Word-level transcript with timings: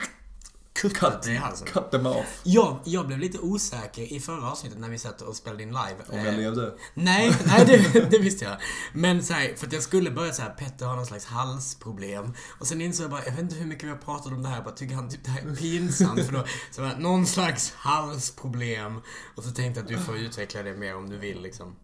Kuttat 0.75 1.23
dig 1.23 1.35
i 1.35 1.37
halsen. 1.37 1.67
cut 1.67 1.91
them 1.91 2.07
off. 2.07 2.41
Jag, 2.43 2.79
jag 2.85 3.07
blev 3.07 3.19
lite 3.19 3.39
osäker 3.39 4.13
i 4.13 4.21
förra 4.21 4.51
avsnittet 4.51 4.79
när 4.79 4.89
vi 4.89 4.99
satt 4.99 5.23
och 5.23 5.37
spelade 5.37 5.63
in 5.63 5.69
live. 5.69 5.97
Om 6.09 6.19
jag 6.19 6.27
Eh, 6.27 6.37
levde. 6.37 6.75
Nej, 6.95 7.37
nej 7.47 7.65
det, 7.67 8.11
det 8.11 8.19
visste 8.19 8.45
jag. 8.45 8.57
Men 8.95 9.23
så 9.23 9.33
här, 9.35 9.55
för 9.57 9.67
att 9.67 9.73
jag 9.73 9.83
skulle 9.83 10.11
börja 10.11 10.33
så 10.33 10.43
här, 10.43 10.51
Petter 10.51 10.87
har 10.87 10.97
någon 10.97 11.07
slags 11.07 11.25
halsproblem. 11.25 12.33
Och 12.59 12.67
sen 12.67 12.81
insåg 12.81 13.05
jag 13.05 13.11
bara, 13.11 13.25
jag 13.25 13.31
vet 13.33 13.41
inte 13.41 13.55
hur 13.55 13.67
mycket 13.67 13.85
vi 13.85 13.89
har 13.89 13.97
pratat 13.97 14.33
om 14.33 14.43
det 14.43 14.49
här, 14.49 14.55
jag 14.57 14.65
bara 14.65 14.75
tycker 14.75 14.95
han 14.95 15.09
typ 15.09 15.25
det 15.25 15.31
här 15.31 15.43
är 15.51 15.57
pinsamt. 15.57 16.25
för 16.27 16.33
då, 16.33 16.45
så 16.71 16.81
bara, 16.81 16.99
någon 16.99 17.27
slags 17.27 17.73
halsproblem. 17.77 19.01
Och 19.37 19.45
så 19.45 19.51
tänkte 19.51 19.81
jag 19.81 19.85
att 19.93 19.99
du 19.99 20.05
får 20.05 20.17
utveckla 20.17 20.63
det 20.63 20.75
mer 20.75 20.97
om 20.97 21.11
du 21.11 21.19
vill 21.19 21.43
liksom. 21.43 21.77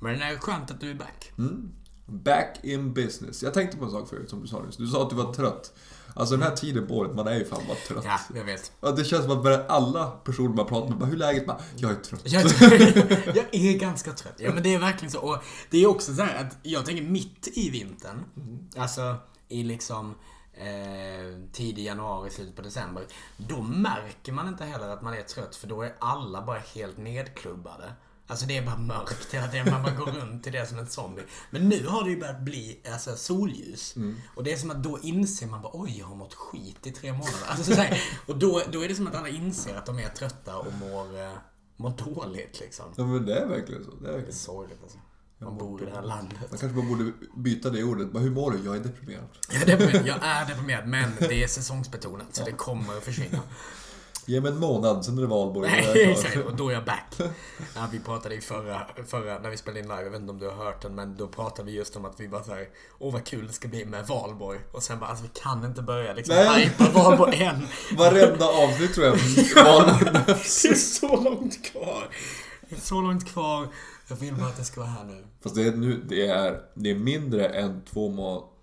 Men 0.00 0.18
det 0.18 0.24
är 0.24 0.36
skönt 0.36 0.70
att 0.70 0.80
du 0.80 0.90
är 0.90 0.94
back. 0.94 1.32
Mm. 1.38 1.72
Back 2.06 2.58
in 2.62 2.94
business. 2.94 3.42
Jag 3.42 3.54
tänkte 3.54 3.76
på 3.76 3.84
en 3.84 3.90
sak 3.90 4.08
förut 4.08 4.30
som 4.30 4.40
du 4.42 4.46
sa 4.46 4.62
nyss. 4.62 4.76
Du 4.76 4.86
sa 4.86 5.02
att 5.02 5.10
du 5.10 5.16
var 5.16 5.32
trött. 5.32 5.72
Alltså 6.16 6.36
den 6.36 6.42
här 6.48 6.56
tiden 6.56 6.86
på 6.86 6.94
året, 6.94 7.14
man 7.14 7.26
är 7.26 7.34
ju 7.34 7.44
fan 7.44 7.62
bara 7.68 7.76
trött. 7.76 8.04
Ja, 8.04 8.20
jag 8.34 8.44
vet. 8.44 8.72
Ja, 8.80 8.90
Det 8.90 9.04
känns 9.04 9.22
som 9.22 9.32
att 9.32 9.42
bara 9.44 9.66
alla 9.66 10.06
personer 10.10 10.56
man 10.56 10.66
pratar 10.66 10.88
med 10.88 10.98
bara, 10.98 11.06
hur 11.06 11.14
är 11.14 11.18
läget? 11.18 11.46
Bara, 11.46 11.60
jag 11.76 11.90
är 11.90 11.94
trött. 11.94 12.20
Jag, 12.24 12.42
jag 13.34 13.54
är 13.54 13.78
ganska 13.78 14.12
trött. 14.12 14.34
Ja 14.38 14.52
men 14.54 14.62
det 14.62 14.74
är 14.74 14.78
verkligen 14.78 15.12
så. 15.12 15.20
Och 15.20 15.38
det 15.70 15.78
är 15.82 15.86
också 15.86 16.14
så 16.14 16.22
här 16.22 16.44
att 16.44 16.56
jag 16.62 16.86
tänker 16.86 17.02
mitt 17.02 17.48
i 17.54 17.70
vintern. 17.70 18.24
Alltså 18.76 19.16
i 19.48 19.62
liksom 19.62 20.14
eh, 20.54 21.50
tidig 21.52 21.84
januari, 21.84 22.30
slutet 22.30 22.56
på 22.56 22.62
december. 22.62 23.04
Då 23.36 23.62
märker 23.62 24.32
man 24.32 24.48
inte 24.48 24.64
heller 24.64 24.88
att 24.88 25.02
man 25.02 25.14
är 25.14 25.22
trött 25.22 25.56
för 25.56 25.66
då 25.66 25.82
är 25.82 25.94
alla 25.98 26.42
bara 26.42 26.58
helt 26.74 26.96
nedklubbade. 26.98 27.92
Alltså 28.28 28.46
det 28.46 28.56
är 28.56 28.62
bara 28.66 28.76
mörkt 28.78 29.34
hela 29.34 29.48
tiden. 29.48 29.70
Man 29.70 29.82
bara 29.82 29.94
går 29.94 30.06
runt 30.06 30.46
i 30.46 30.50
det 30.50 30.66
som 30.66 30.78
en 30.78 30.86
zombie. 30.86 31.22
Men 31.50 31.68
nu 31.68 31.86
har 31.86 32.04
det 32.04 32.10
ju 32.10 32.20
börjat 32.20 32.40
bli 32.40 32.80
alltså, 32.92 33.16
solljus. 33.16 33.94
Och 34.34 34.44
det 34.44 34.52
är 34.52 34.56
som 34.56 34.70
att 34.70 34.82
då 34.82 34.98
inser 35.02 35.46
man 35.46 35.62
bara 35.62 35.70
oj, 35.74 35.96
jag 35.98 36.06
har 36.06 36.16
mått 36.16 36.34
skit 36.34 36.86
i 36.86 36.90
tre 36.92 37.12
månader. 37.12 37.38
Alltså, 37.48 37.74
så 37.74 37.80
här, 37.80 38.02
och 38.26 38.36
då, 38.38 38.62
då 38.72 38.84
är 38.84 38.88
det 38.88 38.94
som 38.94 39.06
att 39.06 39.14
alla 39.14 39.28
inser 39.28 39.74
att 39.76 39.86
de 39.86 39.98
är 39.98 40.08
trötta 40.08 40.56
och 40.56 40.72
mår, 40.80 41.20
eh, 41.22 41.32
mår 41.76 41.90
dåligt 42.14 42.60
liksom. 42.60 42.84
Ja 42.96 43.06
men 43.06 43.26
det 43.26 43.34
är 43.38 43.46
verkligen 43.46 43.84
så. 43.84 43.90
Det 43.90 43.96
är 43.96 44.02
Det 44.02 44.08
är 44.08 44.12
verkligen. 44.12 44.34
sorgligt 44.38 44.78
alltså. 44.82 44.98
Man 45.38 45.58
bor 45.58 45.82
i 45.82 45.86
det 45.86 45.92
här 45.92 46.02
landet. 46.02 46.38
Man 46.50 46.58
kanske 46.58 46.68
bara 46.68 46.86
borde 46.86 47.12
byta 47.36 47.70
det 47.70 47.82
ordet. 47.84 48.12
Bara, 48.12 48.22
hur 48.22 48.30
mår 48.30 48.50
du? 48.50 48.64
Jag 48.64 48.76
är 48.76 48.80
deprimerad. 48.80 49.24
Jag 49.52 49.62
är 49.62 49.66
deprimerad, 49.66 50.06
jag 50.06 50.18
är 50.22 50.46
deprimerad 50.46 50.86
men 50.88 51.10
det 51.18 51.42
är 51.44 51.48
säsongsbetonat 51.48 52.26
så 52.34 52.44
det 52.44 52.52
kommer 52.52 52.96
att 52.96 53.04
försvinna. 53.04 53.40
Ge 54.28 54.40
mig 54.40 54.52
en 54.52 54.58
månad, 54.58 55.04
sen 55.04 55.18
är 55.18 55.22
det 55.22 55.28
valborg. 55.28 55.70
Och 56.46 56.56
då 56.56 56.68
är 56.68 56.72
jag 56.72 56.84
back. 56.84 57.14
Ja, 57.74 57.88
vi 57.92 58.00
pratade 58.00 58.34
i 58.34 58.40
förra, 58.40 58.86
förra, 59.06 59.38
när 59.38 59.50
vi 59.50 59.56
spelade 59.56 59.80
in 59.80 59.88
live, 59.88 60.02
jag 60.02 60.10
vet 60.10 60.20
inte 60.20 60.32
om 60.32 60.38
du 60.38 60.48
har 60.48 60.64
hört 60.64 60.82
den, 60.82 60.94
men 60.94 61.16
då 61.16 61.28
pratade 61.28 61.66
vi 61.70 61.76
just 61.76 61.96
om 61.96 62.04
att 62.04 62.20
vi 62.20 62.28
bara 62.28 62.44
såhär, 62.44 62.68
åh 62.98 63.12
vad 63.12 63.24
kul 63.24 63.46
det 63.46 63.52
ska 63.52 63.68
bli 63.68 63.84
med 63.84 64.06
valborg. 64.06 64.58
Och 64.72 64.82
sen 64.82 64.98
bara, 64.98 65.10
alltså 65.10 65.24
vi 65.24 65.40
kan 65.40 65.64
inte 65.64 65.82
börja 65.82 66.12
liksom 66.12 66.34
hypa 66.56 66.90
valborg 66.90 67.42
än. 67.42 67.66
Varenda 67.98 68.46
avsnitt 68.46 68.94
tror 68.94 69.06
jag 69.06 69.16
valborg 69.64 70.22
Det 70.62 70.68
är 70.68 70.74
så 70.74 71.20
långt 71.20 71.64
kvar. 71.64 72.08
Det 72.68 72.76
är 72.76 72.80
så 72.80 73.00
långt 73.00 73.28
kvar. 73.28 73.68
Jag 74.08 74.16
vill 74.16 74.34
bara 74.34 74.46
att 74.48 74.56
det 74.56 74.64
ska 74.64 74.80
vara 74.80 74.90
här 74.90 75.04
nu. 75.04 75.24
Fast 75.42 75.54
det 75.54 75.66
är, 75.66 75.72
nu, 75.72 76.04
det 76.08 76.26
är, 76.28 76.60
det 76.74 76.90
är 76.90 76.94
mindre 76.94 77.48
än 77.48 77.82
två 77.92 78.08
månader. 78.08 78.55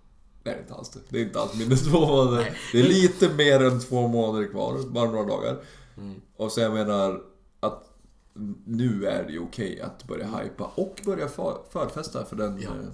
Nej, 0.44 0.54
det 0.54 0.58
är 0.58 0.60
inte 0.62 0.74
alls 0.74 0.90
det. 0.90 1.00
Det 1.08 1.18
är 1.20 1.24
inte 1.24 1.40
alls 1.40 1.54
mindre 1.54 1.76
än 1.78 1.84
två 1.84 2.00
månader. 2.06 2.58
Det 2.72 2.78
är 2.80 2.82
lite 2.88 3.28
mer 3.34 3.64
än 3.64 3.80
två 3.80 4.08
månader 4.08 4.46
kvar. 4.48 4.78
Bara 4.90 5.10
några 5.10 5.24
dagar. 5.24 5.64
Mm. 5.96 6.20
Och 6.36 6.52
så 6.52 6.60
jag 6.60 6.72
menar 6.72 7.20
att 7.60 7.90
nu 8.64 9.06
är 9.06 9.24
det 9.24 9.32
ju 9.32 9.38
okej 9.40 9.80
att 9.80 10.04
börja 10.04 10.26
hypa 10.26 10.64
och 10.74 11.00
börja 11.04 11.28
för, 11.28 11.58
förfesta 11.70 12.24
för 12.24 12.36
den... 12.36 12.60
Ja. 12.60 12.68
eh, 12.68 12.88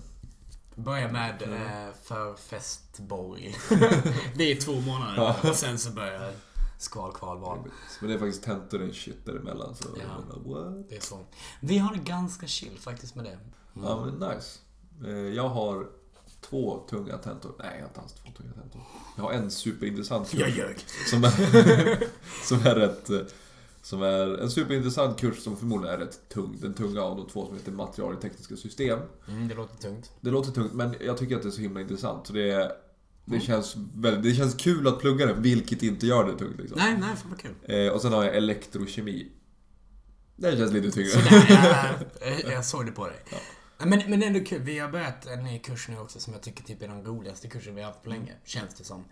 Börja 0.75 1.12
med 1.12 1.43
eh, 1.43 1.94
förfestborg. 2.03 3.56
det 4.37 4.53
är 4.53 4.56
två 4.60 4.72
månader 4.72 5.37
och 5.50 5.56
sen 5.56 5.78
så 5.78 5.91
börjar 5.91 6.33
skval, 6.78 7.12
kval, 7.12 7.39
val. 7.39 7.59
Men 8.00 8.09
det 8.09 8.15
är 8.15 8.19
faktiskt 8.19 8.43
tentor 8.44 8.83
and 8.83 8.94
shit 8.94 9.25
däremellan. 9.27 9.75
Så 9.75 9.89
Ja. 9.99 10.03
menar? 10.44 10.84
Det 10.89 10.97
är 10.97 11.00
så. 11.00 11.19
Vi 11.60 11.78
har 11.78 11.94
det 11.94 12.00
ganska 12.00 12.47
chill 12.47 12.78
faktiskt 12.81 13.15
med 13.15 13.25
det. 13.25 13.39
Ja 13.83 14.05
men 14.05 14.15
nice. 14.31 14.59
Eh, 15.06 15.34
Jag 15.34 15.49
har 15.49 15.87
två 16.41 16.78
tunga 16.91 17.19
tentor. 17.19 17.53
Nej, 17.59 17.69
jag 17.75 17.81
har 17.83 17.89
inte 17.89 18.01
alls 18.01 18.12
två 18.12 18.31
tunga 18.43 18.53
tentor. 18.53 18.83
Jag 19.17 19.23
har 19.23 19.33
en 19.33 19.51
superintressant 19.51 20.31
kurs. 20.31 20.41
Jag 20.41 20.51
ljög. 20.51 20.77
Som 21.11 21.25
är, 21.25 21.31
som 22.45 22.59
är 22.67 22.75
rätt... 22.75 23.11
eh, 23.11 23.19
Som 23.83 24.03
är 24.03 24.39
en 24.43 24.51
superintressant 24.51 25.21
kurs 25.21 25.39
som 25.43 25.56
förmodligen 25.56 25.95
är 25.95 25.99
rätt 26.05 26.28
tung. 26.28 26.56
Den 26.61 26.75
tunga 26.75 27.01
av 27.03 27.17
de 27.17 27.27
två 27.28 27.47
som 27.47 27.55
heter 27.56 27.73
material 27.73 28.15
i 28.15 28.17
tekniska 28.23 28.56
system. 28.56 28.99
Mm, 29.28 29.49
det 29.49 29.55
låter 29.55 29.77
tungt. 29.77 30.11
Det 30.21 30.31
låter 30.31 30.51
tungt 30.53 30.73
men 30.73 30.95
jag 31.01 31.19
tycker 31.19 31.37
att 31.37 31.43
det 31.43 31.49
är 31.49 31.51
så 31.51 31.61
himla 31.61 31.81
intressant. 31.81 32.27
Så 32.27 32.33
det, 32.33 32.51
är- 32.51 32.72
det, 33.25 33.41
känns 33.41 33.77
väldigt, 33.95 34.22
det 34.22 34.34
känns 34.34 34.55
kul 34.55 34.89
att 34.89 35.01
plugga 35.01 35.27
den, 35.27 35.43
vilket 35.43 35.83
inte 35.83 36.07
gör 36.07 36.25
det 36.25 36.39
tungt. 36.39 36.59
Liksom. 36.61 36.78
Nej, 36.78 36.93
nej, 37.01 37.17
fan 37.17 37.31
vad 37.31 37.39
kul. 37.41 37.55
Eh, 37.87 37.93
och 37.93 38.03
sen 38.03 38.12
har 38.12 38.25
jag 38.25 38.37
elektrokemi. 38.37 39.33
Det 40.37 40.57
känns 40.57 40.72
lite 40.72 40.91
tyngre. 40.91 41.09
Sådär, 41.11 42.07
jag, 42.45 42.53
jag 42.53 42.65
såg 42.65 42.87
det 42.87 42.93
på 42.93 43.07
dig. 43.07 43.17
Men, 43.86 44.10
men 44.10 44.22
ändå 44.22 44.41
kul. 44.44 44.62
Vi 44.62 44.78
har 44.78 44.88
börjat 44.88 45.26
en 45.26 45.44
ny 45.44 45.58
kurs 45.58 45.88
nu 45.88 45.98
också 45.98 46.20
som 46.20 46.32
jag 46.32 46.42
tycker 46.42 46.64
typ 46.64 46.82
är 46.82 46.88
den 46.88 47.04
roligaste 47.04 47.48
kursen 47.48 47.74
vi 47.74 47.82
har 47.82 47.91
haft 47.91 48.03
på 48.03 48.10
länge. 48.10 48.34
Känns 48.44 48.74
det 48.74 48.84
som. 48.84 49.04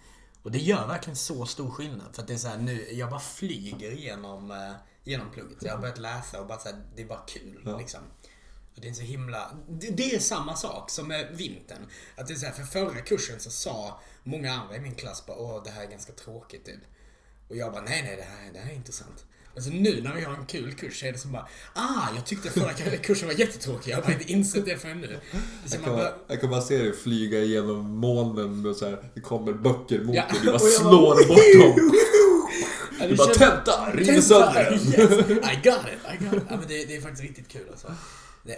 Och 0.43 0.53
det 0.53 0.59
gör 0.59 0.87
verkligen 0.87 1.17
så 1.17 1.47
stor 1.47 1.71
skillnad. 1.71 2.15
För 2.15 2.23
att 2.23 2.29
det 2.29 2.35
är 2.35 2.39
så 2.39 2.49
här 2.49 2.59
nu, 2.59 2.93
jag 2.93 3.11
bara 3.11 3.21
flyger 3.21 3.91
genom, 3.93 4.51
eh, 4.51 4.73
genom 5.05 5.31
plugget. 5.31 5.63
Jag 5.63 5.73
har 5.73 5.79
börjat 5.79 5.99
läsa 5.99 6.41
och 6.41 6.47
bara 6.47 6.59
så 6.59 6.69
här, 6.69 6.79
det 6.97 7.03
är 7.03 7.07
bara 7.07 7.23
kul 7.27 7.63
Ja. 7.65 7.79
liksom. 7.79 8.01
Och 8.75 8.81
det 8.81 8.89
är 8.89 8.93
så 8.93 9.03
himla... 9.03 9.51
Det, 9.69 9.91
det 9.91 10.15
är 10.15 10.19
samma 10.19 10.57
sak 10.57 10.91
som 10.91 11.09
med 11.09 11.37
vintern. 11.37 11.87
Att 12.17 12.27
det 12.27 12.35
är 12.35 12.39
så 12.39 12.47
här, 12.47 12.53
för 12.53 12.63
förra 12.63 13.01
kursen 13.01 13.41
så 13.41 13.51
sa 13.51 14.01
många 14.25 14.53
andra 14.53 14.77
i 14.77 14.81
min 14.81 14.95
klass 14.95 15.27
bara 15.27 15.37
åh 15.37 15.63
det 15.65 15.71
här 15.71 15.83
är 15.83 15.91
ganska 15.91 16.13
tråkigt 16.13 16.65
typ. 16.65 16.81
Och 17.49 17.57
jag 17.57 17.73
bara 17.73 17.83
nej 17.83 18.03
nej 18.03 18.17
det 18.17 18.23
här, 18.23 18.53
det 18.53 18.59
här 18.59 18.71
är 18.71 18.75
intressant. 18.75 19.25
Men 19.59 19.65
så 19.65 19.71
nu 19.71 20.01
när 20.03 20.15
vi 20.15 20.21
har 20.25 20.35
en 20.35 20.47
kul 20.47 20.75
kurs 20.75 21.01
så 21.01 21.07
är 21.07 21.13
det 21.13 21.19
som 21.19 21.33
bara 21.33 21.49
ah 21.75 22.09
jag 22.15 22.27
tyckte 22.27 22.51
förra 22.51 22.73
kursen 23.03 23.29
var 23.29 23.35
jättetråkig. 23.35 23.91
Jag 23.93 23.97
har 23.97 24.03
bara 24.03 24.13
inte 24.13 24.33
insett 24.33 24.65
det 24.65 24.77
förrän 24.79 25.01
nu. 25.01 25.19
Så 25.67 25.77
Jag 25.77 25.85
kan, 25.85 25.97
bara, 25.97 26.13
jag 26.29 26.41
kan 26.41 26.51
bara 26.51 26.61
se 26.61 26.79
dig 26.79 26.93
flyga 26.97 27.39
genom 27.39 27.97
molnen 27.99 28.67
och 28.67 28.77
så 28.77 28.89
här, 28.89 29.11
det 29.15 29.21
kommer 29.21 29.53
böcker 29.53 30.01
mot 30.01 30.15
Ja, 30.17 30.25
dig, 30.31 30.41
du 30.43 30.47
bara 30.47 30.59
slår 30.59 30.91
bara, 30.91 31.29
bort 31.29 31.77
dem. 31.79 31.91
Ja, 33.01 33.07
Du 33.07 33.17
bara 33.17 33.35
tenta, 33.35 33.91
river 33.95 34.21
sönder 34.21 34.73
yes, 34.73 34.97
I 35.19 35.61
got 35.65 35.81
it, 35.81 36.23
I 36.23 36.25
got 36.25 36.35
it. 36.35 36.43
Ja, 36.51 36.57
men 36.57 36.69
det, 36.69 36.85
det 36.85 36.97
är 36.97 37.01
faktiskt 37.01 37.23
riktigt 37.23 37.49
kul 37.49 37.67
alltså. 37.71 37.95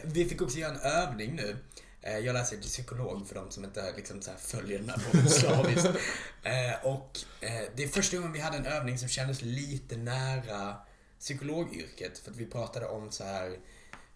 Vi 0.04 0.24
fick 0.24 0.42
också 0.42 0.58
göra 0.58 0.72
en 0.74 0.80
övning 0.80 1.34
nu. 1.36 1.56
Eh, 2.02 2.18
Jag 2.18 2.32
läser 2.34 2.56
till 2.56 2.70
psykolog 2.70 3.28
för 3.28 3.34
de 3.34 3.50
som 3.50 3.64
inte 3.64 3.92
liksom 3.96 4.22
så 4.22 4.30
följer 4.46 4.78
den 4.78 4.88
här 4.88 4.98
podden 5.10 5.28
slaviskt. 5.28 5.88
Eh, 6.42 6.86
Och 6.86 7.18
eh, 7.40 7.50
det 7.76 7.82
är 7.84 7.88
första 7.88 8.16
gången 8.16 8.32
vi 8.32 8.40
hade 8.40 8.56
en 8.56 8.66
övning 8.66 8.98
som 8.98 9.08
kändes 9.08 9.42
lite 9.42 9.96
nära 9.96 10.74
psykologyrket. 11.20 12.18
För 12.18 12.30
att 12.30 12.36
vi 12.36 12.46
pratade 12.46 12.86
om 12.86 13.10
så 13.10 13.24
här 13.24 13.58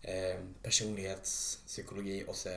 eh, 0.03 0.41
personlighetspsykologi 0.63 2.25
och 2.29 2.37
så 2.37 2.49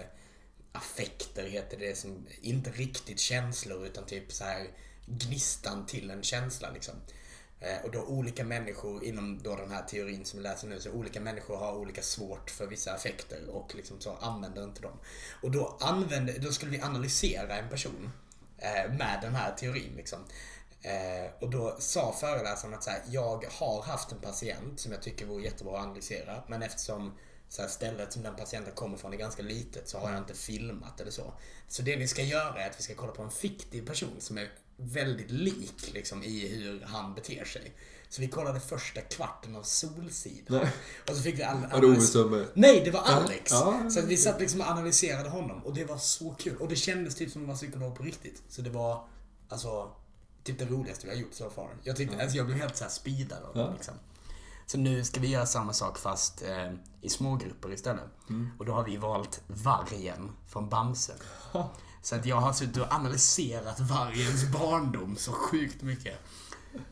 affekter 0.72 1.50
heter 1.50 1.78
det 1.78 1.98
som 1.98 2.28
inte 2.42 2.72
riktigt 2.72 3.20
känslor 3.20 3.86
utan 3.86 4.06
typ 4.06 4.32
så 4.32 4.44
här 4.44 4.68
gnistan 5.06 5.86
till 5.86 6.10
en 6.10 6.24
känsla 6.24 6.72
liksom. 6.72 6.96
Eh, 7.60 7.86
och 7.86 7.92
då 7.92 8.04
olika 8.04 8.44
människor 8.44 9.04
inom 9.04 9.40
då 9.44 9.56
den 9.56 9.72
här 9.72 9.84
teorin 9.84 10.26
som 10.26 10.40
vi 10.40 10.44
läser 10.44 10.68
nu, 10.68 10.80
så 10.80 10.92
olika 10.92 11.22
människor 11.22 11.58
har 11.58 11.76
olika 11.76 12.02
svårt 12.02 12.50
för 12.50 12.68
vissa 12.68 12.94
affekter 12.94 13.50
och 13.50 13.76
liksom 13.76 14.00
så 14.00 14.14
använder 14.16 14.64
inte 14.64 14.82
dem. 14.82 15.00
Och 15.42 15.52
då, 15.52 15.78
använder, 15.80 16.40
då 16.40 16.52
skulle 16.52 16.72
vi 16.72 16.82
analysera 16.82 17.58
en 17.58 17.70
person 17.70 18.12
eh, 18.58 18.92
med 18.92 19.20
den 19.22 19.36
här 19.36 19.56
teorin. 19.56 19.94
Liksom. 19.96 20.20
Eh, 20.82 21.32
och 21.42 21.50
då 21.50 21.76
sa 21.80 22.16
föreläsaren 22.20 22.74
att 22.74 22.84
så 22.84 22.90
här, 22.90 23.02
jag 23.08 23.46
har 23.52 23.82
haft 23.82 24.12
en 24.12 24.20
patient 24.20 24.80
som 24.80 24.92
jag 24.92 25.02
tycker 25.02 25.26
vore 25.26 25.44
jättebra 25.44 25.78
att 25.78 25.86
analysera, 25.86 26.44
men 26.48 26.62
eftersom 26.62 27.14
så 27.50 27.62
här, 27.62 27.70
stället 27.70 28.14
som 28.14 28.24
den 28.24 28.36
patienten 28.36 28.74
kommer 28.76 28.98
från 28.98 29.14
är 29.14 29.18
ganska 29.18 29.44
litet 29.44 29.90
så 29.90 29.98
har 29.98 30.10
jag 30.10 30.18
inte 30.18 30.34
filmat 30.34 31.02
eller 31.02 31.12
så. 31.12 31.34
Så 31.68 31.82
det 31.82 31.96
vi 31.96 32.08
ska 32.08 32.22
göra 32.22 32.64
är 32.64 32.70
att 32.70 32.80
vi 32.80 32.84
ska 32.84 32.96
kolla 32.96 33.12
på 33.12 33.24
en 33.24 33.32
fiktiv 33.32 33.88
person 33.88 34.16
som 34.20 34.38
är 34.38 34.52
väldigt 34.78 35.32
lik 35.32 35.94
liksom, 35.94 36.24
i 36.24 36.48
hur 36.48 36.82
han 36.82 37.16
beter 37.16 37.46
sig. 37.46 37.72
Så 38.10 38.22
vi 38.22 38.28
kollade 38.28 38.60
första 38.60 39.02
kvarten 39.02 39.56
av 39.56 39.64
Solsidan. 39.64 40.68
Och 41.10 41.16
så 41.16 41.22
fick 41.22 41.40
vi 41.40 41.44
all, 41.44 41.68
Var 41.72 41.86
Ove 41.86 42.02
Sundberg? 42.02 42.46
Nej, 42.54 42.82
det 42.86 42.92
var 42.92 43.02
Alex. 43.02 43.52
Ja. 43.52 43.90
Så 43.90 44.00
att 44.00 44.06
vi 44.06 44.18
satt 44.18 44.40
liksom 44.40 44.62
och 44.62 44.68
analyserade 44.68 45.30
honom 45.30 45.64
och 45.64 45.74
det 45.74 45.86
var 45.86 45.98
så 45.98 46.36
kul. 46.40 46.58
Och 46.58 46.68
det 46.68 46.76
kändes 46.76 47.16
typ 47.16 47.32
som 47.32 47.42
att 47.42 47.48
vara 47.48 47.58
psykolog 47.58 47.96
på 47.96 48.04
riktigt. 48.04 48.42
Så 48.50 48.62
det 48.62 48.70
var, 48.70 49.08
alltså, 49.50 49.92
typ 50.48 50.60
det 50.60 50.66
roligaste 50.66 51.08
vi 51.08 51.14
har 51.14 51.20
gjort 51.22 51.34
så 51.34 51.50
far. 51.50 51.70
Jag 51.84 51.96
tyckte, 51.96 52.22
alltså 52.22 52.38
jag 52.38 52.46
blev 52.46 52.58
helt 52.58 52.76
såhär 52.78 52.92
speedad 52.92 53.44
av 53.44 53.54
det 53.54 53.60
Ja. 53.60 53.74
liksom. 53.74 53.94
Så 54.66 54.78
nu 54.78 55.04
ska 55.04 55.20
vi 55.20 55.28
göra 55.28 55.46
samma 55.46 55.74
sak 55.74 55.98
fast 55.98 56.44
eh, 56.44 56.72
i 57.02 57.10
smågrupper 57.10 57.74
istället. 57.74 58.04
Mm. 58.30 58.50
Och 58.60 58.66
då 58.66 58.74
har 58.74 58.84
vi 58.84 58.98
valt 58.98 59.42
vargen 59.48 60.32
från 60.48 60.70
Bamse. 60.70 61.14
Så 62.02 62.16
att 62.16 62.26
jag 62.26 62.36
har 62.36 62.54
suttit 62.54 62.78
och 62.78 62.94
analyserat 62.94 63.80
vargens 63.80 64.52
barndom 64.52 65.16
så 65.16 65.32
sjukt 65.32 65.82
mycket. 65.82 66.18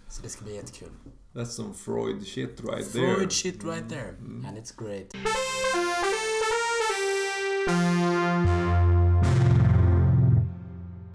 Så 0.10 0.22
det 0.22 0.30
ska 0.30 0.44
bli 0.46 0.56
jättekul. 0.56 0.90
That's 1.34 1.46
some 1.46 1.74
Freud 1.74 2.28
shit 2.28 2.62
right 2.62 2.92
there. 2.92 3.04
Mm. 3.06 3.16
Freud 3.16 3.32
shit 3.32 3.64
right 3.64 3.90
there. 3.90 4.10
And 4.48 4.58
it's 4.58 4.74
great. 4.86 5.14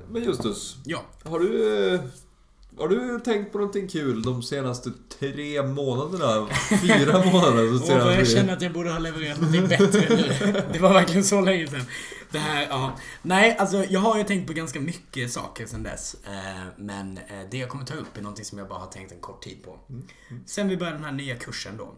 Men 0.08 0.22
Justus, 0.24 0.76
Ja. 0.84 1.02
har 1.24 1.38
du... 1.40 1.78
eh, 1.94 2.00
Har 2.78 2.88
du 2.88 3.20
tänkt 3.20 3.52
på 3.52 3.58
någonting 3.58 3.88
kul 3.88 4.22
de 4.22 4.42
senaste 4.42 4.90
tre 5.18 5.62
månaderna? 5.62 6.48
Fyra 6.82 7.24
månader? 7.24 7.78
Så 7.78 7.86
senaste... 7.86 8.12
jag 8.14 8.28
känner 8.28 8.52
att 8.52 8.62
jag 8.62 8.72
borde 8.72 8.90
ha 8.90 8.98
levererat 8.98 9.40
någonting 9.40 9.68
bättre 9.68 10.16
nu. 10.16 10.62
Det 10.72 10.78
var 10.78 10.92
verkligen 10.92 11.24
så 11.24 11.40
länge 11.40 11.66
sedan. 11.66 11.84
Det 12.30 12.38
här, 12.38 12.66
ja. 12.70 12.98
Nej, 13.22 13.56
alltså 13.58 13.84
jag 13.84 14.00
har 14.00 14.18
ju 14.18 14.24
tänkt 14.24 14.46
på 14.46 14.52
ganska 14.52 14.80
mycket 14.80 15.32
saker 15.32 15.66
sedan 15.66 15.82
dess. 15.82 16.16
Eh, 16.26 16.62
Men 16.76 17.18
eh, 17.18 17.40
det 17.50 17.58
jag 17.58 17.68
kommer 17.68 17.84
ta 17.84 17.94
upp 17.94 18.16
är 18.16 18.22
någonting 18.22 18.44
som 18.44 18.58
jag 18.58 18.68
bara 18.68 18.78
har 18.78 18.86
tänkt 18.86 19.12
en 19.12 19.20
kort 19.20 19.42
tid 19.42 19.62
på. 19.64 19.78
Sen 20.46 20.68
vi 20.68 20.76
började 20.76 20.96
den 20.98 21.04
här 21.04 21.12
nya 21.12 21.36
kursen 21.36 21.76
då. 21.76 21.94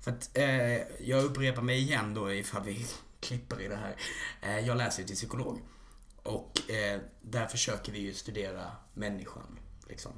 För 0.00 0.10
att 0.10 0.30
eh, 0.38 1.06
jag 1.06 1.24
upprepar 1.24 1.62
mig 1.62 1.78
igen 1.78 2.14
då 2.14 2.32
ifall 2.32 2.62
vi 2.62 2.86
klipper 3.20 3.60
i 3.60 3.68
det 3.68 3.76
här. 3.76 3.96
Jag 4.60 4.76
läser 4.76 5.00
ju 5.02 5.06
till 5.06 5.16
psykolog. 5.16 5.60
Och 6.22 6.52
där 7.22 7.46
försöker 7.46 7.92
vi 7.92 7.98
ju 7.98 8.14
studera 8.14 8.62
människan. 8.94 9.58
Liksom. 9.88 10.12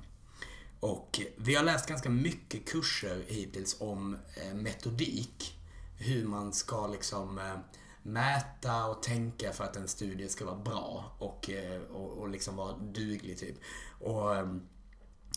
Och 0.81 1.21
vi 1.37 1.55
har 1.55 1.65
läst 1.65 1.89
ganska 1.89 2.11
mycket 2.11 2.69
kurser 2.69 3.25
hittills 3.27 3.81
om 3.81 4.19
eh, 4.37 4.55
metodik. 4.55 5.59
Hur 5.99 6.27
man 6.27 6.53
ska 6.53 6.87
liksom 6.87 7.39
eh, 7.39 7.57
mäta 8.03 8.87
och 8.87 9.03
tänka 9.03 9.53
för 9.53 9.65
att 9.65 9.77
en 9.77 9.89
studie 9.89 10.29
ska 10.29 10.45
vara 10.45 10.57
bra 10.57 11.17
och, 11.19 11.51
eh, 11.51 11.81
och, 11.81 12.11
och 12.11 12.29
liksom 12.29 12.57
vara 12.57 12.77
duglig 12.77 13.39
typ. 13.39 13.57
Och 14.01 14.37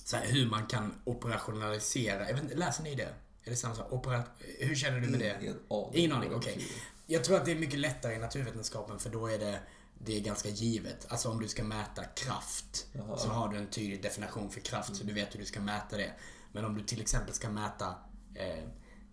så 0.04 0.18
här, 0.18 0.26
hur 0.26 0.50
man 0.50 0.66
kan 0.66 0.94
operationalisera. 1.04 2.28
Jag 2.28 2.34
vet 2.34 2.44
inte, 2.44 2.56
läser 2.56 2.84
ni 2.84 2.96
det? 2.96 3.14
Är 3.44 3.50
det 3.50 3.56
samma 3.56 3.76
sak? 3.76 3.92
Opera, 3.92 4.24
hur 4.60 4.76
känner 4.76 5.00
du 5.00 5.08
med 5.08 5.20
det? 5.20 5.38
Ingen 5.42 5.60
aning. 5.70 5.92
Ingen 5.94 6.12
aning, 6.12 6.36
okej. 6.36 6.68
Jag 7.06 7.24
tror 7.24 7.38
att 7.38 7.46
det 7.46 7.52
är 7.52 7.56
mycket 7.56 7.80
lättare 7.80 8.14
i 8.16 8.18
naturvetenskapen 8.18 9.00
för 9.00 9.10
då 9.10 9.28
är 9.28 9.40
det, 9.40 9.60
det 10.00 10.18
är 10.18 10.22
ganska 10.22 10.50
givet. 10.50 11.06
Alltså 11.10 11.30
om 11.30 11.40
du 11.40 11.48
ska 11.48 11.64
mäta 11.64 12.04
kraft 12.04 12.88
Jaha. 12.94 13.18
så 13.18 13.30
har 13.30 13.50
du 13.50 13.58
en 13.58 13.68
tydlig 13.68 14.02
definition 14.02 14.50
för 14.50 14.60
kraft 14.60 14.96
så 14.96 15.04
du 15.04 15.14
vet 15.14 15.36
hur 15.36 15.40
du 15.40 15.46
ska 15.46 15.60
mäta 15.60 15.98
det. 15.98 16.14
Men 16.52 16.66
om 16.66 16.78
du 16.78 16.84
till 16.84 17.02
exempel 17.02 17.34
ska 17.34 17.50
mäta 17.50 17.96
eh, 18.34 18.64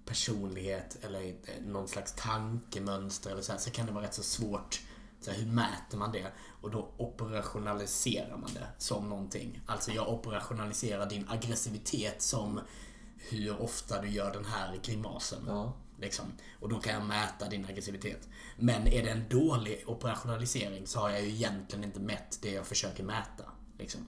personlighet 0.05 0.99
eller 1.05 1.27
eh, 1.27 1.63
någon 1.67 1.89
slags 1.89 2.13
tankemönster 2.13 3.31
eller 3.31 3.43
så, 3.43 3.53
här, 3.53 3.59
så 3.59 3.71
kan 3.71 3.87
det 3.87 3.93
vara 3.93 4.05
rätt 4.05 4.15
så 4.15 4.23
svårt. 4.23 4.81
Så 5.21 5.31
här, 5.31 5.39
hur 5.39 5.47
mäter 5.47 5.99
man 5.99 6.13
det? 6.13 6.33
Och 6.61 6.71
då 6.71 6.95
operationaliserar 6.97 8.37
man 8.37 8.51
det 8.55 8.67
som 8.79 9.09
någonting. 9.09 9.61
Alltså 9.67 9.93
jag 9.93 10.09
operationaliserar 10.09 11.11
din 11.11 11.29
aggressivitet 11.29 12.23
som 12.23 12.61
hur 13.17 13.61
ofta 13.61 14.03
du 14.03 14.09
gör 14.09 14.33
den 14.33 14.45
här 14.45 14.81
grimasen. 14.83 15.45
Ja. 15.47 15.73
Liksom. 16.05 16.33
Och 16.61 16.69
då 16.69 16.81
kan 16.81 16.93
jag 16.93 17.07
mäta 17.07 17.49
din 17.49 17.65
aggressivitet. 17.65 18.29
Men 18.57 18.87
är 18.87 19.03
det 19.03 19.11
en 19.11 19.29
dålig 19.29 19.85
operationalisering 19.87 20.87
så 20.87 21.01
har 21.01 21.11
jag 21.11 21.23
ju 21.23 21.29
egentligen 21.29 21.85
inte 21.85 22.01
mätt 22.01 22.39
det 22.43 22.51
jag 22.51 22.67
försöker 22.67 23.05
mäta. 23.05 23.45
Liksom. 23.79 24.01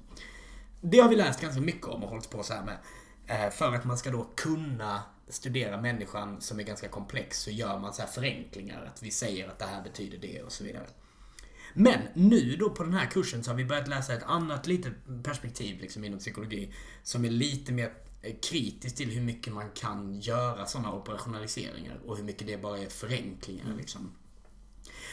Det 0.81 0.99
har 0.99 1.09
vi 1.09 1.17
läst 1.17 1.41
ganska 1.41 1.61
mycket 1.61 1.87
om 1.87 2.05
och 2.05 2.11
hållit 2.11 2.31
på 2.31 2.43
så 2.43 2.55
här 2.55 2.65
med. 2.65 2.79
Eh, 3.27 3.51
för 3.51 3.75
att 3.75 3.85
man 3.85 3.99
ska 3.99 4.11
då 4.11 4.31
kunna 4.37 5.03
studera 5.29 5.81
människan 5.81 6.41
som 6.41 6.61
är 6.61 6.65
ganska 6.65 6.89
komplex 6.89 7.39
så 7.39 7.51
gör 7.51 7.79
man 7.79 7.95
så 7.95 8.03
här 8.03 8.09
förenklingar. 8.09 8.91
Att 8.95 9.03
vi 9.03 9.11
säger 9.11 9.49
att 9.49 9.59
det 9.59 9.67
här 9.67 9.83
betyder 9.83 10.19
det 10.19 10.43
och 10.43 10.53
så 10.53 10.65
vidare. 10.65 10.87
Men 11.75 12.01
nu 12.15 12.57
då 12.57 12.71
på 12.71 12.83
den 12.83 12.93
här 12.93 13.07
kursen 13.07 13.45
så 13.45 13.51
har 13.51 13.57
vi 13.57 13.65
börjat 13.65 13.89
läsa 13.89 14.15
ett 14.15 14.23
annat 14.23 14.67
litet 14.67 14.93
perspektiv 15.23 15.81
liksom 15.81 16.05
inom 16.05 16.19
psykologi 16.19 16.75
som 17.03 17.25
är 17.25 17.31
lite 17.31 17.73
mer 17.73 17.93
eh, 18.27 18.35
kritiskt 18.43 18.97
till 18.97 19.11
hur 19.11 19.21
mycket 19.23 19.53
man 19.53 19.71
kan 19.71 20.21
göra 20.21 20.67
sådana 20.67 20.93
operationaliseringar 20.93 22.01
och 22.07 22.17
hur 22.17 22.25
mycket 22.25 22.47
det 22.47 22.57
bara 22.57 22.79
är 22.79 22.89
förenklingar 22.89 23.75
liksom. 23.77 24.13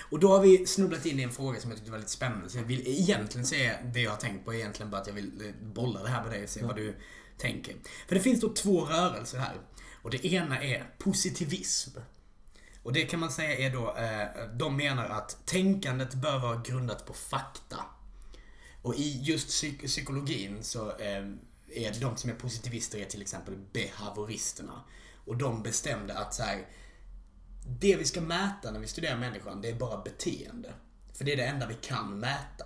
Och 0.09 0.19
då 0.19 0.31
har 0.31 0.39
vi 0.39 0.67
snubblat 0.67 1.05
in 1.05 1.19
i 1.19 1.23
en 1.23 1.31
fråga 1.31 1.59
som 1.59 1.69
jag 1.69 1.77
tyckte 1.77 1.91
var 1.91 1.99
lite 1.99 2.11
spännande. 2.11 2.49
Så 2.49 2.57
jag 2.57 2.63
vill 2.63 2.87
egentligen 2.87 3.45
säga, 3.45 3.77
det 3.93 4.01
jag 4.01 4.11
har 4.11 4.17
tänkt 4.17 4.45
på 4.45 4.53
är 4.53 4.57
egentligen 4.57 4.91
bara 4.91 5.01
att 5.01 5.07
jag 5.07 5.13
vill 5.13 5.41
eh, 5.41 5.65
bolla 5.65 6.03
det 6.03 6.09
här 6.09 6.23
med 6.23 6.31
dig 6.31 6.43
och 6.43 6.49
se 6.49 6.65
vad 6.65 6.75
du 6.75 6.95
tänker. 7.37 7.75
För 8.07 8.15
det 8.15 8.21
finns 8.21 8.41
då 8.41 8.53
två 8.53 8.85
rörelser 8.85 9.37
här. 9.37 9.55
Och 10.01 10.09
det 10.09 10.25
ena 10.25 10.63
är 10.63 10.89
positivism. 10.97 11.99
Och 12.83 12.93
det 12.93 13.05
kan 13.05 13.19
man 13.19 13.31
säga 13.31 13.57
är 13.57 13.69
då, 13.73 13.95
eh, 13.97 14.47
de 14.57 14.77
menar 14.77 15.09
att 15.09 15.45
tänkandet 15.45 16.13
bör 16.13 16.39
vara 16.39 16.61
grundat 16.65 17.05
på 17.05 17.13
fakta. 17.13 17.77
Och 18.81 18.95
i 18.95 19.21
just 19.21 19.49
psyk- 19.49 19.87
psykologin 19.87 20.63
så 20.63 20.97
eh, 20.97 21.25
är 21.77 21.99
de 22.01 22.17
som 22.17 22.29
är 22.29 22.33
positivister 22.33 22.99
är 22.99 23.05
till 23.05 23.21
exempel 23.21 23.55
behavioristerna. 23.73 24.83
Och 25.25 25.37
de 25.37 25.63
bestämde 25.63 26.17
att 26.17 26.33
så 26.33 26.43
här, 26.43 26.67
det 27.79 27.95
vi 27.95 28.05
ska 28.05 28.21
mäta 28.21 28.71
när 28.71 28.79
vi 28.79 28.87
studerar 28.87 29.17
människan, 29.17 29.61
det 29.61 29.69
är 29.69 29.75
bara 29.75 30.03
beteende. 30.03 30.73
För 31.13 31.25
det 31.25 31.33
är 31.33 31.37
det 31.37 31.45
enda 31.45 31.67
vi 31.67 31.75
kan 31.81 32.19
mäta. 32.19 32.65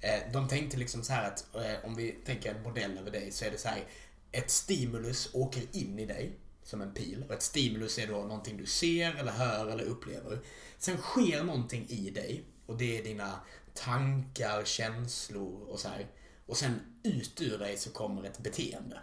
Eh, 0.00 0.32
de 0.32 0.48
tänkte 0.48 0.76
liksom 0.76 1.02
så 1.02 1.12
här 1.12 1.28
att 1.28 1.54
eh, 1.54 1.84
om 1.84 1.94
vi 1.94 2.12
tänker 2.12 2.54
en 2.54 2.62
modell 2.62 2.98
över 2.98 3.10
dig 3.10 3.32
så 3.32 3.44
är 3.44 3.50
det 3.50 3.58
så 3.58 3.68
här. 3.68 3.84
Ett 4.32 4.50
stimulus 4.50 5.30
åker 5.32 5.62
in 5.72 5.98
i 5.98 6.06
dig 6.06 6.38
som 6.62 6.82
en 6.82 6.94
pil. 6.94 7.24
Och 7.28 7.34
ett 7.34 7.42
stimulus 7.42 7.98
är 7.98 8.06
då 8.06 8.16
någonting 8.16 8.56
du 8.56 8.66
ser 8.66 9.14
eller 9.14 9.32
hör 9.32 9.66
eller 9.66 9.84
upplever. 9.84 10.38
Sen 10.78 10.98
sker 10.98 11.44
någonting 11.44 11.86
i 11.88 12.10
dig 12.10 12.44
och 12.66 12.76
det 12.76 12.98
är 12.98 13.04
dina 13.04 13.40
tankar, 13.74 14.64
känslor 14.64 15.62
och 15.68 15.80
så 15.80 15.88
här. 15.88 16.06
Och 16.46 16.56
sen 16.56 16.80
ut 17.02 17.40
ur 17.40 17.58
dig 17.58 17.76
så 17.76 17.90
kommer 17.90 18.24
ett 18.24 18.38
beteende. 18.38 19.00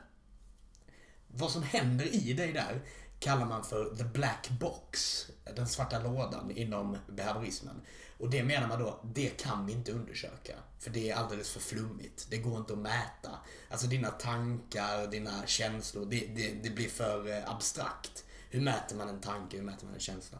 Vad 1.27 1.51
som 1.51 1.63
händer 1.63 2.15
i 2.15 2.33
dig 2.33 2.53
där 2.53 2.81
kallar 3.19 3.45
man 3.45 3.63
för 3.63 3.95
the 3.95 4.03
black 4.03 4.49
box. 4.49 5.25
Den 5.55 5.67
svarta 5.67 5.99
lådan 5.99 6.51
inom 6.51 6.97
behaviorismen. 7.07 7.81
Och 8.17 8.29
det 8.29 8.43
menar 8.43 8.67
man 8.67 8.79
då, 8.79 8.99
det 9.03 9.29
kan 9.29 9.65
vi 9.65 9.73
inte 9.73 9.91
undersöka. 9.91 10.55
För 10.79 10.89
det 10.89 11.09
är 11.09 11.15
alldeles 11.15 11.49
för 11.49 11.59
flummigt. 11.59 12.27
Det 12.29 12.37
går 12.37 12.57
inte 12.57 12.73
att 12.73 12.79
mäta. 12.79 13.31
Alltså 13.69 13.87
dina 13.87 14.11
tankar, 14.11 15.07
dina 15.07 15.45
känslor, 15.45 16.05
det, 16.05 16.27
det, 16.35 16.53
det 16.63 16.69
blir 16.69 16.89
för 16.89 17.31
eh, 17.31 17.49
abstrakt. 17.49 18.25
Hur 18.49 18.61
mäter 18.61 18.95
man 18.95 19.09
en 19.09 19.21
tanke, 19.21 19.57
hur 19.57 19.63
mäter 19.63 19.85
man 19.85 19.93
en 19.93 19.99
känsla? 19.99 20.37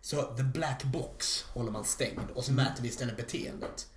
Så 0.00 0.22
the 0.36 0.42
black 0.42 0.84
box 0.84 1.42
håller 1.42 1.70
man 1.70 1.84
stängd 1.84 2.30
och 2.34 2.44
så 2.44 2.52
mäter 2.52 2.82
vi 2.82 2.88
istället 2.88 3.16
beteendet. 3.16 3.88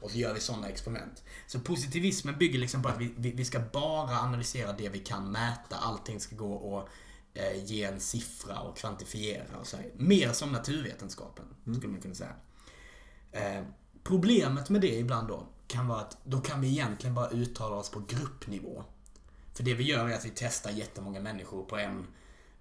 Och 0.00 0.10
så 0.10 0.18
gör 0.18 0.34
vi 0.34 0.40
sådana 0.40 0.68
experiment. 0.68 1.22
Så 1.46 1.60
positivismen 1.60 2.38
bygger 2.38 2.58
liksom 2.58 2.82
på 2.82 2.88
att 2.88 2.98
vi, 3.00 3.14
vi, 3.16 3.30
vi 3.30 3.44
ska 3.44 3.60
bara 3.72 4.18
analysera 4.18 4.72
det 4.72 4.88
vi 4.88 4.98
kan 4.98 5.32
mäta. 5.32 5.76
Allting 5.76 6.20
ska 6.20 6.36
gå 6.36 6.78
att 6.78 6.88
eh, 7.34 7.64
ge 7.64 7.84
en 7.84 8.00
siffra 8.00 8.60
och 8.60 8.76
kvantifiera 8.76 9.56
och 9.60 9.66
så 9.66 9.76
här. 9.76 9.90
Mer 9.96 10.32
som 10.32 10.52
naturvetenskapen, 10.52 11.44
skulle 11.76 11.92
man 11.92 12.00
kunna 12.00 12.14
säga. 12.14 12.34
Eh, 13.32 13.64
problemet 14.02 14.70
med 14.70 14.80
det 14.80 14.98
ibland 14.98 15.28
då 15.28 15.46
kan 15.66 15.88
vara 15.88 16.00
att 16.00 16.16
då 16.24 16.40
kan 16.40 16.60
vi 16.60 16.68
egentligen 16.68 17.14
bara 17.14 17.30
uttala 17.30 17.76
oss 17.76 17.90
på 17.90 18.00
gruppnivå. 18.00 18.84
För 19.54 19.62
det 19.62 19.74
vi 19.74 19.84
gör 19.84 20.08
är 20.08 20.14
att 20.14 20.24
vi 20.24 20.32
testar 20.34 20.70
jättemånga 20.70 21.20
människor 21.20 21.64
på 21.64 21.76
en 21.76 22.06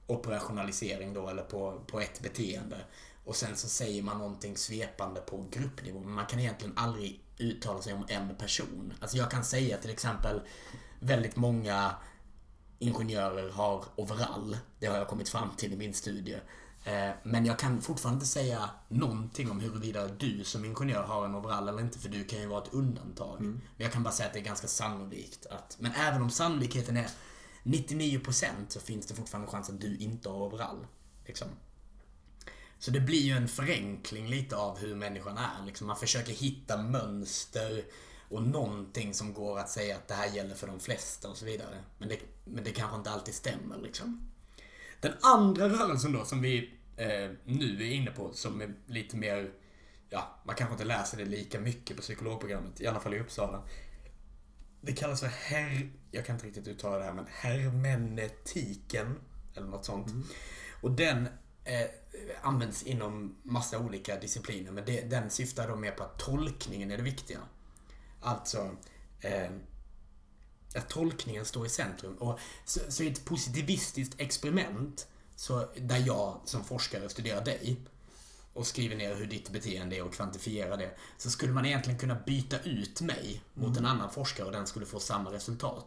operationalisering 0.07 1.13
då, 1.13 1.29
eller 1.29 1.43
på, 1.43 1.81
på 1.87 1.99
ett 1.99 2.21
beteende. 2.21 2.77
Och 3.25 3.35
sen 3.35 3.55
så 3.55 3.67
säger 3.67 4.03
man 4.03 4.17
någonting 4.17 4.57
svepande 4.57 5.21
på 5.21 5.45
gruppnivå. 5.51 5.99
Men 5.99 6.11
man 6.11 6.25
kan 6.25 6.39
egentligen 6.39 6.77
aldrig 6.77 7.23
uttala 7.39 7.81
sig 7.81 7.93
om 7.93 8.05
en 8.07 8.35
person. 8.35 8.93
Alltså 8.99 9.17
jag 9.17 9.31
kan 9.31 9.43
säga 9.43 9.77
till 9.77 9.89
exempel 9.89 10.41
väldigt 10.99 11.35
många 11.35 11.95
ingenjörer 12.79 13.51
har 13.51 13.83
overall. 13.95 14.57
Det 14.79 14.85
har 14.85 14.97
jag 14.97 15.07
kommit 15.07 15.29
fram 15.29 15.49
till 15.57 15.73
i 15.73 15.77
min 15.77 15.93
studie. 15.93 16.39
Eh, 16.83 17.09
men 17.23 17.45
jag 17.45 17.59
kan 17.59 17.81
fortfarande 17.81 18.15
inte 18.15 18.27
säga 18.27 18.69
någonting 18.87 19.51
om 19.51 19.59
huruvida 19.59 20.07
du 20.07 20.43
som 20.43 20.65
ingenjör 20.65 21.03
har 21.03 21.25
en 21.25 21.35
overall 21.35 21.67
eller 21.67 21.81
inte, 21.81 21.99
för 21.99 22.09
du 22.09 22.23
kan 22.23 22.39
ju 22.39 22.47
vara 22.47 22.63
ett 22.63 22.73
undantag. 22.73 23.41
Men 23.41 23.61
jag 23.77 23.91
kan 23.91 24.03
bara 24.03 24.13
säga 24.13 24.27
att 24.27 24.33
det 24.33 24.39
är 24.39 24.43
ganska 24.43 24.67
sannolikt 24.67 25.45
att, 25.45 25.77
men 25.79 25.91
även 25.91 26.21
om 26.21 26.29
sannolikheten 26.29 26.97
är 26.97 27.09
99% 27.63 28.45
så 28.67 28.79
finns 28.79 29.05
det 29.05 29.13
fortfarande 29.13 29.51
chans 29.51 29.69
att 29.69 29.81
du 29.81 29.97
inte 29.97 30.29
har 30.29 30.37
overall. 30.37 30.87
Liksom. 31.25 31.47
Så 32.79 32.91
det 32.91 32.99
blir 32.99 33.21
ju 33.21 33.33
en 33.33 33.47
förenkling 33.47 34.27
lite 34.27 34.55
av 34.55 34.77
hur 34.77 34.95
människan 34.95 35.37
är. 35.37 35.65
Liksom 35.65 35.87
man 35.87 35.97
försöker 35.97 36.33
hitta 36.33 36.77
mönster 36.77 37.83
och 38.29 38.43
någonting 38.43 39.13
som 39.13 39.33
går 39.33 39.59
att 39.59 39.69
säga 39.69 39.95
att 39.95 40.07
det 40.07 40.13
här 40.13 40.35
gäller 40.35 40.55
för 40.55 40.67
de 40.67 40.79
flesta 40.79 41.29
och 41.29 41.37
så 41.37 41.45
vidare. 41.45 41.83
Men 41.97 42.09
det, 42.09 42.19
men 42.45 42.63
det 42.63 42.71
kanske 42.71 42.97
inte 42.97 43.09
alltid 43.09 43.33
stämmer 43.33 43.77
liksom. 43.77 44.31
Den 45.01 45.13
andra 45.21 45.69
rörelsen 45.69 46.11
då 46.11 46.25
som 46.25 46.41
vi 46.41 46.73
eh, 46.97 47.31
nu 47.43 47.77
är 47.81 47.91
inne 47.91 48.11
på 48.11 48.33
som 48.33 48.61
är 48.61 48.73
lite 48.87 49.17
mer, 49.17 49.51
ja, 50.09 50.39
man 50.43 50.55
kanske 50.55 50.73
inte 50.73 50.85
läser 50.85 51.17
det 51.17 51.25
lika 51.25 51.59
mycket 51.59 51.95
på 51.95 52.01
psykologprogrammet, 52.01 52.81
i 52.81 52.87
alla 52.87 52.99
fall 52.99 53.13
i 53.13 53.19
Uppsala. 53.19 53.63
Det 54.81 54.93
kallas 54.93 55.19
för 55.19 55.27
her... 55.27 55.91
Jag 56.11 56.25
kan 56.25 56.35
inte 56.35 56.47
riktigt 56.47 56.67
uttala 56.67 56.97
det 56.97 57.03
här, 57.03 57.13
men 57.13 57.25
hermenetiken. 57.29 59.15
Eller 59.55 59.67
något 59.67 59.85
sånt. 59.85 60.07
Och 60.81 60.91
den 60.91 61.27
eh, 61.63 61.89
används 62.41 62.83
inom 62.83 63.35
massa 63.43 63.79
olika 63.79 64.19
discipliner, 64.19 64.71
men 64.71 64.85
det, 64.85 65.01
den 65.01 65.29
syftar 65.29 65.67
då 65.67 65.75
mer 65.75 65.91
på 65.91 66.03
att 66.03 66.19
tolkningen 66.19 66.91
är 66.91 66.97
det 66.97 67.03
viktiga. 67.03 67.39
Alltså, 68.21 68.71
eh, 69.21 69.51
att 70.75 70.89
tolkningen 70.89 71.45
står 71.45 71.65
i 71.65 71.69
centrum. 71.69 72.15
Och 72.15 72.39
så, 72.65 72.79
så 72.89 73.03
i 73.03 73.07
ett 73.07 73.25
positivistiskt 73.25 74.19
experiment, 74.19 75.07
så 75.35 75.69
där 75.75 76.03
jag 76.07 76.41
som 76.45 76.63
forskare 76.63 77.09
studerar 77.09 77.45
dig 77.45 77.77
och 78.53 78.67
skriver 78.67 78.95
ner 78.95 79.15
hur 79.15 79.25
ditt 79.25 79.49
beteende 79.49 79.95
är 79.95 80.03
och 80.03 80.13
kvantifierar 80.13 80.77
det, 80.77 80.97
så 81.17 81.29
skulle 81.29 81.53
man 81.53 81.65
egentligen 81.65 81.99
kunna 81.99 82.15
byta 82.15 82.59
ut 82.59 83.01
mig 83.01 83.41
mot 83.53 83.77
en 83.77 83.85
annan 83.85 84.11
forskare 84.11 84.45
och 84.45 84.51
den 84.51 84.67
skulle 84.67 84.85
få 84.85 84.99
samma 84.99 85.31
resultat. 85.31 85.85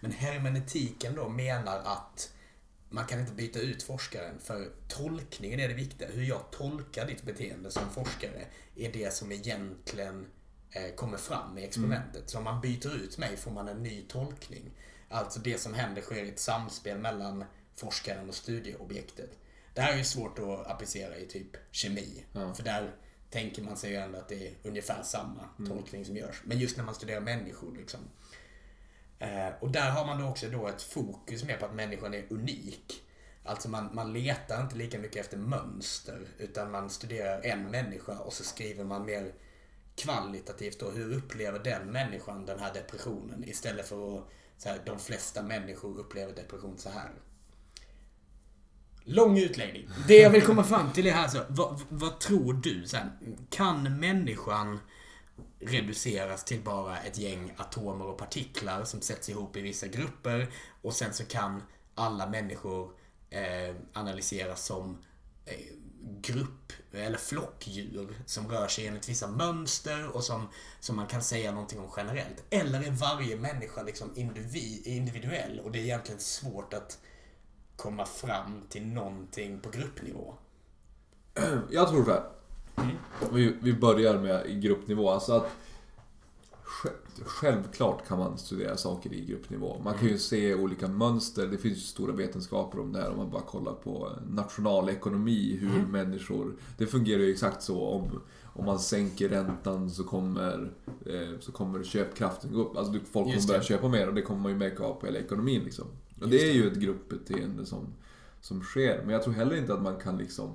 Men 0.00 0.12
hermenetiken 0.12 1.14
då 1.14 1.28
menar 1.28 1.78
att 1.78 2.32
man 2.92 3.06
kan 3.06 3.20
inte 3.20 3.32
byta 3.32 3.60
ut 3.60 3.82
forskaren 3.82 4.38
för 4.40 4.70
tolkningen 4.88 5.60
är 5.60 5.68
det 5.68 5.74
viktiga. 5.74 6.08
Hur 6.08 6.22
jag 6.22 6.50
tolkar 6.50 7.06
ditt 7.06 7.22
beteende 7.22 7.70
som 7.70 7.90
forskare 7.90 8.44
är 8.76 8.92
det 8.92 9.14
som 9.14 9.32
egentligen 9.32 10.26
eh, 10.70 10.94
kommer 10.94 11.18
fram 11.18 11.58
i 11.58 11.64
experimentet. 11.64 12.30
Så 12.30 12.38
om 12.38 12.44
man 12.44 12.60
byter 12.60 12.94
ut 12.94 13.18
mig 13.18 13.36
får 13.36 13.50
man 13.50 13.68
en 13.68 13.82
ny 13.82 14.02
tolkning. 14.08 14.70
Alltså 15.08 15.40
det 15.40 15.58
som 15.58 15.74
händer 15.74 16.02
sker 16.02 16.24
i 16.24 16.28
ett 16.28 16.38
samspel 16.38 16.98
mellan 16.98 17.44
forskaren 17.76 18.28
och 18.28 18.34
studieobjektet. 18.34 19.30
Det 19.74 19.80
här 19.80 19.92
är 19.92 19.96
ju 19.96 20.04
svårt 20.04 20.38
att 20.38 20.66
applicera 20.66 21.16
i 21.16 21.26
typ 21.26 21.56
kemi. 21.70 22.24
För 22.32 22.62
där 22.62 22.94
tänker 23.30 23.62
man 23.62 23.76
sig 23.76 23.90
ju 23.90 23.96
ändå 23.96 24.18
att 24.18 24.28
det 24.28 24.48
är 24.48 24.54
ungefär 24.62 25.02
samma 25.02 25.48
tolkning 25.68 26.04
som 26.04 26.16
görs. 26.16 26.42
Men 26.44 26.58
just 26.58 26.76
när 26.76 26.84
man 26.84 26.94
studerar 26.94 27.20
människor 27.20 27.76
liksom. 27.76 28.00
Eh, 29.22 29.52
och 29.60 29.70
där 29.70 29.90
har 29.90 30.06
man 30.06 30.20
då 30.20 30.28
också 30.28 30.48
då 30.48 30.68
ett 30.68 30.82
fokus 30.82 31.44
mer 31.44 31.56
på 31.56 31.66
att 31.66 31.74
människan 31.74 32.14
är 32.14 32.24
unik. 32.30 33.02
Alltså 33.44 33.68
man, 33.68 33.94
man 33.94 34.12
letar 34.12 34.62
inte 34.62 34.76
lika 34.76 34.98
mycket 34.98 35.20
efter 35.20 35.36
mönster 35.36 36.26
utan 36.38 36.70
man 36.70 36.90
studerar 36.90 37.40
en 37.44 37.70
människa 37.70 38.18
och 38.18 38.32
så 38.32 38.44
skriver 38.44 38.84
man 38.84 39.06
mer 39.06 39.32
kvalitativt 39.96 40.80
då, 40.80 40.90
hur 40.90 41.16
upplever 41.16 41.58
den 41.58 41.92
människan 41.92 42.46
den 42.46 42.58
här 42.58 42.74
depressionen 42.74 43.44
istället 43.44 43.88
för 43.88 44.18
att 44.18 44.24
så 44.56 44.68
här, 44.68 44.80
de 44.86 44.98
flesta 44.98 45.42
människor 45.42 45.98
upplever 45.98 46.32
depression 46.34 46.78
så 46.78 46.90
här. 46.90 47.10
Lång 49.04 49.38
utläggning. 49.38 49.88
Det 50.08 50.20
jag 50.20 50.30
vill 50.30 50.42
komma 50.42 50.64
fram 50.64 50.92
till 50.92 51.06
är 51.06 51.12
här 51.12 51.28
så, 51.28 51.40
vad, 51.48 51.80
vad 51.88 52.20
tror 52.20 52.52
du 52.52 52.86
sen? 52.86 53.10
Kan 53.50 54.00
människan 54.00 54.78
reduceras 55.60 56.44
till 56.44 56.60
bara 56.60 56.98
ett 56.98 57.18
gäng 57.18 57.52
atomer 57.56 58.06
och 58.06 58.18
partiklar 58.18 58.84
som 58.84 59.00
sätts 59.00 59.28
ihop 59.28 59.56
i 59.56 59.60
vissa 59.60 59.86
grupper 59.86 60.50
och 60.82 60.94
sen 60.94 61.12
så 61.12 61.24
kan 61.24 61.62
alla 61.94 62.26
människor 62.26 62.90
eh, 63.30 63.74
analyseras 63.92 64.64
som 64.64 64.98
eh, 65.44 65.56
grupp 66.20 66.72
eller 66.92 67.18
flockdjur 67.18 68.22
som 68.26 68.48
rör 68.48 68.68
sig 68.68 68.86
enligt 68.86 69.08
vissa 69.08 69.28
mönster 69.28 70.16
och 70.16 70.24
som, 70.24 70.48
som 70.80 70.96
man 70.96 71.06
kan 71.06 71.22
säga 71.22 71.52
någonting 71.52 71.80
om 71.80 71.90
generellt. 71.96 72.44
Eller 72.50 72.82
är 72.82 72.90
varje 72.90 73.36
människa 73.36 73.82
liksom 73.82 74.10
individ, 74.16 74.86
individuell 74.86 75.60
och 75.60 75.72
det 75.72 75.78
är 75.78 75.82
egentligen 75.82 76.20
svårt 76.20 76.74
att 76.74 76.98
komma 77.76 78.06
fram 78.06 78.62
till 78.68 78.86
någonting 78.86 79.60
på 79.60 79.70
gruppnivå? 79.70 80.34
Jag 81.70 81.88
tror 81.88 82.04
så 82.04 82.10
här. 82.10 82.41
Vi, 83.32 83.54
vi 83.60 83.72
börjar 83.72 84.18
med 84.18 84.46
i 84.46 84.54
gruppnivå. 84.60 85.10
Alltså 85.10 85.32
att 85.32 85.50
sj- 86.64 87.22
Självklart 87.24 88.08
kan 88.08 88.18
man 88.18 88.38
studera 88.38 88.76
saker 88.76 89.12
i 89.12 89.24
gruppnivå. 89.24 89.80
Man 89.84 89.94
kan 89.98 90.08
ju 90.08 90.18
se 90.18 90.54
olika 90.54 90.88
mönster. 90.88 91.46
Det 91.46 91.58
finns 91.58 91.76
ju 91.76 91.80
stora 91.80 92.12
vetenskaper 92.12 92.80
om 92.80 92.92
det 92.92 92.98
här 93.00 93.10
om 93.10 93.16
man 93.16 93.30
bara 93.30 93.42
kollar 93.42 93.72
på 93.72 94.12
nationalekonomi. 94.28 95.56
Hur 95.60 95.86
människor... 95.86 96.54
Det 96.78 96.86
fungerar 96.86 97.22
ju 97.22 97.30
exakt 97.32 97.62
så. 97.62 97.80
Om, 97.86 98.20
om 98.44 98.64
man 98.64 98.78
sänker 98.78 99.28
räntan 99.28 99.90
så 99.90 100.04
kommer, 100.04 100.72
eh, 101.06 101.38
så 101.40 101.52
kommer 101.52 101.84
köpkraften 101.84 102.52
gå 102.52 102.60
upp. 102.60 102.76
Alltså 102.76 102.92
folk 102.92 103.04
kommer 103.26 103.46
börja 103.48 103.62
köpa 103.62 103.88
mer 103.88 104.08
och 104.08 104.14
det 104.14 104.22
kommer 104.22 104.40
man 104.40 104.52
ju 104.52 104.58
märka 104.58 104.84
av 104.84 104.94
på 104.94 105.06
hela 105.06 105.18
ekonomin. 105.18 105.62
Liksom. 105.64 105.86
Och 106.20 106.28
det 106.28 106.50
är 106.50 106.52
ju 106.54 106.66
ett 106.70 106.78
gruppbeteende 106.78 107.66
som, 107.66 107.86
som 108.40 108.62
sker. 108.62 109.00
Men 109.04 109.10
jag 109.10 109.22
tror 109.22 109.34
heller 109.34 109.56
inte 109.56 109.74
att 109.74 109.82
man 109.82 109.96
kan 109.96 110.18
liksom 110.18 110.50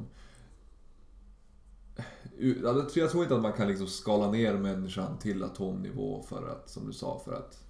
jag 2.39 2.62
tror- 2.62 2.98
jag 2.98 3.12
tror 3.12 3.24
inte 3.24 3.36
att 3.36 3.42
man 3.42 3.54
kan 3.54 3.68
liksom 3.68 3.88
skala 3.88 4.32
ner 4.32 4.54
människan 4.54 5.18
till 5.18 5.44
atomnivå 5.44 6.24
för 6.30 6.48
att, 6.48 6.70
som 6.70 6.88
du 6.88 6.94
sa, 6.94 7.22
för 7.25 7.34
att, 7.34 7.63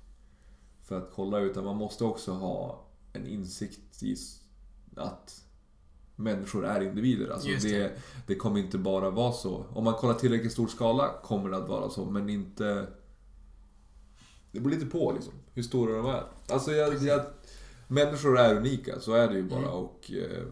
för 0.83 0.97
att 0.97 1.11
kolla. 1.15 1.39
Utan 1.39 1.65
man 1.65 1.75
måste 1.75 2.03
också 2.03 2.31
ha 2.31 2.85
en 3.13 3.27
insikt 3.27 4.03
i 4.03 4.15
att 4.95 5.43
människor 6.15 6.65
är 6.65 6.81
individer. 6.81 7.29
Alltså 7.29 7.47
det. 7.47 7.77
det. 7.77 7.91
Det, 8.27 8.35
kommer 8.35 8.59
inte 8.59 8.77
bara 8.77 9.09
vara 9.09 9.31
så. 9.31 9.65
Om 9.73 9.83
man 9.83 9.93
kollar 9.93 10.13
tillräckligt 10.13 10.51
stor 10.51 10.67
skala 10.67 11.09
kommer 11.23 11.49
det 11.49 11.57
att 11.57 11.69
vara 11.69 11.89
så, 11.89 12.05
men 12.05 12.29
inte... 12.29 12.87
Det 14.51 14.59
beror 14.59 14.73
lite 14.73 14.85
på 14.85 15.11
liksom, 15.11 15.33
hur 15.53 15.63
stora 15.63 15.97
de 15.97 16.05
är. 16.05 16.23
Alltså 16.49 16.71
jag, 16.71 17.03
jag, 17.03 17.21
människor 17.87 18.39
är 18.39 18.55
unika, 18.55 18.99
så 18.99 19.13
är 19.13 19.27
det 19.27 19.35
ju 19.35 19.43
bara. 19.43 19.59
Mm. 19.59 19.71
Och, 19.71 20.11
eh, 20.11 20.43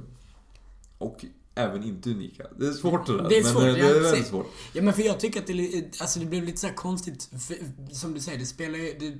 och 0.97 1.25
även 1.55 1.83
inte 1.83 2.09
unika. 2.09 2.47
Det 2.59 2.67
är 2.67 2.71
svårt 2.71 3.07
det 3.07 3.17
där. 3.17 3.29
Det 3.29 3.37
är 3.37 3.43
men 3.43 3.53
svårt, 3.53 3.63
eh, 3.63 3.69
ja, 3.69 3.75
det 3.75 3.97
är 3.97 4.01
väldigt 4.01 4.27
svårt. 4.27 4.47
Ja 4.73 4.81
men 4.81 4.93
för 4.93 5.01
jag 5.01 5.19
tycker 5.19 5.39
att 5.39 5.47
det, 5.47 6.01
alltså 6.01 6.19
det 6.19 6.25
blev 6.25 6.43
lite 6.43 6.57
så 6.57 6.67
här 6.67 6.73
konstigt, 6.73 7.29
för, 7.47 7.57
som 7.93 8.13
du 8.13 8.19
säger, 8.19 8.39
det 8.39 8.45
spelar 8.45 8.77
ju, 8.77 8.95
det, 8.99 9.17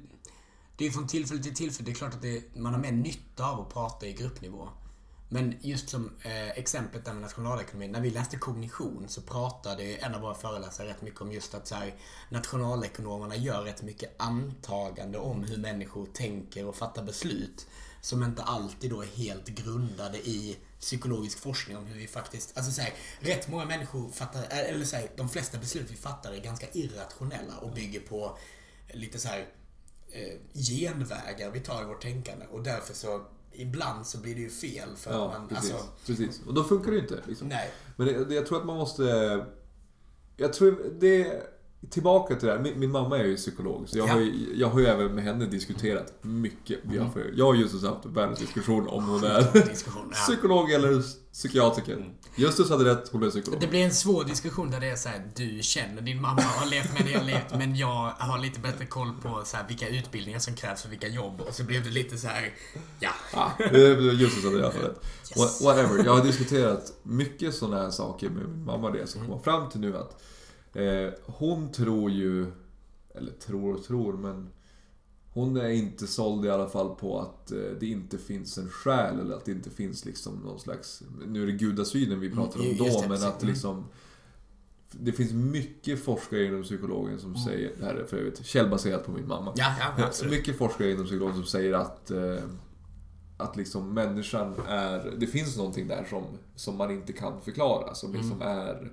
det 0.78 0.86
är 0.86 0.92
från 0.92 1.08
tillfälle 1.08 1.44
till 1.44 1.56
tillfälle, 1.56 1.86
det 1.86 1.92
är 1.92 1.96
klart 1.96 2.14
att 2.14 2.22
det, 2.22 2.56
man 2.56 2.74
har 2.74 2.82
mer 2.82 2.92
nytta 2.92 3.46
av 3.46 3.62
att 3.62 3.74
prata 3.74 4.08
i 4.08 4.14
gruppnivå. 4.14 4.70
Men 5.30 5.54
just 5.62 5.90
som 5.90 6.12
eh, 6.22 6.50
exemplet 6.50 7.06
där 7.06 7.14
med 7.14 7.22
nationalekonomi, 7.22 7.88
när 7.88 8.02
vi 8.02 8.10
läste 8.10 8.38
kognition 8.38 9.06
så 9.08 9.22
pratade 9.22 9.84
en 9.84 10.16
av 10.16 10.22
våra 10.22 10.36
föreläsare 10.36 10.88
rätt 10.88 11.02
mycket 11.02 11.22
om 11.22 11.32
just 11.32 11.56
att 11.56 11.68
så 11.68 11.76
här, 11.76 11.96
nationalekonomerna 12.30 13.36
gör 13.36 13.64
rätt 13.64 13.84
mycket 13.84 14.22
antagande 14.22 15.18
om 15.18 15.44
hur 15.44 15.58
människor 15.58 16.06
tänker 16.06 16.66
och 16.66 16.76
fattar 16.76 17.04
beslut. 17.04 17.68
Som 18.02 18.24
inte 18.24 18.44
alltid 18.44 18.90
då 18.90 19.02
är 19.02 19.08
helt 19.08 19.48
grundade 19.48 20.18
i 20.18 20.58
psykologisk 20.86 21.40
forskning 21.40 21.78
om 21.78 21.86
hur 21.86 22.00
vi 22.00 22.08
faktiskt, 22.08 22.58
alltså 22.58 22.72
så 22.72 22.82
här, 22.82 22.94
rätt 23.20 23.48
många 23.48 23.66
människor 23.66 24.10
fattar, 24.10 24.46
eller 24.50 24.86
så 24.86 24.96
här, 24.96 25.12
de 25.16 25.30
flesta 25.30 25.58
beslut 25.58 25.92
vi 25.92 25.96
fattar 25.96 26.32
är 26.32 26.40
ganska 26.40 26.68
irrationella 26.72 27.58
och 27.62 27.72
bygger 27.72 28.00
på 28.00 28.38
lite 28.94 29.20
så 29.20 29.28
här 29.28 29.48
eh, 30.12 30.38
genvägar 30.54 31.52
vi 31.52 31.60
tar 31.60 31.82
i 31.82 31.86
vårt 31.86 32.02
tänkande 32.02 32.46
och 32.52 32.64
därför 32.64 32.94
så 32.94 33.26
ibland 33.52 34.08
så 34.08 34.18
blir 34.18 34.36
det 34.36 34.42
ju 34.42 34.50
fel 34.50 34.90
för 34.96 35.12
Ja, 35.12 35.28
man, 35.28 35.48
precis, 35.48 35.72
alltså, 35.72 35.88
precis. 36.06 36.42
Och 36.48 36.54
då 36.54 36.64
funkar 36.64 36.92
det 36.92 36.98
ju 36.98 37.02
inte. 37.02 37.24
Liksom. 37.28 37.48
nej. 37.48 37.72
Men 37.96 38.08
det, 38.08 38.26
det, 38.26 38.36
jag 38.36 38.46
tror 38.46 38.60
att 38.60 38.66
man 38.66 38.78
måste... 38.78 39.46
Jag 40.38 40.54
tror 40.54 40.92
det... 41.00 41.44
Tillbaka 41.90 42.36
till 42.36 42.48
det 42.48 42.54
här. 42.54 42.60
Min, 42.62 42.80
min 42.80 42.92
mamma 42.92 43.18
är 43.20 43.24
ju 43.24 43.36
psykolog. 43.36 43.90
Så 43.90 43.98
jag, 43.98 44.08
Ja. 44.10 44.14
har 44.14 44.20
ju, 44.20 44.50
jag 44.56 44.68
har 44.70 44.80
ju 44.80 44.86
även 44.86 45.16
med 45.16 45.24
henne 45.24 45.46
diskuterat 45.46 46.14
mycket. 46.22 46.80
Har, 46.86 47.22
jag 47.36 47.48
och 47.48 47.56
Justus 47.56 47.84
har 47.84 47.90
haft 47.90 48.06
världens 48.06 48.40
diskussion 48.40 48.88
om 48.88 49.04
hon 49.10 49.24
är 49.24 49.44
psykolog 50.14 50.72
eller 50.72 51.04
psykiatriker. 51.34 52.14
Justus 52.36 52.70
hade 52.70 52.86
rätt, 52.86 53.10
hon 53.12 53.24
är 53.24 53.30
psykolog. 53.30 53.60
Det 53.62 53.68
blir 53.68 53.84
en 53.86 53.94
svår 53.94 54.24
diskussion 54.24 54.72
där 54.72 54.80
det 54.80 54.88
är 54.90 54.96
så 54.96 55.10
här, 55.10 55.32
du 55.36 55.60
känner 55.62 56.02
din 56.02 56.22
mamma 56.22 56.36
och 56.38 56.42
har 56.44 56.66
levt 56.70 56.94
med 56.94 57.06
det 57.06 57.12
jag 57.12 57.26
levt, 57.26 57.58
men 57.58 57.76
jag 57.76 58.12
har 58.20 58.40
lite 58.40 58.60
bättre 58.60 58.86
koll 58.86 59.14
på 59.22 59.42
så 59.46 59.58
här, 59.58 59.66
vilka 59.68 59.88
utbildningar 59.88 60.40
som 60.40 60.54
krävs 60.56 60.82
för 60.82 60.90
vilka 60.90 61.08
jobb. 61.08 61.42
Och 61.42 61.54
så 61.54 61.64
blev 61.64 61.84
det 61.84 61.90
lite 61.90 62.18
så 62.18 62.28
här, 62.28 62.54
ja. 63.00 63.12
Ja, 63.34 63.52
Justus 64.12 64.44
hade 64.44 64.58
rätt. 64.68 64.76
Yes. 64.76 65.38
What- 65.38 65.64
Whatever. 65.66 66.06
Jag 66.06 66.16
har 66.16 66.24
diskuterat 66.24 66.94
mycket 67.04 67.56
sådana 67.56 67.84
här 67.84 67.92
saker 67.92 68.30
med 68.30 68.50
min 68.50 68.66
mamma. 68.66 68.92
Det 68.92 69.08
som 69.08 69.22
kommer 69.26 69.40
fram 69.40 69.70
till 69.70 69.80
nu 69.80 69.98
att 69.98 70.22
eh, 70.76 71.14
hon 71.26 71.72
tror 71.72 72.12
ju, 72.12 72.52
eller 73.16 73.32
tror 73.32 73.76
och 73.76 73.84
tror, 73.84 74.14
men 74.14 74.50
hon 75.34 75.58
är 75.58 75.70
inte 75.70 76.08
såld 76.08 76.46
i 76.46 76.50
alla 76.50 76.70
fall 76.70 76.96
på 76.96 77.20
att 77.20 77.52
eh, 77.52 77.58
det 77.80 77.86
inte 77.86 78.18
finns 78.18 78.58
en 78.58 78.70
själ 78.70 79.20
eller 79.20 79.36
att 79.36 79.46
det 79.46 79.52
inte 79.52 79.70
finns 79.70 80.06
liksom 80.06 80.36
någon 80.36 80.60
slags... 80.60 81.04
Nu 81.28 81.44
är 81.44 81.48
det 81.48 81.52
gudasynen 81.54 82.20
vi 82.20 82.30
pratar 82.32 82.60
om 82.60 82.66
Mm, 82.66 82.78
då, 82.78 83.02
det, 83.02 83.10
men 83.10 83.24
att 83.24 83.44
liksom... 83.44 83.86
Det 84.92 85.12
finns 85.12 85.34
mycket 85.34 86.04
forskare 86.04 86.46
inom 86.46 86.64
psykologen 86.64 87.20
som 87.20 87.30
Mm. 87.30 87.42
säger, 87.42 87.72
det 87.80 87.86
här 87.86 87.96
är 87.96 88.06
för 88.06 88.18
övrigt 88.18 88.46
källbaserat 88.46 89.06
på 89.06 89.12
min 89.12 89.28
mamma. 89.28 89.54
Ja, 89.56 89.76
ja, 89.80 90.04
absolut. 90.06 90.32
mycket 90.34 90.58
forskare 90.58 90.92
inom 90.92 91.06
psykologen 91.06 91.36
som 91.36 91.46
säger 91.46 91.74
att, 91.74 92.12
eh, 92.12 92.44
att 93.38 93.56
liksom 93.58 93.94
människan 93.94 94.54
är... 94.68 95.14
Det 95.18 95.28
finns 95.28 95.58
någonting 95.58 95.88
där 95.88 96.06
som, 96.10 96.24
som 96.56 96.76
man 96.78 96.92
inte 96.92 97.14
kan 97.14 97.42
förklara. 97.42 97.96
Som 97.96 98.14
liksom 98.14 98.42
Mm. 98.42 98.48
är... 98.58 98.92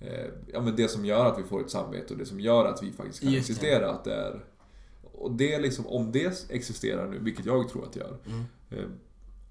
Eh, 0.00 0.26
ja, 0.52 0.60
men 0.60 0.76
det 0.76 0.88
som 0.88 1.04
gör 1.04 1.26
att 1.26 1.38
vi 1.38 1.42
får 1.42 1.60
ett 1.60 1.70
samvete 1.70 2.12
och 2.14 2.18
det 2.18 2.26
som 2.26 2.40
gör 2.40 2.64
att 2.64 2.82
vi 2.82 2.92
faktiskt 2.92 3.20
kan 3.20 3.32
Just 3.32 3.46
det. 3.46 3.52
existera. 3.52 3.90
Att 3.90 4.04
det 4.04 4.14
är, 4.14 4.44
och 5.12 5.32
det 5.32 5.58
liksom, 5.58 5.86
om 5.86 6.12
det 6.12 6.50
existerar 6.50 7.08
nu, 7.08 7.18
vilket 7.18 7.46
jag 7.46 7.68
tror 7.68 7.84
att 7.84 7.92
det 7.92 8.00
gör. 8.00 8.16
Mm. 8.26 8.44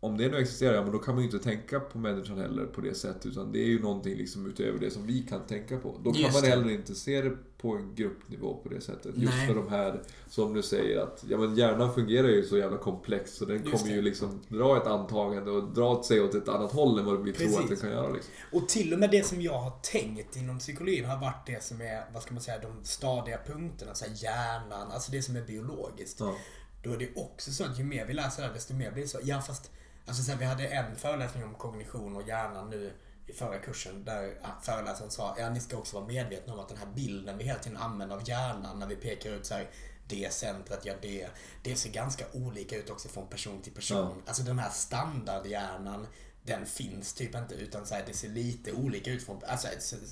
Om 0.04 0.18
det 0.18 0.28
nu 0.30 0.38
existerar, 0.38 0.74
ja, 0.74 0.84
men 0.84 0.92
då 0.92 1.00
kan 1.00 1.16
man 1.16 1.24
ju 1.24 1.30
inte 1.30 1.44
tänka 1.44 1.80
på 1.80 1.98
människan 1.98 2.38
heller 2.38 2.66
på 2.66 2.82
det 2.82 2.96
sättet. 2.96 3.26
Utan 3.26 3.52
det 3.52 3.60
är 3.60 3.66
ju 3.68 3.82
någonting 3.82 4.16
liksom 4.18 4.46
utöver 4.46 4.80
det 4.80 4.92
som 4.92 5.08
vi 5.08 5.22
kan 5.22 5.42
tänka 5.48 5.78
på. 5.78 6.00
Då 6.04 6.12
kan 6.14 6.22
Just 6.22 6.34
man 6.34 6.44
det. 6.44 6.50
heller 6.50 6.70
inte 6.70 6.96
se 6.96 7.22
det 7.22 7.38
på 7.58 7.76
en 7.76 7.96
gruppnivå 7.96 8.58
på 8.64 8.70
det 8.70 8.82
sättet. 8.82 9.18
Just 9.18 9.34
Nej. 9.34 9.48
för 9.48 9.56
de 9.56 9.70
här, 9.70 10.02
som 10.30 10.54
du 10.54 10.62
säger, 10.62 11.00
att 11.00 11.26
ja, 11.30 11.38
men 11.38 11.56
hjärnan 11.56 11.94
fungerar 11.94 12.28
ju 12.28 12.44
så 12.44 12.58
jävla 12.58 12.78
komplext. 12.78 13.36
Så 13.38 13.46
den 13.46 13.58
Just 13.58 13.72
kommer 13.72 13.90
det. 13.90 13.96
ju 13.96 14.02
liksom 14.02 14.42
dra 14.48 14.78
ett 14.78 14.88
antagande 14.88 15.52
och 15.52 15.74
dra 15.74 16.04
sig 16.04 16.22
åt 16.22 16.36
ett 16.36 16.50
annat 16.50 16.72
håll 16.72 17.00
än 17.00 17.06
vad 17.06 17.24
vi 17.24 17.34
tror 17.34 17.48
att 17.48 17.54
den 17.54 17.68
Precis. 17.68 17.82
kan 17.82 17.92
göra. 17.92 18.14
Liksom. 18.14 18.34
Och 18.52 18.70
till 18.70 18.94
och 18.94 19.00
med 19.00 19.12
det 19.12 19.26
som 19.26 19.42
jag 19.42 19.60
har 19.60 19.72
tänkt 19.92 20.36
inom 20.36 20.60
psykologin 20.60 21.06
har 21.06 21.22
varit 21.22 21.48
det 21.48 21.64
som 21.64 21.82
är, 21.82 22.04
vad 22.14 22.24
ska 22.24 22.34
man 22.34 22.44
säga, 22.44 22.60
de 22.60 22.84
stadiga 22.84 23.40
punkterna. 23.48 23.96
Så 23.96 24.06
här 24.06 24.14
hjärnan, 24.16 24.92
alltså 24.92 25.12
det 25.12 25.22
som 25.22 25.36
är 25.36 25.42
biologiskt. 25.42 26.20
Ja. 26.20 26.36
Då 26.84 26.94
är 26.94 26.98
det 26.98 27.10
också 27.16 27.52
så 27.52 27.64
att 27.64 27.80
ju 27.80 27.84
mer 27.84 28.06
vi 28.06 28.14
läser 28.14 28.44
det, 28.44 28.54
desto 28.54 28.74
mer 28.74 28.92
blir 28.92 29.04
det 29.04 29.10
så. 29.10 29.20
Ja, 29.24 29.42
fast 29.42 29.72
alltså 30.06 30.24
så 30.24 30.32
här, 30.32 30.40
vi 30.40 30.46
hade 30.46 30.68
en 30.68 30.96
föreläsning 30.96 31.44
om 31.44 31.56
kognition 31.56 32.16
och 32.16 32.28
hjärnan 32.28 32.70
nu 32.70 32.94
i 33.28 33.34
förra 33.34 33.58
kursen 33.60 34.06
där 34.06 34.38
ja, 34.42 34.48
föreläsaren 34.62 35.12
sa 35.12 35.36
ja, 35.40 35.50
ni 35.50 35.60
ska 35.60 35.78
också 35.78 35.96
vara 35.96 36.08
medvetna 36.08 36.54
om 36.54 36.60
att 36.60 36.70
den 36.70 36.78
här 36.78 36.88
bilden 36.96 37.38
vi 37.38 37.44
hela 37.44 37.60
tiden 37.60 37.78
använder 37.78 38.16
av 38.16 38.30
hjärnan 38.30 38.80
när 38.80 38.88
vi 38.88 38.96
pekar 38.96 39.32
ut 39.32 39.46
så 39.46 39.54
här 39.54 39.70
det 40.08 40.34
centret 40.34 40.86
gör 40.86 40.98
det. 41.02 41.28
Det 41.64 41.76
ser 41.76 41.90
ganska 41.90 42.26
olika 42.34 42.76
ut 42.76 42.90
också 42.90 43.10
från 43.10 43.28
person 43.28 43.62
till 43.62 43.74
person. 43.74 43.98
Ja. 43.98 44.22
Alltså 44.26 44.44
den 44.44 44.60
här 44.60 44.70
standardhjärnan 44.70 46.08
den 46.44 46.66
finns 46.66 47.14
typ 47.14 47.36
inte 47.36 47.56
utan 47.56 47.86
så 47.86 47.96
här, 47.96 48.04
det 48.08 48.14
ser 48.14 48.30
lite 48.30 48.72
olika 48.72 49.12
ut 49.12 49.24
från, 49.24 49.42
alltså 49.48 49.68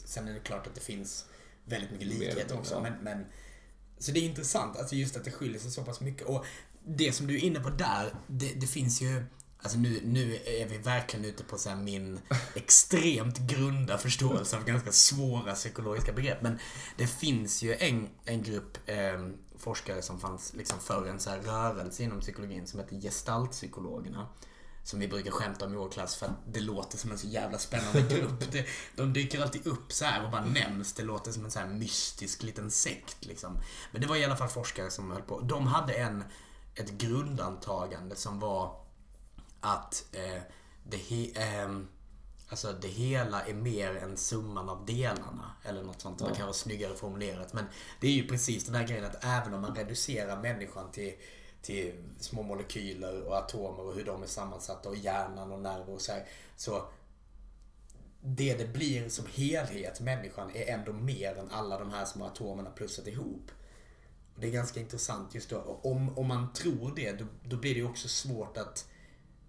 sen 0.05 0.27
är 0.27 0.33
det 0.33 0.39
klart 0.39 0.67
att 0.67 0.75
det 0.75 0.81
finns 0.81 1.25
väldigt 1.65 1.91
mycket 1.91 2.07
Mer, 2.07 2.15
likhet 2.15 2.51
också. 2.51 2.73
ja. 2.73 2.81
Men, 2.81 2.93
men 3.01 3.25
så 3.97 4.11
det 4.11 4.19
är 4.19 4.23
intressant, 4.23 4.77
alltså 4.77 4.95
just 4.95 5.17
att 5.17 5.23
det 5.23 5.31
skiljer 5.31 5.59
sig 5.59 5.71
så 5.71 5.83
pass 5.83 6.01
mycket. 6.01 6.27
Och 6.27 6.45
det 6.83 7.11
som 7.11 7.27
du 7.27 7.35
är 7.35 7.39
inne 7.39 7.59
på 7.59 7.69
där, 7.69 8.13
det, 8.27 8.53
det 8.53 8.67
finns 8.67 9.01
ju 9.01 9.25
Alltså 9.63 9.77
nu, 9.77 10.01
nu 10.03 10.35
är 10.45 10.67
vi 10.67 10.77
verkligen 10.77 11.25
ute 11.25 11.43
på 11.43 11.57
så 11.57 11.75
min 11.75 12.19
extremt 12.55 13.37
grunda 13.37 13.97
förståelse 13.97 14.57
av 14.57 14.65
ganska 14.65 14.91
svåra 14.91 15.53
psykologiska 15.53 16.13
begrepp. 16.13 16.41
Men 16.41 16.59
det 16.97 17.07
finns 17.07 17.61
ju 17.61 17.75
en, 17.75 18.09
en 18.25 18.43
grupp 18.43 18.77
eh, 18.85 19.27
forskare 19.57 20.01
som 20.01 20.19
fanns 20.19 20.53
liksom 20.53 20.79
för 20.79 21.07
en 21.07 21.19
så 21.19 21.29
här 21.29 21.39
rörelse 21.39 22.03
inom 22.03 22.19
psykologin 22.19 22.67
som 22.67 22.79
heter 22.79 23.01
gestaltpsykologerna. 23.01 24.27
Som 24.83 24.99
vi 24.99 25.07
brukar 25.07 25.31
skämta 25.31 25.65
om 25.65 25.73
i 25.73 25.77
vår 25.77 25.89
klass 25.89 26.15
för 26.15 26.25
att 26.25 26.53
det 26.53 26.59
låter 26.59 26.97
som 26.97 27.11
en 27.11 27.17
så 27.17 27.27
jävla 27.27 27.57
spännande 27.57 28.01
grupp. 28.15 28.51
Det, 28.51 28.65
de 28.95 29.13
dyker 29.13 29.41
alltid 29.41 29.67
upp 29.67 29.91
så 29.91 30.05
här 30.05 30.25
och 30.25 30.31
bara 30.31 30.45
nämns. 30.45 30.93
Det 30.93 31.03
låter 31.03 31.31
som 31.31 31.45
en 31.45 31.51
så 31.51 31.59
här 31.59 31.67
mystisk 31.67 32.43
liten 32.43 32.71
sekt 32.71 33.25
liksom. 33.25 33.57
Men 33.91 34.01
det 34.01 34.07
var 34.07 34.15
i 34.15 34.25
alla 34.25 34.37
fall 34.37 34.49
forskare 34.49 34.91
som 34.91 35.11
höll 35.11 35.21
på. 35.21 35.39
De 35.39 35.67
hade 35.67 35.93
en, 35.93 36.23
ett 36.75 36.91
grundantagande 36.91 38.15
som 38.15 38.39
var 38.39 38.80
att 39.61 40.05
eh, 40.11 40.41
det, 40.83 40.97
he, 40.97 41.31
ehm, 41.35 41.87
alltså 42.49 42.73
det 42.81 42.87
hela 42.87 43.41
är 43.41 43.53
mer 43.53 43.95
än 43.95 44.17
summan 44.17 44.69
av 44.69 44.85
delarna. 44.85 45.55
Eller 45.63 45.83
något 45.83 46.01
sånt. 46.01 46.19
Det 46.19 46.35
kan 46.35 46.45
vara 46.45 46.53
snyggare 46.53 46.95
formulerat. 46.95 47.53
Men 47.53 47.65
det 47.99 48.07
är 48.07 48.11
ju 48.11 48.27
precis 48.27 48.65
den 48.65 48.75
här 48.75 48.87
grejen 48.87 49.05
att 49.05 49.23
även 49.25 49.53
om 49.53 49.61
man 49.61 49.75
reducerar 49.75 50.41
människan 50.41 50.91
till, 50.91 51.13
till 51.61 51.93
små 52.19 52.43
molekyler 52.43 53.21
och 53.21 53.37
atomer 53.37 53.83
och 53.83 53.95
hur 53.95 54.05
de 54.05 54.23
är 54.23 54.27
sammansatta 54.27 54.89
och 54.89 54.95
hjärnan 54.95 55.51
och 55.51 55.59
nerver 55.59 55.93
och 55.93 56.01
så 56.01 56.11
här. 56.11 56.25
Så 56.55 56.87
det 58.21 58.57
det 58.57 58.73
blir 58.73 59.09
som 59.09 59.25
helhet, 59.33 59.99
människan, 59.99 60.51
är 60.55 60.73
ändå 60.73 60.93
mer 60.93 61.35
än 61.35 61.49
alla 61.51 61.79
de 61.79 61.91
här 61.91 62.05
små 62.05 62.25
atomerna 62.25 62.69
plussat 62.69 63.07
ihop. 63.07 63.51
Och 64.35 64.41
det 64.41 64.47
är 64.47 64.51
ganska 64.51 64.79
intressant 64.79 65.35
just 65.35 65.49
då. 65.49 65.79
Om, 65.83 66.17
om 66.17 66.27
man 66.27 66.53
tror 66.53 66.93
det, 66.95 67.11
då, 67.11 67.25
då 67.43 67.57
blir 67.57 67.75
det 67.75 67.83
också 67.83 68.07
svårt 68.07 68.57
att 68.57 68.87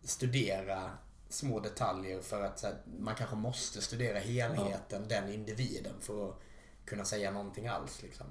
studera 0.02 0.90
små 1.28 1.60
detaljer 1.60 2.20
för 2.20 2.44
att 2.44 2.62
här, 2.62 2.76
man 2.98 3.14
kanske 3.14 3.36
måste 3.36 3.82
studera 3.82 4.18
helheten, 4.18 5.08
den 5.08 5.32
individen, 5.32 5.94
för 6.00 6.28
att 6.28 6.40
kunna 6.84 7.04
säga 7.04 7.30
någonting 7.30 7.66
alls. 7.66 8.02
Liksom. 8.02 8.26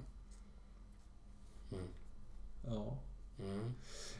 Ja. 2.65 2.97
Mm. 3.39 3.73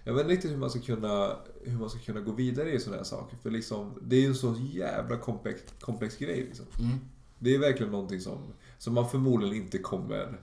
Jag 0.03 0.13
vet 0.13 0.21
inte 0.21 0.33
riktigt 0.33 0.51
hur 0.51 0.57
man 0.57 0.69
ska 0.69 0.79
kunna, 0.79 1.37
hur 1.63 1.77
man 1.79 1.89
ska 1.89 1.99
kunna 1.99 2.19
gå 2.21 2.31
vidare 2.31 2.71
i 2.71 2.79
sådana 2.79 2.97
här 2.97 3.03
saker. 3.03 3.37
För 3.37 3.51
liksom, 3.51 3.99
det 4.01 4.15
är 4.15 4.21
ju 4.21 4.27
en 4.27 4.35
så 4.35 4.55
jävla 4.73 5.17
komplex, 5.17 5.61
komplex 5.79 6.17
grej. 6.17 6.43
Liksom. 6.43 6.65
Mm. 6.79 6.97
Det 7.39 7.55
är 7.55 7.59
verkligen 7.59 7.91
någonting 7.91 8.21
som, 8.21 8.53
som 8.77 8.93
man 8.93 9.09
förmodligen 9.09 9.55
inte 9.55 9.77
kommer... 9.77 10.41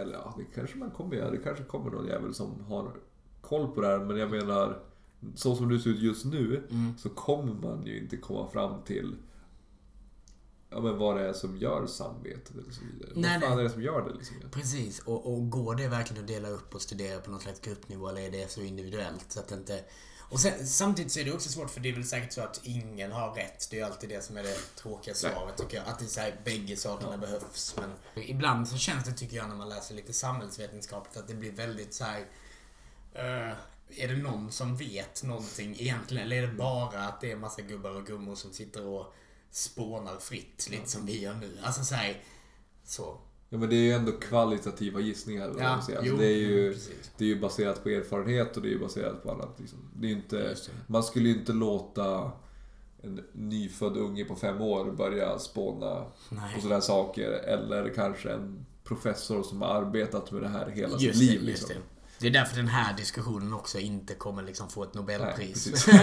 Eller 0.00 0.12
ja, 0.12 0.34
det 0.38 0.44
kanske 0.54 0.76
man 0.78 0.90
kommer 0.90 1.16
göra. 1.16 1.30
Det 1.30 1.38
kanske 1.38 1.64
kommer 1.64 1.90
någon 1.90 2.06
jävel 2.06 2.34
som 2.34 2.60
har 2.60 2.92
koll 3.40 3.74
på 3.74 3.80
det 3.80 3.86
här. 3.86 3.98
Men 3.98 4.16
jag 4.16 4.30
menar, 4.30 4.82
så 5.36 5.56
som 5.56 5.68
det 5.68 5.80
ser 5.80 5.90
ut 5.90 5.98
just 6.02 6.24
nu 6.24 6.66
Mm. 6.70 6.94
så 6.98 7.08
kommer 7.10 7.54
man 7.54 7.86
ju 7.86 7.98
inte 8.00 8.16
komma 8.16 8.48
fram 8.50 8.82
till 8.82 9.16
ja, 10.70 10.80
men 10.80 10.98
vad 10.98 11.16
det 11.16 11.28
är 11.28 11.32
som 11.32 11.56
gör 11.56 11.86
samvetet 11.86 12.50
eller 12.50 12.72
så 12.72 12.80
vidare. 12.92 13.12
Nej, 13.14 13.40
vad 13.40 13.48
fan 13.48 13.58
är 13.58 13.62
det 13.62 13.70
som 13.70 13.82
gör 13.82 14.08
det 14.08 14.14
liksom? 14.14 14.36
Precis, 14.52 14.98
och, 14.98 15.32
och 15.34 15.50
går 15.50 15.74
det 15.74 15.88
verkligen 15.88 16.22
att 16.22 16.28
dela 16.28 16.48
upp 16.48 16.74
och 16.74 16.82
studera 16.82 17.20
på 17.20 17.30
någon 17.30 17.40
slags 17.40 17.60
gruppnivå 17.60 18.08
eller 18.08 18.20
är 18.22 18.30
det 18.30 18.50
så 18.50 18.60
individuellt 18.62 19.24
så 19.32 19.40
att 19.40 19.52
inte... 19.52 19.84
Och 20.30 20.40
sen, 20.40 20.66
samtidigt 20.66 21.12
så 21.12 21.20
är 21.20 21.24
det 21.24 21.32
också 21.32 21.48
svårt 21.48 21.70
för 21.70 21.80
det 21.80 21.88
är 21.88 21.92
väl 21.94 22.04
säkert 22.04 22.32
så 22.32 22.40
att 22.40 22.60
ingen 22.62 23.12
har 23.12 23.34
rätt. 23.34 23.70
Det 23.70 23.76
är 23.76 23.80
ju 23.80 23.86
alltid 23.86 24.08
det 24.08 24.24
som 24.24 24.36
är 24.36 24.42
det 24.42 24.56
tråkiga 24.76 25.14
svaret 25.14 25.56
tycker 25.56 25.76
jag. 25.76 25.86
Att 25.88 25.98
det 25.98 26.04
är 26.04 26.08
så 26.08 26.20
här, 26.20 26.40
bägge 26.44 26.76
sakerna 26.76 27.16
behövs. 27.18 27.76
Men 27.80 27.90
ibland 28.24 28.68
så 28.68 28.76
känns 28.76 29.04
det 29.04 29.12
tycker 29.12 29.36
jag 29.36 29.48
när 29.48 29.56
man 29.56 29.68
läser 29.68 29.94
lite 29.94 30.12
samhällsvetenskapligt 30.12 31.16
att 31.16 31.28
det 31.28 31.34
blir 31.34 31.52
väldigt 31.52 31.94
så 31.94 32.04
här. 32.04 32.20
eh, 33.12 33.56
är 33.88 34.08
det 34.08 34.16
någon 34.16 34.50
som 34.50 34.76
vet 34.76 35.22
någonting 35.22 35.76
egentligen? 35.78 36.26
Eller 36.26 36.36
är 36.42 36.46
det 36.46 36.54
bara 36.54 37.00
att 37.00 37.20
det 37.20 37.32
är 37.32 37.36
massa 37.36 37.62
gubbar 37.62 37.90
och 37.90 38.06
gummor 38.06 38.34
som 38.34 38.52
sitter 38.52 38.86
och 38.86 39.14
spånar 39.50 40.16
fritt, 40.16 40.68
lite 40.70 40.90
som 40.90 41.06
vi 41.06 41.20
gör 41.20 41.34
nu? 41.34 41.50
Alltså 41.62 41.84
så 41.84 41.94
här, 41.94 42.22
så. 42.84 43.20
Ja 43.48 43.58
men 43.58 43.68
det 43.68 43.76
är 43.76 43.82
ju 43.82 43.92
ändå 43.92 44.12
kvalitativa 44.12 45.00
gissningar. 45.00 45.54
Ja, 45.58 45.82
säger. 45.86 46.00
jo, 46.02 46.12
alltså, 46.12 46.22
det, 46.22 46.32
är 46.32 46.36
ju, 46.36 46.72
precis. 46.72 47.10
det 47.18 47.24
är 47.24 47.28
ju 47.28 47.40
baserat 47.40 47.82
på 47.82 47.88
erfarenhet 47.88 48.56
och 48.56 48.62
det 48.62 48.68
är 48.68 48.72
ju 48.72 48.80
baserat 48.80 49.22
på 49.22 49.30
annat. 49.30 49.60
Liksom. 49.60 49.78
Det 49.96 50.06
är 50.06 50.12
inte, 50.12 50.36
det. 50.36 50.70
man 50.86 51.02
skulle 51.02 51.28
ju 51.28 51.34
inte 51.34 51.52
låta 51.52 52.32
en 53.02 53.24
nyfödd 53.32 53.96
unge 53.96 54.24
på 54.24 54.36
fem 54.36 54.60
år 54.60 54.92
börja 54.92 55.38
spåna 55.38 56.04
Nej. 56.30 56.54
på 56.54 56.60
sådana 56.60 56.74
här 56.74 56.80
saker. 56.80 57.30
Eller 57.30 57.94
kanske 57.94 58.32
en 58.32 58.66
professor 58.84 59.42
som 59.42 59.62
har 59.62 59.68
arbetat 59.68 60.32
med 60.32 60.42
det 60.42 60.48
här 60.48 60.70
hela 60.70 60.98
Just 60.98 61.18
sitt 61.18 61.28
det, 61.28 61.34
liv. 61.34 61.42
Liksom. 61.42 61.76
Det. 62.24 62.38
Är 62.38 62.42
därför 62.42 62.56
den 62.56 62.68
här 62.68 62.96
diskussionen 62.96 63.52
också 63.52 63.78
inte 63.78 64.14
kommer 64.14 64.42
liksom 64.42 64.68
få 64.68 64.82
ett 64.82 64.94
Nej, 64.94 65.00
Nobelpris. 65.02 65.70
precis. 65.70 65.86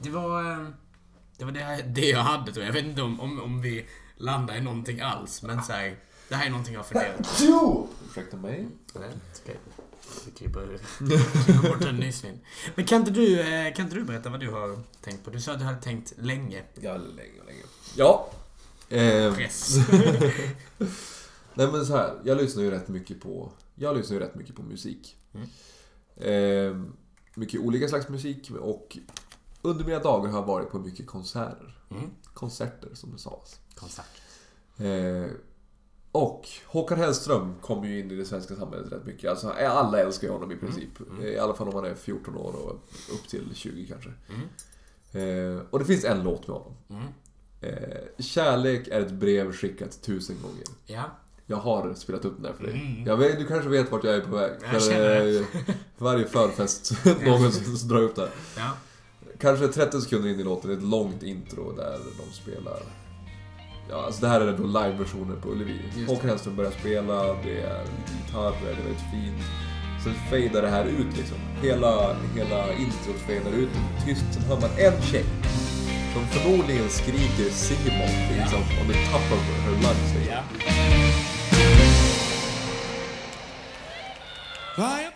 det 0.00 0.10
var, 0.10 0.52
eh, 0.52 0.68
det, 1.38 1.44
var 1.44 1.52
det, 1.52 1.84
det 1.86 2.08
jag 2.08 2.20
hade 2.20 2.52
tror 2.52 2.64
jag. 2.64 2.68
Jag 2.68 2.82
vet 2.82 2.84
inte 2.84 3.02
om, 3.02 3.20
om, 3.20 3.40
om 3.40 3.60
vi 3.60 3.86
landar 4.16 4.56
i 4.56 4.60
någonting 4.60 5.00
alls. 5.00 5.42
Men 5.42 5.62
så 5.62 5.72
här, 5.72 5.96
det 6.28 6.34
här 6.34 6.46
är 6.46 6.50
någonting 6.50 6.74
jag 6.74 6.80
har 6.80 6.84
funderat. 6.84 7.38
Jo! 7.40 7.88
Ursäkta 8.10 8.36
mig. 8.36 8.68
Nej, 8.94 9.10
okej. 9.42 9.56
Vi 10.26 10.30
klipper 10.30 10.78
klipper 11.44 11.68
bort 11.68 11.84
en 11.84 11.96
nysning. 11.96 12.40
Men 12.74 12.84
kan 12.84 13.00
inte, 13.00 13.10
du, 13.10 13.40
eh, 13.40 13.74
kan 13.74 13.84
inte 13.84 13.96
du 13.96 14.04
berätta 14.04 14.30
vad 14.30 14.40
du 14.40 14.50
har 14.50 14.78
tänkt 15.00 15.24
på? 15.24 15.30
Du 15.30 15.40
sa 15.40 15.52
att 15.52 15.58
du 15.58 15.64
hade 15.64 15.80
tänkt 15.80 16.12
länge. 16.18 16.62
Ja, 16.80 16.96
länge 16.96 17.44
länge. 17.46 17.62
Ja. 17.96 18.30
Eh, 18.88 19.34
Press. 19.34 19.76
Nej 21.54 21.68
men 21.72 21.86
så 21.86 21.96
här, 21.96 22.20
jag 22.24 22.36
lyssnar 22.36 22.62
ju 22.62 22.70
rätt 22.70 22.88
mycket 22.88 23.20
på 23.20 23.52
Jag 23.74 23.96
lyssnar 23.96 24.14
ju 24.14 24.22
rätt 24.22 24.34
mycket 24.34 24.56
på 24.56 24.62
musik. 24.62 25.16
Mm. 25.34 25.48
Eh, 26.16 26.90
mycket 27.34 27.60
olika 27.60 27.88
slags 27.88 28.08
musik 28.08 28.50
och 28.60 28.98
under 29.62 29.84
mina 29.84 29.98
dagar 29.98 30.30
har 30.30 30.38
jag 30.38 30.46
varit 30.46 30.70
på 30.70 30.78
mycket 30.78 31.06
konserter. 31.06 31.78
Mm. 31.90 32.10
Konserter 32.34 32.94
som 32.94 33.12
det 33.12 33.18
sades. 33.18 33.60
Konsert. 33.74 34.22
Eh, 34.76 35.30
och 36.12 36.48
Håkan 36.66 36.98
Hellström 36.98 37.54
kommer 37.60 37.88
ju 37.88 38.00
in 38.00 38.10
i 38.10 38.14
det 38.14 38.24
svenska 38.24 38.56
samhället 38.56 38.92
rätt 38.92 39.06
mycket. 39.06 39.30
Alltså, 39.30 39.50
alla 39.50 40.00
älskar 40.00 40.26
ju 40.26 40.32
honom 40.32 40.52
i 40.52 40.56
princip. 40.56 41.00
Mm. 41.00 41.24
I 41.24 41.38
alla 41.38 41.54
fall 41.54 41.68
om 41.68 41.74
man 41.74 41.84
är 41.84 41.94
14 41.94 42.36
år 42.36 42.52
och 42.52 42.72
upp 43.14 43.28
till 43.28 43.54
20 43.54 43.86
kanske. 43.86 44.10
Mm. 44.28 45.56
Eh, 45.56 45.62
och 45.70 45.78
det 45.78 45.84
finns 45.84 46.04
en 46.04 46.22
låt 46.22 46.48
med 46.48 46.56
honom. 46.56 46.74
Eh, 47.60 47.72
kärlek 48.18 48.88
är 48.88 49.00
ett 49.00 49.12
brev 49.12 49.52
skickat 49.52 50.02
tusen 50.02 50.36
gånger. 50.42 50.64
Ja. 50.86 51.02
Jag 51.46 51.56
har 51.56 51.94
spelat 51.94 52.24
upp 52.24 52.34
den 52.34 52.42
där 52.42 52.52
för 52.52 52.64
dig. 52.64 52.72
Mm. 52.72 53.06
Jag 53.06 53.16
vet, 53.16 53.38
du 53.38 53.46
kanske 53.46 53.68
vet 53.68 53.92
vart 53.92 54.04
jag 54.04 54.14
är 54.14 54.20
på 54.20 54.36
väg. 54.36 54.52
Jag 54.72 54.82
känner 54.82 55.20
det. 55.20 55.38
eh, 55.38 55.44
varje 55.98 56.26
förfest, 56.26 56.92
någon 57.24 57.52
som 57.52 57.88
drar 57.88 58.00
upp 58.02 58.16
det. 58.16 58.28
Ja. 58.56 58.70
Kanske 59.40 59.68
30 59.68 60.00
sekunder 60.00 60.28
in 60.30 60.40
i 60.40 60.44
låten, 60.44 60.70
ett 60.72 60.82
långt 60.82 61.22
intro 61.22 61.72
där 61.72 61.98
de 62.18 62.34
spelar... 62.34 62.82
Ja, 63.90 64.04
alltså 64.04 64.20
det 64.20 64.28
här 64.28 64.40
är 64.40 64.56
då 64.56 64.66
live-versioner 64.66 65.36
på 65.36 65.48
Ullevi. 65.48 65.80
Håkan. 66.06 66.28
Hellström 66.28 66.56
börjar 66.56 66.70
spela, 66.70 67.22
det 67.22 67.60
är 67.60 67.84
gitarrer, 68.26 68.60
det 68.64 68.70
är 68.70 68.76
väldigt 68.76 69.04
fint. 69.12 69.42
Sen 70.04 70.14
fejdar 70.30 70.62
det 70.62 70.68
här 70.68 70.84
ut 70.84 71.16
liksom. 71.16 71.36
Hela, 71.62 72.16
hela 72.34 72.72
introt 72.72 73.16
fejdar 73.26 73.52
ut, 73.52 73.68
tyst, 74.06 74.24
sen 74.32 74.42
hör 74.42 74.60
man 74.60 74.70
en 74.78 75.02
tjej. 75.02 75.24
Som 76.14 76.26
förmodligen 76.26 76.88
skriker 76.88 77.50
Simon, 77.50 78.36
liksom, 78.36 78.60
on 78.60 78.86
the 78.92 78.98
top 79.12 79.32
of 79.32 79.40
her 79.64 79.70
lungs. 79.70 80.14
Liksom. 80.14 80.34
Ja. 80.34 80.42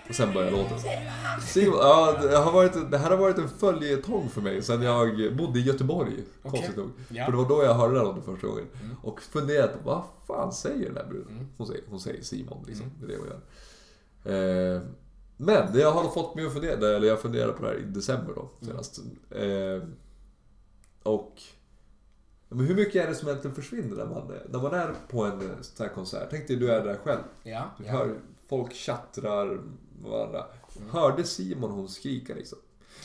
Och 0.09 0.15
sen 0.15 0.33
börjar 0.35 0.51
låten. 0.51 0.79
Simon, 1.43 1.79
ja, 1.79 2.19
det, 2.23 2.37
har 2.37 2.53
varit, 2.53 2.91
det 2.91 2.99
här 2.99 3.11
har 3.11 3.17
varit 3.17 3.39
en 3.39 3.49
följetong 3.49 4.29
för 4.29 4.41
mig 4.41 4.63
sen 4.63 4.83
jag 4.83 5.37
bodde 5.37 5.59
i 5.59 5.63
Göteborg. 5.63 6.13
Konstigt 6.43 6.77
nog. 6.77 6.91
Ja. 7.09 7.25
För 7.25 7.33
det 7.33 7.39
var 7.39 7.49
då 7.49 7.65
jag 7.65 7.75
hörde 7.75 7.95
den 7.95 8.05
låten 8.05 8.23
första 8.23 8.47
gången. 8.47 8.67
Och 9.03 9.23
funderade 9.23 9.73
på 9.73 9.79
vad 9.85 10.03
fan 10.27 10.53
säger 10.53 10.87
den 10.87 10.97
här 10.97 11.05
bruden? 11.05 11.33
Mm. 11.33 11.47
Hon, 11.57 11.67
säger, 11.67 11.83
hon 11.91 12.01
säger 12.01 12.23
Simon, 12.23 12.65
liksom. 12.67 12.87
Det 13.01 13.05
är 13.05 13.09
det 13.09 13.17
hon 13.19 13.29
gör. 13.29 14.75
Eh, 14.77 14.83
men 15.37 15.73
det 15.73 15.83
har 15.83 16.11
fått 16.11 16.35
mig 16.35 16.47
att 16.47 16.53
fundera, 16.53 16.97
eller 16.97 17.09
jag 17.09 17.21
funderade 17.21 17.53
på 17.53 17.63
det 17.63 17.69
här 17.69 17.79
i 17.79 17.83
december 17.83 18.33
då, 18.35 18.51
senast. 18.67 18.99
Eh, 19.31 19.89
och... 21.03 21.43
Men 22.49 22.67
hur 22.67 22.75
mycket 22.75 23.05
är 23.05 23.09
det 23.09 23.15
som 23.15 23.29
egentligen 23.29 23.55
försvinner 23.55 23.97
när 23.97 24.07
man, 24.07 24.33
när 24.49 24.59
man 24.59 24.75
är 24.75 24.95
på 25.09 25.25
en 25.25 25.41
eh, 25.41 25.61
sån 25.61 25.87
här 25.87 25.95
konsert? 25.95 26.29
Tänk 26.31 26.49
dig, 26.49 26.57
du 26.57 26.71
är 26.71 26.85
där 26.85 26.97
själv. 26.97 27.23
Ja. 27.43 27.65
Du 27.79 27.85
ja. 27.85 27.93
hör 27.93 28.21
folk 28.49 28.73
tjattrar 28.73 29.61
varandra. 30.03 30.45
Hörde 30.91 31.25
Simon 31.25 31.71
hon 31.71 31.89
skrika 31.89 32.35
liksom? 32.35 32.59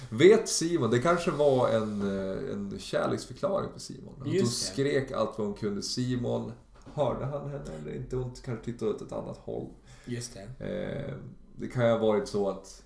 Vet 0.09 0.49
Simon, 0.49 0.91
det 0.91 0.99
kanske 0.99 1.31
var 1.31 1.69
en, 1.69 2.01
eh, 2.01 2.53
en 2.53 2.79
kärleksförklaring 2.79 3.69
för 3.73 3.79
Simon. 3.79 4.13
Att 4.17 4.23
hon 4.23 4.33
Just 4.33 4.67
skrek 4.67 5.11
allt 5.11 5.37
vad 5.37 5.47
hon 5.47 5.55
kunde. 5.55 5.81
Simon, 5.81 6.51
hörde 6.93 7.25
han 7.25 7.49
henne 7.49 7.71
eller 7.81 7.95
inte? 7.95 8.15
Hon 8.15 8.31
kanske 8.45 8.65
tittade 8.65 8.91
åt 8.91 9.01
ett 9.01 9.11
annat 9.11 9.37
håll. 9.37 9.67
Just 10.05 10.37
det. 10.59 10.65
Eh, 10.65 11.13
det 11.55 11.67
kan 11.67 11.85
ju 11.85 11.91
ha 11.91 11.97
varit 11.97 12.27
så 12.27 12.49
att 12.49 12.83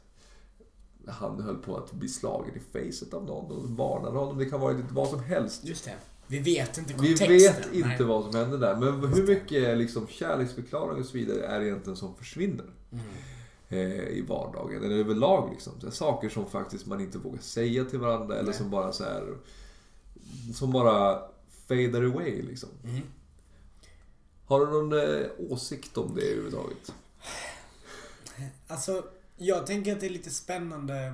han 1.08 1.42
höll 1.42 1.58
på 1.58 1.78
att 1.78 1.92
bli 1.92 2.10
slagen 2.10 2.56
i 2.56 2.60
facet 2.60 3.14
av 3.14 3.26
någon 3.26 3.52
och 3.52 3.70
varnade 3.70 4.18
honom. 4.18 4.38
Det 4.38 4.46
kan 4.46 4.60
ha 4.60 4.68
varit 4.68 4.92
vad 4.92 5.08
som 5.08 5.24
helst. 5.24 5.66
Just 5.66 5.86
det. 5.86 5.96
Vi 6.28 6.40
vet 6.40 6.78
inte 6.78 6.94
Vi 6.94 6.98
kontexten. 7.00 7.28
vet 7.28 7.74
inte 7.74 7.88
Nej. 7.88 8.04
vad 8.04 8.24
som 8.24 8.36
hände 8.36 8.58
där. 8.58 8.76
Men 8.76 9.14
hur 9.14 9.28
mycket 9.28 9.78
liksom, 9.78 10.08
kärleksförklaring 10.08 11.00
och 11.00 11.06
så 11.06 11.18
vidare 11.18 11.46
är 11.46 11.60
det 11.60 11.66
egentligen 11.66 11.98
som 11.98 12.16
försvinner? 12.16 12.66
Mm. 12.92 13.06
eh, 13.70 14.08
i 14.08 14.26
vardagen, 14.28 14.84
eller 14.84 14.96
överlag 14.96 15.50
liksom. 15.52 15.74
Så 15.82 15.92
saker 15.92 16.30
som 16.30 16.46
faktiskt 16.50 16.86
man 16.86 17.02
inte 17.02 17.18
vågar 17.18 17.40
säga 17.42 17.86
till 17.86 18.00
varandra 18.00 18.36
eller 18.36 18.50
Nej. 18.50 18.58
som 18.58 18.70
bara 18.70 18.92
så 18.92 19.04
här 19.04 19.38
Som 20.54 20.72
bara 20.72 21.22
fadar 21.68 22.04
away 22.04 22.42
liksom. 22.42 22.70
Mm. 22.84 23.02
Har 24.46 24.60
du 24.60 24.72
någon 24.72 24.94
eh, 24.94 25.26
åsikt 25.50 25.98
om 25.98 26.16
det 26.16 26.22
överhuvudtaget? 26.22 26.94
Alltså, 28.68 29.04
jag 29.46 29.68
tänker 29.68 29.94
att 29.94 30.00
det 30.00 30.06
är 30.06 30.10
lite 30.10 30.30
spännande, 30.30 31.14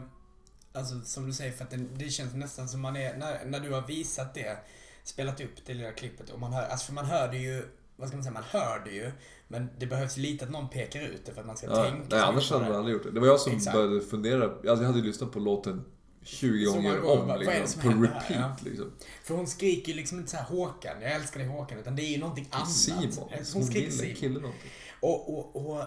alltså 0.73 1.01
som 1.01 1.27
du 1.27 1.33
säger, 1.33 1.51
för 1.51 1.63
att 1.63 1.69
det, 1.71 1.77
det 1.95 2.09
känns 2.09 2.33
nästan 2.33 2.69
som 2.69 2.81
man 2.81 2.95
är, 2.95 3.17
när, 3.17 3.45
när 3.45 3.59
du 3.59 3.71
har 3.73 3.87
visat 3.87 4.33
det, 4.33 4.57
spelat 5.03 5.41
upp 5.41 5.65
det 5.65 5.73
lilla 5.73 5.91
klippet 5.91 6.29
och 6.29 6.39
man 6.39 6.53
hör, 6.53 6.67
alltså 6.67 6.85
för 6.85 6.93
man 6.93 7.05
hör 7.05 7.27
det 7.31 7.37
ju, 7.37 7.63
vad 7.95 8.07
ska 8.07 8.17
man 8.17 8.23
säga, 8.23 8.33
man 8.33 8.43
hör 8.43 8.81
det 8.85 8.91
ju, 8.91 9.11
men 9.47 9.69
det 9.79 9.85
behövs 9.85 10.17
lite 10.17 10.45
att 10.45 10.51
någon 10.51 10.69
pekar 10.69 11.01
ut 11.01 11.25
det 11.25 11.33
för 11.33 11.41
att 11.41 11.47
man 11.47 11.57
ska 11.57 11.67
Ja, 11.67 11.83
tänka 11.83 12.15
nej, 12.15 12.19
annars 12.19 12.51
hade 12.51 12.65
man 12.65 12.75
aldrig 12.75 12.93
gjort 12.93 13.03
det. 13.03 13.11
Det 13.11 13.19
var 13.19 13.27
jag 13.27 13.39
som 13.39 13.53
Exakt. 13.55 13.75
började 13.75 14.01
fundera. 14.01 14.43
Alltså, 14.45 14.67
jag 14.67 14.83
hade 14.83 15.01
lyssnat 15.01 15.31
på 15.31 15.39
låten 15.39 15.85
20 16.23 16.65
Så 16.65 16.73
gånger 16.73 17.03
om. 17.05 17.27
det 17.27 17.37
Liksom, 17.37 17.67
som 17.67 17.81
på 17.81 17.89
händer 17.89 18.07
här? 18.07 18.19
repeat 18.19 18.59
Ja. 18.63 18.69
liksom. 18.69 18.91
För 19.23 19.35
hon 19.35 19.47
skriker 19.47 19.91
ju 19.91 19.93
liksom 19.97 20.17
inte 20.19 20.31
så 20.31 20.37
här 20.37 20.43
Håkan, 20.45 21.01
jag 21.01 21.11
älskar 21.11 21.39
dig 21.39 21.47
Håkan, 21.49 21.79
utan 21.79 21.95
det 21.95 22.01
är 22.01 22.11
ju 22.11 22.17
någonting 22.17 22.47
annat. 22.51 22.71
Simon. 22.71 23.11
Hon 23.35 23.45
Som 23.45 23.63
skriker 23.63 23.91
Simon. 23.91 24.15
kille 24.15 24.39
någonting. 24.39 24.71
Och, 24.99 25.37
och, 25.37 25.55
och, 25.71 25.83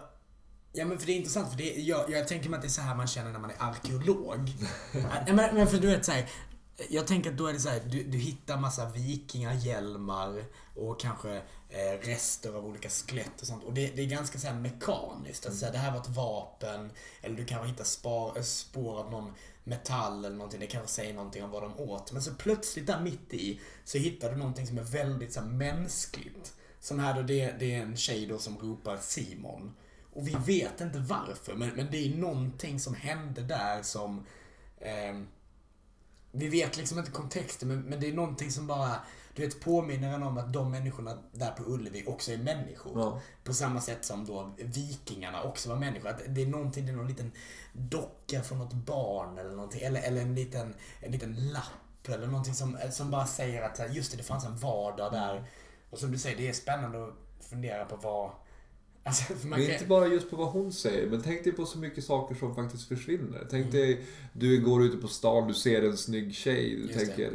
ja 0.72 0.84
men 0.84 0.98
för 0.98 1.06
det 1.06 1.12
är 1.12 1.16
intressant 1.16 1.50
för 1.50 1.58
det, 1.58 1.74
jag, 1.74 2.10
jag 2.10 2.28
tänker 2.28 2.48
mig 2.48 2.56
att 2.56 2.62
det 2.62 2.68
är 2.68 2.70
så 2.70 2.80
här 2.80 2.94
man 2.94 3.06
känner 3.06 3.32
när 3.32 3.38
man 3.38 3.50
är 3.50 3.56
arkeolog. 3.58 4.52
ja, 5.26 5.32
men, 5.32 5.54
men 5.54 5.66
för 5.66 5.78
du 5.78 5.86
vet 5.86 6.04
så 6.04 6.12
här, 6.12 6.28
jag 6.88 7.06
tänker 7.06 7.30
att 7.30 7.36
då 7.36 7.46
är 7.46 7.52
det 7.52 7.60
så 7.60 7.68
här, 7.68 7.80
du, 7.86 8.02
du 8.02 8.18
hittar 8.18 8.56
massa 8.56 8.88
vikingahjälmar 8.88 10.44
och 10.76 11.00
kanske 11.00 11.42
eh, 11.68 11.98
rester 12.02 12.52
av 12.52 12.66
olika 12.66 12.88
skelett 12.88 13.40
och 13.40 13.46
sånt. 13.46 13.64
Och 13.64 13.74
det, 13.74 13.96
det 13.96 14.02
är 14.02 14.06
ganska 14.06 14.38
så 14.38 14.46
här 14.46 14.54
mekaniskt. 14.54 15.46
Alltså, 15.46 15.64
mm. 15.64 15.72
det 15.72 15.78
här 15.78 15.92
var 15.92 16.00
ett 16.00 16.08
vapen. 16.08 16.90
Eller 17.22 17.36
du 17.36 17.44
kanske 17.44 17.68
hittar 17.68 17.84
spar, 17.84 18.42
spår 18.42 18.98
av 18.98 19.10
någon 19.10 19.32
metall 19.64 20.24
eller 20.24 20.36
någonting. 20.36 20.60
Det 20.60 20.66
kanske 20.66 20.90
säger 20.90 21.14
någonting 21.14 21.44
om 21.44 21.50
vad 21.50 21.62
de 21.62 21.80
åt. 21.80 22.12
Men 22.12 22.22
så 22.22 22.34
plötsligt 22.34 22.86
där 22.86 23.00
mitt 23.00 23.34
i 23.34 23.60
så 23.84 23.98
hittar 23.98 24.30
du 24.30 24.36
någonting 24.36 24.66
som 24.66 24.78
är 24.78 24.82
väldigt 24.82 25.32
så 25.32 25.40
här, 25.40 25.46
mänskligt. 25.46 26.54
Som 26.80 26.98
här 26.98 27.14
då, 27.14 27.22
det, 27.22 27.54
det 27.58 27.74
är 27.74 27.82
en 27.82 27.96
tjej 27.96 28.26
då 28.26 28.38
som 28.38 28.58
ropar 28.58 28.96
Simon. 28.96 29.74
Och 30.12 30.28
vi 30.28 30.36
vet 30.46 30.80
inte 30.80 30.98
varför, 30.98 31.54
men, 31.54 31.68
men 31.68 31.90
det 31.90 31.96
är 31.96 32.16
någonting 32.16 32.80
som 32.80 32.94
hände 32.94 33.42
där 33.42 33.82
som... 33.82 34.26
ehm, 34.80 35.28
vi 36.32 36.48
vet 36.48 36.76
liksom 36.76 36.98
inte 36.98 37.10
kontexten, 37.10 37.68
men, 37.68 37.80
men 37.80 38.00
det 38.00 38.08
är 38.08 38.12
någonting 38.12 38.50
som 38.50 38.66
bara, 38.66 38.96
du 39.34 39.42
vet, 39.42 39.60
påminner 39.60 40.14
en 40.14 40.22
om 40.22 40.38
att 40.38 40.52
de 40.52 40.70
människorna 40.70 41.18
där 41.32 41.50
på 41.50 41.62
Ullevi 41.62 42.04
också 42.06 42.32
är 42.32 42.38
människor. 42.38 43.00
Ja. 43.00 43.20
På 43.44 43.54
samma 43.54 43.80
sätt 43.80 44.04
som 44.04 44.26
då 44.26 44.54
vikingarna 44.58 45.42
också 45.42 45.68
var 45.68 45.76
människor. 45.76 46.08
Att 46.08 46.20
det 46.28 46.42
är 46.42 46.46
någonting, 46.46 46.86
det 46.86 46.92
är 46.92 46.96
någon 46.96 47.08
liten 47.08 47.32
docka 47.72 48.42
från 48.42 48.58
något 48.58 48.72
barn 48.72 49.38
eller 49.38 49.50
någonting. 49.50 49.80
Eller, 49.82 50.02
eller 50.02 50.22
en, 50.22 50.34
liten, 50.34 50.74
en 51.00 51.12
liten 51.12 51.52
lapp 51.52 52.08
eller 52.08 52.26
någonting 52.26 52.54
som, 52.54 52.78
som 52.90 53.10
bara 53.10 53.26
säger 53.26 53.62
att 53.62 53.94
just 53.94 54.10
det, 54.10 54.16
det 54.16 54.22
fanns 54.22 54.44
en 54.44 54.56
vardag 54.56 55.12
där. 55.12 55.44
Och 55.90 55.98
som 55.98 56.12
du 56.12 56.18
säger, 56.18 56.36
det 56.36 56.48
är 56.48 56.52
spännande 56.52 57.04
att 57.04 57.14
fundera 57.40 57.84
på 57.84 57.96
vad... 57.96 58.30
Alltså, 59.02 59.32
man 59.32 59.50
Men 59.58 59.62
kan, 59.66 59.74
inte 59.74 59.86
bara 59.86 60.06
just 60.06 60.30
på 60.30 60.36
vad 60.36 60.48
hon 60.48 60.72
säger, 60.72 61.10
men 61.10 61.22
tänk 61.22 61.44
dig 61.44 61.52
på 61.52 61.64
så 61.66 61.78
mycket 61.78 62.04
saker 62.04 62.34
som 62.34 62.54
faktiskt 62.54 62.88
försvinner. 62.88 63.46
Tänk 63.50 63.66
Mm. 63.66 63.76
dig, 63.76 64.00
du 64.32 64.60
går 64.60 64.82
ute 64.84 64.96
på 64.96 65.08
stan, 65.08 65.48
du 65.48 65.54
ser 65.54 65.82
en 65.82 65.96
snygg 65.96 66.34
tjej, 66.34 66.70
du 66.76 66.82
Just 66.82 66.94
det. 66.98 67.06
tänker, 67.06 67.32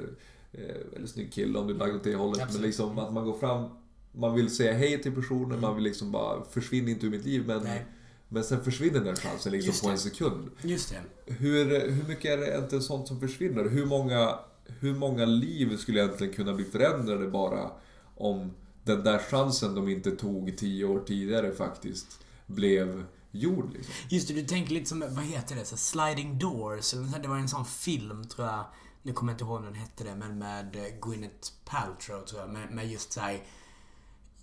eh, 0.54 0.96
eller 0.96 1.08
snygg 1.08 1.34
kille 1.34 1.60
om 1.60 1.68
du 1.68 1.74
är 1.74 1.78
lagd 1.78 1.96
åt 1.96 2.04
det 2.04 2.16
hållet. 2.16 2.42
Absolut. 2.42 2.62
Men 2.62 2.68
liksom 2.68 2.98
att 3.00 3.14
man 3.14 3.26
går 3.26 3.38
fram, 3.38 3.70
man 4.12 4.36
vill 4.36 4.50
säga 4.56 4.74
hej 4.74 5.02
till 5.02 5.16
personen, 5.16 5.62
man 5.62 5.76
vill 5.76 5.84
liksom 5.84 6.12
bara, 6.12 6.44
försvinn 6.52 6.88
inte 6.88 7.06
ur 7.06 7.10
mitt 7.12 7.26
liv. 7.26 7.44
Men, 7.48 7.58
Mm. 7.58 7.68
Nej. 7.70 7.86
men 8.30 8.44
sen 8.44 8.64
försvinner 8.64 9.00
den 9.00 9.16
chansen 9.16 9.52
liksom 9.52 9.74
på 9.82 9.88
det. 9.88 9.92
en 9.94 10.00
sekund. 10.00 10.50
Just 10.62 10.90
det. 11.26 11.34
Hur, 11.34 11.90
hur 11.92 12.08
mycket 12.08 12.32
är 12.32 12.38
det 12.38 12.48
egentligen 12.48 12.82
sånt 12.84 13.08
som 13.08 13.20
försvinner? 13.20 13.70
Hur 13.70 13.86
många, 13.86 14.40
hur 14.80 14.94
många 14.94 15.26
liv 15.26 15.78
skulle 15.78 16.00
egentligen 16.00 16.34
kunna 16.34 16.54
bli 16.54 16.66
förändrade 16.66 17.28
bara 17.28 17.72
om 18.16 18.52
den 18.86 19.04
där 19.04 19.20
chansen 19.20 19.76
de 19.76 19.90
inte 19.90 20.12
tog 20.12 20.58
tio 20.58 20.86
år 20.86 21.00
tidigare 21.00 21.52
faktiskt 21.52 22.20
blev 22.48 23.06
gjord 23.32 23.74
liksom? 23.74 23.94
Just 24.10 24.28
det, 24.28 24.34
du 24.34 24.46
tänker 24.46 24.74
lite 24.74 24.90
som, 24.90 25.00
vad 25.00 25.26
heter 25.26 25.56
det? 25.56 25.66
Så 25.66 25.78
Sliding 25.78 26.40
Doors. 26.40 26.94
eller. 26.94 27.20
Det 27.20 27.28
var 27.28 27.38
en 27.38 27.50
sån 27.50 27.66
film, 27.66 28.24
tror 28.24 28.48
jag. 28.48 28.66
Nu 29.04 29.14
kommer 29.14 29.32
jag 29.32 29.36
inte 29.36 29.44
ihåg 29.44 29.62
vad 29.62 29.64
den 29.64 29.74
hette 29.82 30.04
det, 30.04 30.16
men 30.16 30.38
med 30.38 30.78
Gwyneth 31.02 31.52
Paltrow, 31.66 32.26
tror 32.26 32.42
jag. 32.42 32.50
Med, 32.50 32.72
med 32.72 32.92
just 32.92 33.14
så 33.14 33.20
här, 33.20 33.44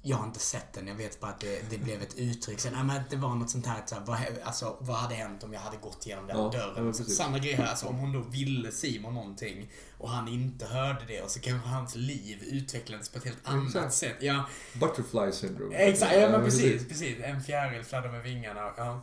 jag 0.05 0.17
har 0.17 0.27
inte 0.27 0.38
sett 0.41 0.73
den, 0.73 0.87
jag 0.87 0.95
vet 0.95 1.21
bara 1.21 1.31
att 1.31 1.41
det, 1.41 1.71
det 1.71 1.79
blev 1.79 2.03
ett 2.03 2.15
uttryck. 2.19 2.61
Sen, 2.61 2.73
nej, 2.73 2.85
men 2.85 2.97
att 2.97 3.11
det 3.11 3.17
var 3.17 3.35
något 3.35 3.51
sånt 3.51 3.67
här, 3.67 3.83
så 3.87 3.95
här 3.95 4.03
vad, 4.07 4.19
alltså, 4.45 4.77
vad 4.81 4.97
hade 4.97 5.15
hänt 5.15 5.43
om 5.45 5.53
jag 5.53 5.61
hade 5.61 5.77
gått 5.77 6.07
igenom 6.07 6.27
den 6.27 6.37
Ja, 6.37 6.51
ja, 6.55 6.59
dörren? 6.59 6.85
men 6.85 6.93
precis. 6.93 7.17
samma 7.17 7.38
grej 7.38 7.53
här, 7.55 7.67
alltså 7.67 7.87
om 7.87 7.97
hon 7.99 8.12
då 8.12 8.21
ville 8.21 8.73
Simon 8.73 9.15
någonting 9.15 9.71
och 9.99 10.09
han 10.11 10.29
inte 10.29 10.67
hörde 10.67 11.05
det 11.09 11.23
och 11.23 11.31
så 11.31 11.41
kanske 11.41 11.69
hans 11.69 11.95
liv 11.95 12.43
utvecklades 12.43 13.09
på 13.09 13.19
ett 13.19 13.25
helt 13.25 13.38
annat 13.49 13.67
Exakt. 13.67 13.95
sätt. 13.95 14.17
Ja, 14.21 14.45
Butterfly 14.81 15.33
syndrome. 15.33 15.75
Exakt, 15.77 16.15
ja 16.17 16.29
men 16.31 16.45
precis, 16.45 16.88
precis. 16.88 17.17
En 17.23 17.43
fjäril 17.43 17.85
fladdrar 17.85 18.12
med 18.12 18.23
vingarna. 18.23 18.73
Ja, 18.77 19.01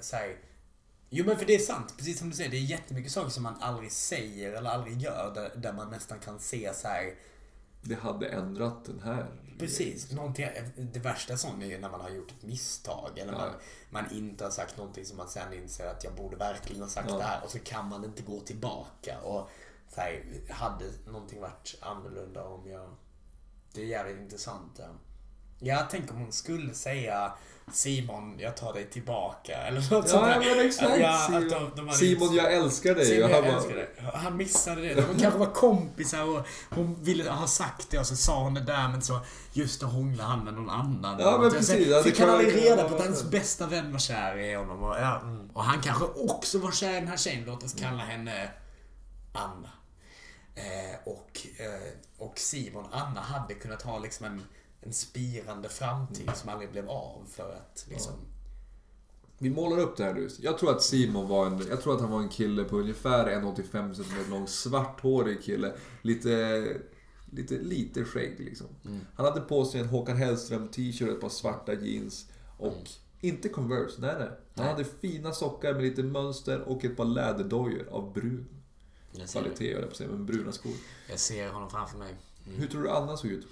säg. 0.00 0.36
Jo 1.10 1.24
men 1.26 1.36
för 1.36 1.46
det 1.46 1.54
är 1.54 1.58
sant, 1.58 1.94
precis 1.96 2.18
som 2.18 2.30
du 2.30 2.36
säger. 2.36 2.50
Det 2.50 2.56
är 2.56 2.60
jättemycket 2.60 3.12
saker 3.12 3.30
som 3.30 3.42
man 3.42 3.54
aldrig 3.60 3.92
säger 3.92 4.52
eller 4.52 4.70
aldrig 4.70 5.00
gör. 5.02 5.32
Där, 5.34 5.52
där 5.60 5.72
man 5.72 5.90
nästan 5.90 6.18
kan 6.18 6.40
se 6.40 6.70
så 6.74 6.88
här. 6.88 7.14
Det 7.82 7.94
hade 7.94 8.28
ändrat 8.28 8.84
den 8.84 9.00
här. 9.04 9.26
Precis, 9.58 10.12
någonting, 10.12 10.46
det 10.76 10.98
värsta 11.00 11.36
sånt 11.36 11.62
är 11.62 11.66
ju 11.66 11.78
när 11.78 11.90
man 11.90 12.00
har 12.00 12.10
gjort 12.10 12.30
ett 12.30 12.42
misstag. 12.42 13.18
Eller 13.18 13.32
Ja. 13.32 13.38
man, 13.38 13.52
man 13.90 14.12
inte 14.12 14.44
har 14.44 14.50
sagt 14.50 14.76
någonting 14.76 15.04
som 15.04 15.16
man 15.16 15.28
sen 15.28 15.52
inser 15.52 15.86
att 15.86 16.04
jag 16.04 16.14
borde 16.14 16.36
verkligen 16.36 16.82
ha 16.82 16.88
sagt 16.88 17.08
Ja. 17.10 17.16
det 17.16 17.24
här. 17.24 17.44
Och 17.44 17.50
så 17.50 17.58
kan 17.58 17.88
man 17.88 18.04
inte 18.04 18.22
gå 18.22 18.40
tillbaka. 18.40 19.20
Och 19.20 19.50
så 19.94 20.00
här, 20.00 20.24
hade 20.50 20.84
någonting 21.06 21.40
varit 21.40 21.74
annorlunda 21.80 22.44
om 22.44 22.70
jag... 22.70 22.96
Det 23.72 23.80
är 23.80 23.86
jävligt 23.86 24.18
intressant. 24.18 24.72
Ja. 24.78 24.86
Jag 25.58 25.90
tänker 25.90 26.14
om 26.14 26.20
hon 26.20 26.32
skulle 26.32 26.74
säga 26.74 27.32
Simon, 27.72 28.38
jag 28.38 28.56
tar 28.56 28.72
dig 28.72 28.90
tillbaka. 28.90 29.56
Eller 29.56 29.80
något 29.80 29.90
Ja, 29.90 30.02
sånt 30.02 30.26
där. 30.26 30.56
men 30.56 30.66
exakt. 30.66 30.92
Simon, 31.26 31.42
att 31.42 31.76
de- 31.76 31.86
de 31.86 31.92
Simon, 31.92 32.34
jag 32.34 32.52
älskar 32.52 32.94
dig. 32.94 33.06
Simon, 33.06 33.30
jag 33.30 33.44
bara, 33.44 33.54
älskar 33.54 33.74
dig. 33.74 33.88
Han 34.14 34.36
missade 34.36 34.80
det. 34.80 34.94
De 34.94 35.18
kanske 35.20 35.38
var 35.38 35.52
kompisar 35.52 36.22
och 36.24 36.46
hon 36.70 37.02
ville 37.02 37.30
ha 37.30 37.46
sagt 37.46 37.90
det 37.90 37.98
och 37.98 38.06
så 38.06 38.16
sa 38.16 38.42
hon 38.42 38.54
det 38.54 38.60
där 38.60 38.88
men 38.88 39.02
så 39.02 39.20
just 39.52 39.80
då 39.80 39.86
hånglade 39.86 40.28
han 40.28 40.44
med 40.44 40.54
någon 40.54 40.70
annan. 40.70 41.18
Ja, 41.20 41.38
men 41.38 41.50
precis. 41.50 41.88
Det 41.88 42.02
Fick 42.02 42.20
han 42.20 42.30
aldrig 42.30 42.56
reda 42.56 42.88
på 42.88 42.94
att 42.94 43.06
hans 43.06 43.24
bästa 43.30 43.66
vän 43.66 43.92
var 43.92 43.98
kär 43.98 44.38
i 44.38 44.54
honom. 44.54 44.82
Och, 44.82 44.96
ja, 44.96 45.20
mm. 45.20 45.50
och 45.50 45.64
han 45.64 45.80
kanske 45.80 46.04
också 46.04 46.58
var 46.58 46.72
kär 46.72 46.90
i 46.90 46.94
den 46.94 47.08
här 47.08 47.16
tjejen. 47.16 47.44
Låt 47.46 47.64
oss 47.64 47.74
kalla 47.74 48.02
henne 48.02 48.50
Anna. 49.32 49.68
Eh, 50.54 50.98
och, 51.04 51.46
eh, 51.58 51.92
och 52.18 52.38
Simon 52.38 52.84
Anna 52.92 53.20
hade 53.20 53.54
kunnat 53.54 53.82
ha 53.82 53.98
liksom 53.98 54.26
en, 54.26 54.42
en 54.86 54.92
spirande 54.92 55.68
framtid 55.68 56.30
som 56.34 56.48
aldrig 56.48 56.70
blev 56.70 56.88
av 56.90 57.24
för 57.30 57.52
att 57.52 57.86
liksom... 57.88 58.12
Vi 59.38 59.50
målar 59.50 59.78
upp 59.78 59.96
det 59.96 60.04
här 60.04 60.14
nu. 60.14 60.28
Jag 60.40 60.58
tror 60.58 60.70
att 60.70 60.82
Simon 60.82 61.28
var 61.28 61.46
en, 61.46 61.66
jag 61.68 61.80
tror 61.82 61.94
att 61.94 62.00
han 62.00 62.10
var 62.10 62.20
en 62.20 62.28
kille 62.28 62.64
på 62.64 62.76
ungefär 62.76 63.26
1,85 63.26 63.94
cm 63.94 64.30
lång, 64.30 64.46
svarthårig 64.46 65.42
kille. 65.42 65.72
Lite, 66.02 66.64
lite, 67.30 67.54
lite 67.54 68.04
skägg 68.04 68.40
liksom. 68.40 68.66
Han 69.14 69.26
hade 69.26 69.40
på 69.40 69.64
sig 69.64 69.80
en 69.80 69.86
Håkan 69.88 70.16
Hellström 70.16 70.68
t-shirt, 70.68 71.08
ett 71.08 71.20
par 71.20 71.28
svarta 71.28 71.74
jeans 71.74 72.26
och 72.58 72.88
inte 73.20 73.48
Converse, 73.48 74.00
nej 74.00 74.14
nej. 74.18 74.28
Han 74.28 74.38
Nej. 74.54 74.66
hade 74.66 74.84
fina 74.84 75.32
sockar 75.32 75.74
med 75.74 75.82
lite 75.82 76.02
mönster 76.02 76.60
och 76.60 76.84
ett 76.84 76.96
par 76.96 77.04
läderdojor 77.04 77.88
av 77.90 78.12
brun 78.12 78.46
kvalitet, 79.32 79.70
jag 79.70 79.90
på 79.90 79.96
säga, 79.96 80.10
men 80.10 80.26
bruna 80.26 80.52
skor. 80.52 80.72
jag 81.08 81.18
ser 81.18 81.48
honom 81.50 81.70
framför 81.70 81.98
mig. 81.98 82.14
Hur 82.44 82.66
tror 82.66 82.82
du 82.82 82.90
Anna 82.90 83.16
såg 83.16 83.30
ut? 83.30 83.46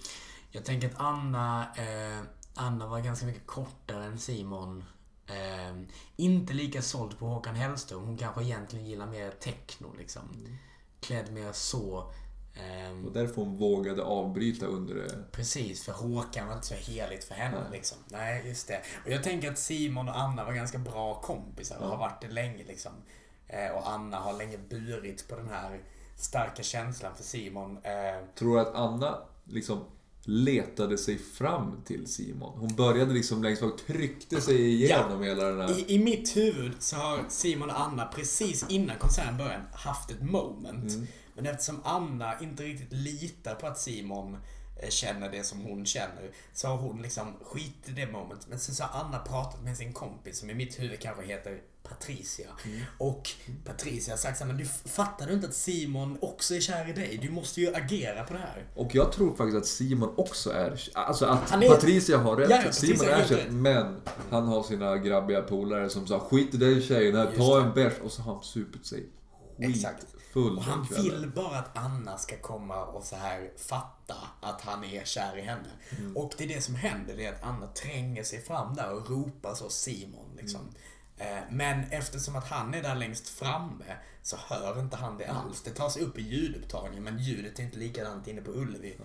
Jag 0.54 0.64
tänker 0.64 0.88
att 0.88 1.00
Anna, 1.00 1.66
eh, 1.76 2.24
Anna 2.54 2.86
var 2.86 3.00
ganska 3.00 3.26
mycket 3.26 3.46
kortare 3.46 4.04
än 4.04 4.18
Simon. 4.18 4.84
Eh, 5.26 5.76
inte 6.16 6.52
lika 6.52 6.82
såld 6.82 7.18
på 7.18 7.26
Håkan 7.26 7.54
Hellström. 7.54 8.00
Hon 8.04 8.16
kanske 8.16 8.42
egentligen 8.42 8.86
gillar 8.86 9.06
mer 9.06 9.30
techno 9.30 9.94
liksom. 9.98 10.46
Klädd 11.00 11.32
mer 11.32 11.52
så. 11.52 12.12
Eh, 12.54 13.06
Och 13.06 13.12
därför 13.12 13.34
hon 13.34 13.56
vågade 13.56 14.02
avbryta 14.02 14.66
under 14.66 14.94
det. 14.94 15.24
Precis, 15.32 15.84
för 15.84 15.92
Håkan 15.92 16.46
var 16.46 16.54
inte 16.54 16.66
så 16.66 16.74
heligt 16.74 17.24
för 17.24 17.34
henne 17.34 17.60
Nej. 17.60 17.68
liksom. 17.72 17.98
Nej, 18.08 18.48
just 18.48 18.68
det. 18.68 18.82
Och 19.04 19.10
jag 19.10 19.22
tänker 19.22 19.50
att 19.52 19.58
Simon 19.58 20.08
och 20.08 20.18
Anna 20.18 20.44
var 20.44 20.52
ganska 20.52 20.78
bra 20.78 21.20
kompisar 21.20 21.76
och 21.78 21.84
Ja. 21.84 21.88
har 21.88 21.96
varit 21.96 22.20
det 22.20 22.28
länge 22.28 22.64
liksom. 22.64 22.92
Eh, 23.46 23.70
och 23.70 23.90
Anna 23.90 24.16
har 24.16 24.32
länge 24.32 24.58
burit 24.58 25.28
på 25.28 25.36
den 25.36 25.48
här 25.48 25.80
starka 26.16 26.62
känslan 26.62 27.14
för 27.16 27.24
Simon. 27.24 27.76
Eh, 27.82 28.24
Tror 28.38 28.54
du 28.54 28.60
att 28.60 28.74
Anna 28.74 29.18
liksom 29.44 29.84
letade 30.26 30.98
sig 30.98 31.18
fram 31.18 31.82
till 31.84 32.06
Simon? 32.06 32.58
Hon 32.58 32.74
började 32.74 33.14
liksom 33.14 33.42
längst 33.42 33.62
bak, 33.62 33.86
tryckte 33.86 34.40
sig 34.40 34.72
igenom 34.72 35.22
hela 35.22 35.44
den 35.44 35.60
här... 35.60 35.78
I, 35.78 35.94
I 35.94 35.98
mitt 35.98 36.36
huvud 36.36 36.72
så 36.78 36.96
har 36.96 37.24
Simon 37.28 37.70
och 37.70 37.80
Anna 37.80 38.06
precis 38.06 38.64
innan 38.68 38.98
konserten 38.98 39.36
började 39.36 39.64
haft 39.72 40.10
ett 40.10 40.22
moment. 40.22 40.94
Mm. 40.94 41.06
Men 41.34 41.46
eftersom 41.46 41.80
Anna 41.84 42.40
inte 42.40 42.62
riktigt 42.62 42.92
litar 42.92 43.54
på 43.54 43.66
att 43.66 43.78
Simon 43.78 44.36
känner 44.88 45.30
det 45.30 45.44
som 45.44 45.60
hon 45.60 45.86
känner 45.86 46.30
så 46.52 46.68
har 46.68 46.76
hon 46.76 47.02
liksom 47.02 47.34
skit 47.42 47.88
i 47.88 47.90
det 47.90 48.06
momentet. 48.06 48.48
Men 48.48 48.58
sen 48.58 48.74
så 48.74 48.84
har 48.84 49.04
Anna 49.04 49.18
pratat 49.18 49.62
med 49.62 49.76
sin 49.76 49.92
kompis 49.92 50.38
som 50.38 50.50
i 50.50 50.54
mitt 50.54 50.80
huvud 50.80 51.00
kanske 51.00 51.24
heter 51.24 51.60
Patricia. 51.88 52.46
Mm. 52.64 52.80
Och 52.98 53.30
Patricia 53.64 54.12
har 54.12 54.18
sagt 54.18 54.38
så 54.38 54.44
här, 54.44 54.52
men 54.52 54.62
du 54.62 54.64
fattar 54.90 55.26
du 55.26 55.32
inte 55.32 55.46
att 55.46 55.54
Simon 55.54 56.18
också 56.20 56.54
är 56.54 56.60
kär 56.60 56.90
i 56.90 56.92
dig? 56.92 57.18
Du 57.22 57.30
måste 57.30 57.60
ju 57.60 57.74
agera 57.74 58.24
på 58.24 58.32
det 58.32 58.38
här. 58.38 58.66
Och 58.74 58.94
jag 58.94 59.12
tror 59.12 59.36
faktiskt 59.36 59.56
att 59.56 59.66
Simon 59.66 60.14
också 60.16 60.50
är... 60.50 60.88
Alltså 60.94 61.26
att 61.26 61.52
är- 61.52 61.68
Patricia 61.68 62.18
har 62.18 62.36
rätt. 62.36 62.50
Ja, 62.50 62.62
ja, 62.64 62.72
Simon 62.72 63.08
är 63.08 63.24
kär, 63.24 63.36
rätt. 63.36 63.52
men 63.52 64.00
han 64.30 64.46
har 64.46 64.62
sina 64.62 64.96
grabbiga 64.96 65.42
polare 65.42 65.90
som 65.90 66.06
sa 66.06 66.20
skit 66.20 66.54
i 66.54 66.56
den 66.56 66.82
tjejen 66.82 67.16
här, 67.16 67.32
ta 67.36 67.62
en 67.62 67.74
bärs. 67.74 67.94
Och 68.04 68.12
så 68.12 68.22
har 68.22 68.34
han 68.34 68.42
supit 68.42 68.86
sig 68.86 69.06
Exakt. 69.58 70.06
skitfull 70.12 70.56
Och 70.58 70.64
han 70.64 70.78
den 70.78 70.86
kvällen. 70.86 71.20
vill 71.20 71.30
bara 71.30 71.58
att 71.58 71.78
Anna 71.78 72.18
ska 72.18 72.36
komma 72.36 72.84
och 72.84 73.04
så 73.04 73.16
här 73.16 73.50
fatta 73.56 74.16
att 74.40 74.60
han 74.60 74.84
är 74.84 75.04
kär 75.04 75.38
i 75.38 75.42
henne. 75.42 75.70
Mm. 75.98 76.16
Och 76.16 76.32
det 76.38 76.44
är 76.44 76.48
det 76.48 76.60
som 76.60 76.74
händer, 76.74 77.16
det 77.16 77.26
är 77.26 77.32
att 77.32 77.42
Anna 77.42 77.66
tränger 77.66 78.24
sig 78.24 78.42
fram 78.42 78.74
där 78.74 78.92
och 78.92 79.10
ropar 79.10 79.54
så 79.54 79.68
Simon 79.70 80.30
liksom. 80.36 80.60
Mm. 80.60 81.38
Eh, 81.38 81.44
Men 81.50 81.84
eftersom 81.90 82.36
att 82.36 82.48
han 82.48 82.74
är 82.74 82.82
där 82.82 82.94
längst 82.94 83.28
framme 83.28 83.96
så 84.22 84.36
hör 84.36 84.80
inte 84.80 84.96
han 84.96 85.18
det 85.18 85.26
alls. 85.26 85.62
Det 85.62 85.70
tas 85.70 85.96
upp 85.96 86.18
i 86.18 86.22
ljudupptagningen 86.22 87.04
men 87.04 87.18
ljudet 87.18 87.58
är 87.58 87.62
inte 87.62 87.78
likadant 87.78 88.28
inne 88.28 88.40
på 88.42 88.50
Ullevi. 88.50 88.96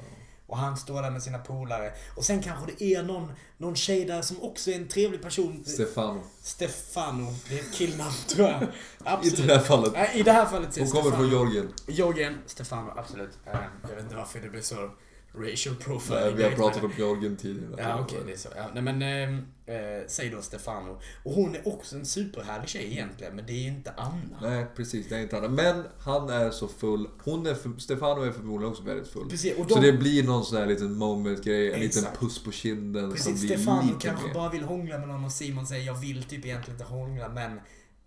Och 0.49 0.57
han 0.57 0.77
står 0.77 1.01
där 1.01 1.11
med 1.11 1.23
sina 1.23 1.37
polare. 1.37 1.91
Och 2.15 2.23
sen 2.25 2.41
kanske 2.43 2.71
det 2.77 2.83
är 2.95 3.03
någon, 3.03 3.31
någon 3.57 3.75
tjej 3.75 4.05
där 4.05 4.21
som 4.21 4.41
också 4.43 4.71
är 4.71 4.75
en 4.75 4.87
trevlig 4.87 5.21
person. 5.21 5.63
Stefano. 5.65 6.21
Stefano, 6.41 7.33
det 7.49 7.55
är 7.59 7.63
ett 7.63 7.73
killnamn 7.73 8.13
tror 8.27 8.47
jag. 8.47 8.67
Absolut. 9.03 9.39
I 9.39 9.47
det 9.47 9.53
här 9.57 9.63
fallet. 9.63 9.93
Nej, 9.93 10.11
I 10.15 10.23
det 10.23 10.31
här 10.31 10.45
fallet 10.45 10.77
Hon 10.77 10.87
kommer 10.87 11.01
Stefano. 11.01 11.15
från 11.15 11.29
Georgien. 11.29 11.73
Georgien, 11.87 12.37
Stefano, 12.45 12.93
absolut. 12.95 13.37
Eh, 13.45 13.51
Jag 13.89 13.95
vet 13.95 14.03
inte 14.03 14.15
varför 14.15 14.39
det 14.39 14.49
blir 14.49 14.61
så 14.61 14.91
racial 15.33 15.75
profiling. 15.75 16.21
Nej, 16.23 16.33
vi 16.33 16.43
har 16.43 16.51
pratat 16.51 16.81
med 16.81 16.91
om 16.91 16.97
Georgien 16.97 17.37
tidigare. 17.37 17.75
Ja, 17.77 17.99
okej, 18.01 18.19
det 18.25 18.31
är 18.33 18.37
så. 18.37 18.49
Ja, 18.55 18.69
nej, 18.73 18.83
men 18.83 19.01
eh, 19.01 19.75
eh, 19.75 20.03
säg 20.07 20.29
då 20.29 20.41
Stefano. 20.41 20.99
Och 21.23 21.33
hon 21.33 21.55
är 21.55 21.67
också 21.67 21.95
en 21.95 22.05
superhärlig 22.05 22.69
tjej 22.69 22.85
egentligen, 22.91 23.35
men 23.35 23.45
det 23.45 23.53
är 23.53 23.67
inte 23.67 23.91
Anna. 23.97 24.39
Nej, 24.41 24.65
precis. 24.75 25.09
Det 25.09 25.15
är 25.15 25.21
inte 25.21 25.35
han. 25.35 25.55
Men 25.55 25.83
han 25.99 26.29
är 26.29 26.51
så 26.51 26.67
full. 26.67 27.07
Hon 27.23 27.45
är 27.47 27.53
för, 27.53 27.71
Stefano 27.79 28.21
är 28.21 28.31
förmodligen 28.31 28.71
också 28.71 28.83
väldigt 28.83 29.07
full. 29.07 29.29
Precis, 29.29 29.57
och 29.57 29.69
Så 29.69 29.75
de- 29.79 29.85
det 29.85 29.93
blir 29.93 30.23
någon 30.23 30.45
sån 30.45 30.57
här 30.57 30.65
liten 30.65 30.93
moment-grej. 30.93 31.73
En 31.73 31.79
liten 31.79 32.03
puss 32.19 32.43
på 32.43 32.51
kinden 32.51 33.03
som 33.03 33.11
Precis, 33.13 33.41
blir 33.41 33.57
Stefano 33.57 33.99
kanske 33.99 34.27
mer. 34.27 34.33
bara 34.33 34.49
vill 34.49 34.63
hångla 34.63 34.97
med 34.97 35.07
någon 35.07 35.25
och 35.25 35.31
Simon 35.31 35.67
säger 35.67 35.85
jag 35.85 35.95
vill 35.99 36.23
typ 36.23 36.45
egentligen 36.45 36.79
inte 36.79 36.93
hångla 36.93 37.29
men 37.29 37.59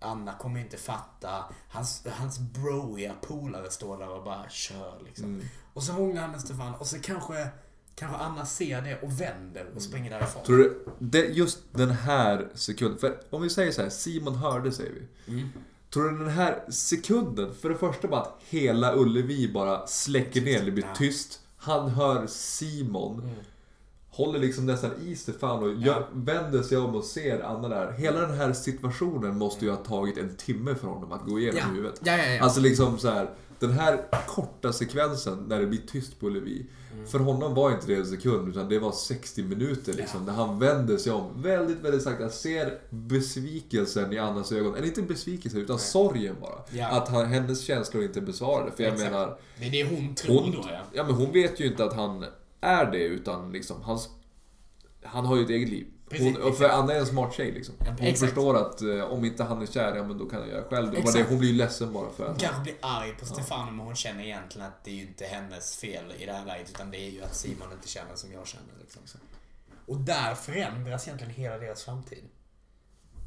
Anna 0.02 0.34
kommer 0.34 0.60
inte 0.60 0.76
fatta. 0.76 1.44
Hans, 1.68 2.02
hans 2.06 2.38
broiga 2.38 3.14
polare 3.22 3.70
står 3.70 3.98
där 3.98 4.08
och 4.08 4.24
bara 4.24 4.48
kör 4.48 5.02
liksom. 5.04 5.24
Mm. 5.24 5.46
Och 5.72 5.82
så 5.82 5.92
hånglar 5.92 6.22
han 6.22 6.30
med 6.30 6.40
Stefano 6.40 6.76
och 6.78 6.86
så 6.86 6.98
kanske, 7.00 7.48
kanske 7.94 8.18
Anna 8.18 8.46
ser 8.46 8.82
det 8.82 9.02
och 9.02 9.20
vänder 9.20 9.66
och 9.76 9.82
springer 9.82 10.10
därifrån. 10.10 10.44
Tror 10.44 10.58
du, 10.58 10.84
det, 10.98 11.24
just 11.24 11.58
den 11.72 11.90
här 11.90 12.48
sekunden, 12.54 12.98
för 12.98 13.20
om 13.30 13.42
vi 13.42 13.50
säger 13.50 13.72
så 13.72 13.82
här, 13.82 13.90
Simon 13.90 14.34
hörde 14.34 14.72
säger 14.72 14.92
vi. 14.92 15.32
Mm. 15.32 15.48
Tror 15.90 16.10
du 16.10 16.18
den 16.18 16.28
här 16.28 16.64
sekunden, 16.68 17.54
för 17.54 17.68
det 17.68 17.76
första 17.76 18.08
bara 18.08 18.20
att 18.20 18.40
hela 18.48 18.94
Ullevi 18.96 19.52
bara 19.52 19.86
släcker 19.86 20.42
ner, 20.42 20.64
det 20.64 20.70
blir 20.70 20.86
tyst. 20.94 21.40
Han 21.56 21.90
hör 21.90 22.26
Simon, 22.26 23.20
Mm. 23.20 23.34
Håller 24.14 24.38
liksom 24.38 24.66
nästan 24.66 24.90
i 25.06 25.16
Stefano, 25.16 25.72
gör, 25.72 26.06
vänder 26.12 26.62
sig 26.62 26.78
om 26.78 26.94
och 26.94 27.04
ser 27.04 27.40
Anna 27.40 27.68
där. 27.68 27.92
Hela 27.92 28.20
den 28.20 28.34
här 28.38 28.52
situationen 28.52 29.38
måste 29.38 29.64
ju 29.64 29.70
ha 29.70 29.76
tagit 29.78 30.18
en 30.18 30.36
timme 30.36 30.74
för 30.74 30.88
honom 30.88 31.12
att 31.12 31.24
gå 31.26 31.38
igenom 31.38 31.58
Ja. 31.62 31.72
i 31.72 31.76
huvudet. 31.76 32.00
Ja, 32.04 32.16
ja, 32.16 32.24
ja. 32.26 32.42
Alltså 32.42 32.60
liksom 32.60 32.98
så 32.98 33.08
här, 33.10 33.30
den 33.58 33.70
här 33.70 34.04
korta 34.26 34.72
sekvensen 34.72 35.44
när 35.48 35.60
det 35.60 35.66
blir 35.66 35.80
tyst 35.86 36.20
på 36.20 36.26
Ullevi. 36.26 36.66
Mm. 36.94 37.06
För 37.06 37.18
honom 37.18 37.54
var 37.54 37.70
inte 37.70 37.86
det 37.86 37.94
en 37.94 38.06
sekund 38.06 38.48
utan 38.48 38.68
det 38.68 38.78
var 38.78 38.92
60 38.92 39.42
minuter 39.42 39.92
liksom. 39.92 40.24
När 40.24 40.32
han 40.32 40.58
vänder 40.58 40.96
sig 40.96 41.12
om 41.12 41.42
väldigt, 41.42 41.78
väldigt 41.80 42.02
sakta. 42.02 42.28
Ser 42.28 42.78
besvikelsen 42.90 44.12
i 44.12 44.18
Annas 44.18 44.52
ögon. 44.52 44.74
Eller 44.74 44.86
inte 44.86 45.02
besvikelsen 45.02 45.60
utan 45.60 45.76
Nej. 45.76 45.84
sorgen 45.84 46.36
bara. 46.40 46.58
Ja. 46.70 46.88
Att 46.88 47.08
han, 47.08 47.26
hennes 47.26 47.60
känslor 47.64 48.02
inte 48.02 48.20
besvarade. 48.20 48.72
För 48.76 48.82
jag 48.82 48.92
Exakt. 48.92 49.12
menar, 49.12 49.38
Det 49.58 49.66
är 49.66 49.70
det 49.70 49.96
hon 49.96 50.14
tror 50.14 50.40
hon, 50.40 50.50
då 50.50 50.64
ja. 50.70 50.80
ja, 50.92 51.04
men 51.04 51.14
hon 51.14 51.32
vet 51.32 51.60
ju 51.60 51.66
inte 51.66 51.84
att 51.84 51.94
han 51.94 52.24
är 52.62 52.90
det 52.90 53.04
utan 53.04 53.52
liksom 53.52 53.82
hans... 53.82 54.08
Han 55.04 55.26
har 55.26 55.36
ju 55.36 55.44
ett 55.44 55.50
eget 55.50 55.68
liv. 55.68 55.86
Precis, 56.08 56.36
Hon, 56.36 56.42
och 56.42 56.56
för 56.56 56.68
Anna 56.68 56.92
är 56.92 56.98
en 56.98 57.06
smart 57.06 57.34
tjej 57.34 57.52
liksom. 57.52 57.74
Hon 57.78 57.96
Exakt. 58.00 58.18
förstår 58.18 58.56
att 58.56 58.82
eh, 58.82 59.00
om 59.00 59.24
inte 59.24 59.44
han 59.44 59.62
är 59.62 59.66
kär, 59.66 59.96
ja 59.96 60.04
men 60.04 60.18
då 60.18 60.26
kan 60.26 60.40
jag 60.40 60.48
göra 60.48 60.64
själv. 60.64 60.90
Det 60.90 61.00
var 61.00 61.12
det, 61.12 61.22
hon 61.28 61.38
blir 61.38 61.48
ju 61.48 61.56
ledsen 61.56 61.92
bara 61.92 62.10
för 62.10 62.24
Hon 62.26 62.34
att... 62.34 62.42
kanske 62.42 62.62
blir 62.62 62.74
arg 62.80 63.14
på 63.20 63.26
Stefano 63.26 63.70
men 63.70 63.86
hon 63.86 63.96
känner 63.96 64.24
egentligen 64.24 64.66
att 64.68 64.84
det 64.84 64.90
är 64.90 64.94
ju 64.94 65.02
inte 65.02 65.24
hennes 65.24 65.76
fel 65.76 66.12
i 66.18 66.26
det 66.26 66.32
här 66.32 66.44
läget 66.46 66.70
utan 66.70 66.90
det 66.90 66.98
är 66.98 67.10
ju 67.10 67.22
att 67.22 67.36
Simon 67.36 67.72
inte 67.72 67.88
känner 67.88 68.14
som 68.14 68.32
jag 68.32 68.46
känner. 68.46 68.74
Liksom. 68.80 69.02
Och 69.86 69.96
där 69.96 70.34
förändras 70.34 71.06
egentligen 71.06 71.34
hela 71.34 71.58
deras 71.58 71.84
framtid. 71.84 72.24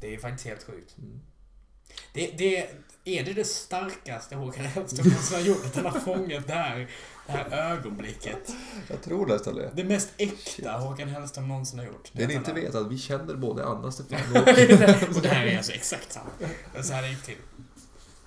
Det 0.00 0.06
är 0.06 0.10
ju 0.10 0.18
faktiskt 0.18 0.46
helt 0.46 0.62
sjukt. 0.62 0.96
Det, 2.12 2.30
det, 2.38 2.68
är 3.06 3.24
det 3.24 3.32
det 3.32 3.44
starkaste 3.44 4.36
Håkan 4.36 4.64
Hellström 4.64 5.06
någonsin 5.06 5.36
har 5.36 5.44
gjort? 5.44 5.64
Att 5.66 5.76
han 5.76 5.84
har 5.84 6.00
fångat 6.00 6.46
det 6.46 6.52
här, 6.52 6.90
det 7.26 7.32
här 7.32 7.72
ögonblicket. 7.72 8.52
Jag 8.88 9.02
tror 9.02 9.26
nästan 9.26 9.54
det. 9.54 9.70
Det 9.74 9.84
mest 9.84 10.08
äkta 10.16 10.72
Håkan 10.72 11.08
Hellström 11.08 11.48
någonsin 11.48 11.78
har 11.78 11.86
gjort. 11.86 12.10
Det 12.12 12.26
ni 12.26 12.34
att 12.34 12.38
inte 12.38 12.52
vet 12.52 12.74
är 12.74 12.78
att 12.78 12.92
vi 12.92 12.98
känner 12.98 13.34
både 13.34 13.64
Anna 13.64 13.86
och 13.86 13.94
Stefano. 13.94 14.38
och 15.16 15.22
det 15.22 15.28
här 15.28 15.46
är 15.46 15.56
alltså 15.56 15.72
exakt 15.72 16.12
samma. 16.12 16.30
Det 16.74 16.82
så 16.82 16.92
här 16.92 17.02
det 17.02 17.08
gick 17.08 17.22
till. 17.22 17.38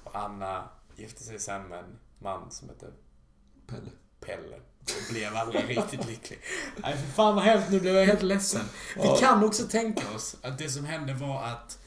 Och 0.03 0.15
Anna 0.15 0.69
gifte 0.95 1.23
sig 1.23 1.39
sen 1.39 1.63
med 1.63 1.79
en 1.79 1.99
man 2.19 2.51
som 2.51 2.69
hette 2.69 2.85
Pelle. 3.67 3.91
Pelle. 4.19 4.55
Och 4.81 5.13
blev 5.13 5.35
aldrig 5.35 5.69
riktigt 5.69 6.07
lycklig. 6.07 6.39
Nej, 6.77 6.97
för 6.97 7.11
fan 7.11 7.35
vad 7.35 7.43
hemskt. 7.43 7.71
Nu 7.71 7.79
blev 7.79 7.95
jag 7.95 8.05
helt 8.05 8.21
ledsen. 8.21 8.65
Vi 8.95 9.09
kan 9.19 9.43
också 9.43 9.63
tänka 9.63 10.15
oss 10.15 10.35
att 10.41 10.57
det 10.57 10.69
som 10.69 10.85
hände 10.85 11.13
var 11.13 11.43
att 11.43 11.79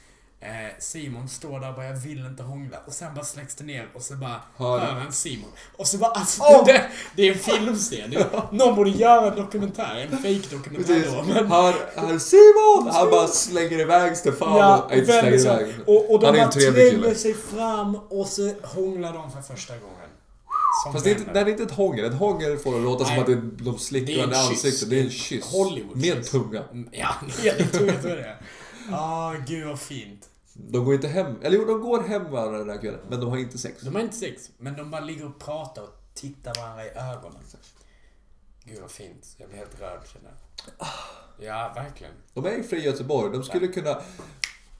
Simon 0.79 1.29
står 1.29 1.61
där 1.61 1.69
och 1.69 1.75
bara, 1.75 1.87
jag 1.87 1.97
vill 1.97 2.27
inte 2.27 2.43
hångla. 2.43 2.77
Och 2.87 2.93
sen 2.93 3.15
bara 3.15 3.25
släcks 3.25 3.55
det 3.55 3.65
ner 3.65 3.89
och 3.95 4.03
så 4.03 4.15
bara 4.15 4.41
Hör 4.57 4.79
hör 4.79 4.93
han 4.93 5.13
Simon. 5.13 5.51
Och 5.77 5.87
så 5.87 5.99
bara, 5.99 6.11
alltså 6.11 6.43
Åh! 6.43 6.65
det, 6.67 6.85
det 7.17 7.23
är 7.29 7.33
en 7.33 7.39
filmscen. 7.39 8.15
Någon 8.53 8.75
borde 8.77 8.91
göra 8.91 9.31
en 9.31 9.37
dokumentär, 9.37 10.09
en 10.11 10.19
fake-dokumentär 10.19 10.95
Precis. 10.95 11.13
då. 11.13 11.23
Men, 11.23 11.47
Här, 11.53 11.75
här 11.97 12.19
Simon! 12.19 12.95
Han 12.95 13.11
bara 13.11 13.27
slänger 13.29 13.81
iväg 13.81 14.17
Stefan. 14.17 14.57
ja, 14.59 14.87
Nej, 14.91 14.99
inte 14.99 15.13
slänger 15.13 15.39
iväg. 15.39 15.75
Och, 15.87 16.13
och 16.15 16.21
de 16.21 16.27
Han 16.27 16.35
är 16.37 16.41
bara 16.41 16.51
tränger 16.51 17.15
sig 17.15 17.35
fram 17.35 17.95
och 17.95 18.27
så 18.27 18.53
hånglar 18.63 19.13
de 19.13 19.33
för 19.33 19.55
första 19.55 19.73
gången. 19.79 19.97
Som 20.85 20.93
Fast 20.93 21.05
det 21.05 21.11
är, 21.11 21.19
inte, 21.19 21.33
det 21.33 21.41
är 21.41 21.49
inte 21.49 21.63
ett 21.63 21.71
hångel. 21.71 22.05
Ett 22.05 22.15
hångel 22.19 22.59
får 22.59 22.73
det 22.73 22.81
låta 22.81 23.05
som 23.05 23.13
Nej. 23.15 23.21
att 23.21 23.27
det, 23.27 23.65
de 23.65 23.79
slickar 23.79 24.13
är 24.13 24.17
varandra 24.17 24.37
i 24.37 24.41
ansiktet. 24.41 24.91
Det 24.91 24.99
är 24.99 25.05
en 25.05 25.11
kyss. 25.11 25.45
Hollywood 25.53 25.97
Med 25.97 26.17
kyss. 26.17 26.31
tunga. 26.31 26.63
Mm, 26.73 26.89
Ja, 26.93 27.09
jag 27.43 27.73
tror 27.73 27.87
jag 27.87 28.03
det. 28.03 28.37
Ah, 28.93 29.33
gud 29.47 29.67
vad 29.67 29.81
fint. 29.81 30.29
De 30.55 30.85
går 30.85 30.95
inte 30.95 31.09
hem. 31.09 31.35
Eller 31.43 31.57
jo, 31.59 31.65
de 31.65 31.81
går 31.81 32.01
hem 32.03 32.31
varandra 32.31 32.59
den 32.59 32.71
här 32.71 32.79
kvällen. 32.79 33.01
Men 33.11 33.21
de 33.21 33.31
har 33.31 33.37
inte 33.37 33.59
sex. 33.59 33.83
De 33.83 33.95
har 33.95 34.03
inte 34.03 34.17
sex, 34.17 34.51
men 34.59 34.77
de 34.77 34.91
bara 34.91 35.01
ligger 35.01 35.27
och 35.27 35.39
pratar 35.39 35.83
och 35.83 35.99
tittar 36.15 36.55
varandra 36.55 36.85
i 36.87 36.89
ögonen. 36.89 37.39
Gud 38.65 38.79
vad 38.81 38.91
fint. 38.91 39.35
Jag 39.37 39.49
blir 39.49 39.59
helt 39.59 39.81
rörd 39.81 40.01
känner 40.13 40.31
jag. 40.79 40.89
Ja, 41.47 41.73
verkligen. 41.75 42.13
De 42.35 42.47
är 42.47 42.75
i 42.75 42.85
Göteborg. 42.85 43.33
De 43.33 43.43
skulle 43.45 43.67
kunna... 43.69 44.01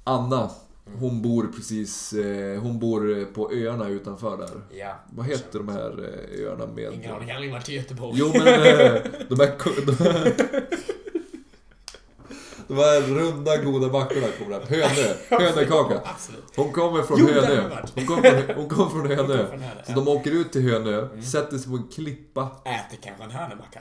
Anna, 0.05 0.51
hon 0.99 1.23
bor 1.23 1.47
precis... 1.57 2.13
eh, 2.13 2.61
Hon 2.63 2.79
bor 2.79 3.25
på 3.25 3.53
öarna 3.53 3.89
utanför 3.89 4.37
där. 4.37 4.79
Ja. 4.79 4.95
Vad 5.13 5.27
heter 5.27 5.59
de 5.59 5.69
här 5.69 5.91
eh, 6.39 6.47
öarna 6.47 6.67
med... 6.67 6.93
Ingen 6.93 7.15
aning, 7.15 7.29
jag 7.29 7.35
har 7.35 7.37
aldrig 7.37 7.53
varit 7.53 7.69
i 7.69 7.75
Göteborg. 7.75 8.13
Jo 8.19 8.29
men 8.29 8.47
eh, 8.47 9.03
de 9.29 9.41
här... 9.41 9.87
De 9.87 9.97
här, 10.05 10.35
de 12.69 12.75
här 12.75 13.01
runda 13.01 13.57
goda 13.57 13.89
backarna 13.89 14.27
kommer 14.39 14.61
där. 14.61 14.67
Hönö. 14.67 15.15
Hönökaka. 15.31 16.01
Hon 16.57 16.73
kommer 16.73 17.03
från 17.03 17.19
Jo, 17.21 17.27
Hönö. 17.27 17.71
Hon 17.95 18.07
kommer 18.07 18.23
från, 18.47 18.57
hon 18.57 18.69
kommer 18.69 18.91
från 18.91 19.07
Hönö. 19.29 19.47
Så 19.87 19.93
de 19.93 20.09
åker 20.09 20.31
ut 20.31 20.53
till 20.53 20.63
Hönö, 20.63 21.03
Mm. 21.03 21.23
sätter 21.23 21.59
sig 21.59 21.71
på 21.71 21.77
en 21.77 21.89
klippa. 21.89 22.43
Äter 22.65 22.99
kanske 23.03 23.25
en 23.25 23.31
hörnebacka. 23.31 23.81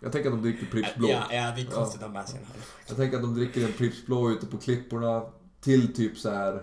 Jag 0.00 0.12
tänker 0.12 0.30
att 0.30 0.36
de 0.36 0.42
dricker 0.42 0.66
Pripps 0.66 0.94
Blå. 0.94 1.08
Ja, 1.08 1.22
ja, 1.30 1.52
det 1.56 1.62
är 1.62 1.66
konstigt 1.66 2.02
att 2.02 2.06
ha 2.08 2.14
med 2.14 2.28
sig 2.28 2.38
en. 2.38 2.46
Jag 2.86 2.96
tänker 2.96 3.16
att 3.16 3.22
de 3.22 3.34
dricker 3.34 3.64
en 3.64 3.72
Pripps 3.72 4.06
Blå 4.06 4.30
ute 4.30 4.46
på 4.46 4.56
klipporna. 4.58 5.22
Till 5.60 5.94
typ 5.94 6.18
så 6.18 6.30
här. 6.30 6.62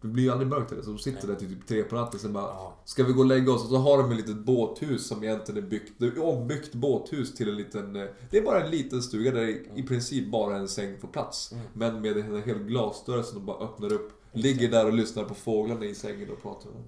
Det 0.00 0.08
blir 0.08 0.24
ju 0.24 0.30
aldrig 0.30 0.48
mörkt 0.48 0.72
eller 0.72 0.82
så 0.82 0.90
de 0.90 0.98
sitter 0.98 1.28
där 1.28 1.34
till 1.34 1.48
typ 1.56 1.66
tre 1.68 1.82
på 1.82 1.94
natten 1.94 2.20
sen 2.20 2.32
bara 2.32 2.42
Ja. 2.44 2.74
Ska 2.84 3.04
vi 3.04 3.12
gå 3.12 3.20
och 3.20 3.26
lägga 3.26 3.52
oss? 3.52 3.62
Och 3.64 3.68
så 3.68 3.76
har 3.76 3.98
de 3.98 4.10
ett 4.10 4.16
litet 4.16 4.36
båthus 4.36 5.08
som 5.08 5.24
egentligen 5.24 5.64
är 5.64 5.68
byggt, 5.68 5.92
det 5.98 6.06
är 6.06 6.24
ombyggt 6.24 6.74
båthus 6.74 7.34
till 7.34 7.48
en 7.48 7.56
liten 7.56 7.96
eh, 7.96 8.08
Det 8.30 8.38
är 8.38 8.42
bara 8.42 8.64
en 8.64 8.70
liten 8.70 9.02
stuga 9.02 9.30
där 9.30 9.42
i, 9.42 9.70
i 9.74 9.82
princip 9.82 10.30
bara 10.30 10.56
en 10.56 10.68
säng 10.68 10.98
får 10.98 11.08
plats. 11.08 11.52
Mm. 11.52 11.64
Men 11.72 12.00
med 12.00 12.16
en 12.16 12.42
hel 12.42 12.58
glasdörr 12.58 13.22
som 13.22 13.38
de 13.38 13.46
bara 13.46 13.64
öppnar 13.64 13.92
upp. 13.92 14.12
Ligger 14.32 14.70
där 14.70 14.86
och 14.86 14.92
lyssnar 14.92 15.24
på 15.24 15.34
fåglarna 15.34 15.84
i 15.84 15.94
sängen 15.94 16.30
och 16.30 16.42
pratar 16.42 16.66
med 16.70 16.74
dem. 16.76 16.84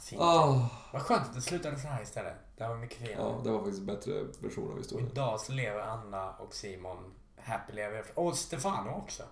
Fint. 0.00 0.20
Ah, 0.22 0.68
Vad 0.92 1.02
skönt 1.02 1.22
att 1.22 1.34
det 1.34 1.40
slutade 1.40 1.78
så 1.78 1.88
här 1.88 2.02
istället. 2.02 2.34
Det 2.56 2.68
var 2.68 2.76
mycket 2.76 2.96
finare. 2.98 3.16
ja, 3.18 3.40
det 3.44 3.50
var 3.50 3.58
faktiskt 3.58 3.78
en 3.80 3.86
bättre 3.86 4.24
version 4.40 4.64
av 4.64 4.72
Och 4.72 4.78
historien. 4.78 5.08
idag 5.12 5.40
så 5.40 5.52
lever 5.52 5.80
Anna 5.80 6.30
och 6.30 6.54
Simon 6.54 6.96
happily 7.36 7.80
ever. 7.82 8.04
Och 8.14 8.36
Stefano 8.36 8.90
också. 8.90 9.22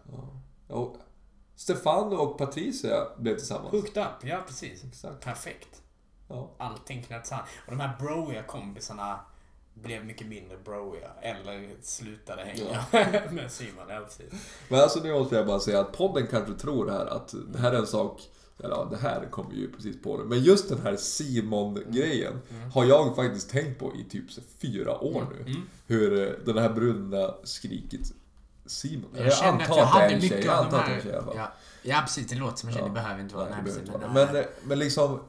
Ja. 0.68 0.74
Och 0.74 0.96
Stefan 1.56 2.12
och 2.12 2.38
Patricia 2.38 3.06
blev 3.18 3.36
tillsammans. 3.36 3.70
Hooked 3.72 4.02
up, 4.02 4.24
ja 4.24 4.44
precis. 4.46 4.84
Exakt. 4.84 5.24
Perfekt. 5.24 5.82
Ja. 6.28 6.54
Allting 6.58 7.02
knöts 7.02 7.28
samman. 7.28 7.44
Och 7.66 7.70
de 7.70 7.80
här 7.80 7.96
broiga 7.98 8.42
kompisarna 8.42 9.20
blev 9.74 10.04
mycket 10.04 10.26
mindre 10.26 10.58
broiga. 10.64 11.10
Eller 11.22 11.70
slutade 11.82 12.44
hänga 12.44 13.30
med 13.30 13.52
Simon. 13.52 13.84
Ja, 13.88 14.00
precis. 14.00 14.32
Men 14.68 14.80
alltså 14.80 15.00
nu 15.00 15.12
måste 15.12 15.36
jag 15.36 15.46
bara 15.46 15.60
säga 15.60 15.80
att 15.80 15.92
podden 15.92 16.26
kanske 16.26 16.54
tror 16.54 16.90
här 16.90 17.06
att 17.06 17.34
det 17.52 17.58
här 17.58 17.72
är 17.72 17.78
en 17.78 17.86
sak 17.86 18.22
eller 18.58 18.74
ja, 18.74 18.88
det 18.90 18.96
här 18.96 19.30
kommer 19.30 19.54
ju 19.54 19.72
precis 19.72 20.02
på 20.02 20.18
det. 20.18 20.24
Men 20.24 20.42
just 20.42 20.68
den 20.68 20.80
här 20.80 20.96
Simon-grejen 20.96 22.40
har 22.74 22.84
jag 22.84 23.16
faktiskt 23.16 23.50
tänkt 23.50 23.78
på 23.78 23.92
i 23.96 24.04
typ 24.04 24.30
så 24.30 24.40
fyra 24.58 24.98
år 25.00 25.26
nu. 25.30 25.54
Hur 25.86 26.22
eh, 26.22 26.32
den 26.44 26.58
här 26.58 26.68
brudna 26.72 27.34
skrikit 27.44 28.12
Simon. 28.66 29.11
Jag 29.16 29.33
kände 29.37 29.64
att 29.64 29.76
jag 29.76 29.87
hade 29.87 30.09
tjej. 30.09 30.20
mycket 30.20 30.44
Jag 30.44 30.55
av 30.59 30.64
antar 30.64 30.83
de 30.87 30.92
här... 30.92 31.00
tjej. 31.00 31.20
Ja, 31.35 31.52
ja, 31.83 32.00
precis. 32.00 32.26
Det 32.26 32.35
låter 32.37 32.57
som 32.57 32.68
en 32.68 32.74
tjej. 32.74 32.83
Ja. 32.83 32.88
Det 32.88 32.94
behöver 32.94 33.20
inte 33.20 33.35
vara. 33.35 33.48
Nej, 33.48 33.72
Men, 34.14 34.33
men, 34.33 34.44
men 34.64 34.79
liksom 34.79 35.20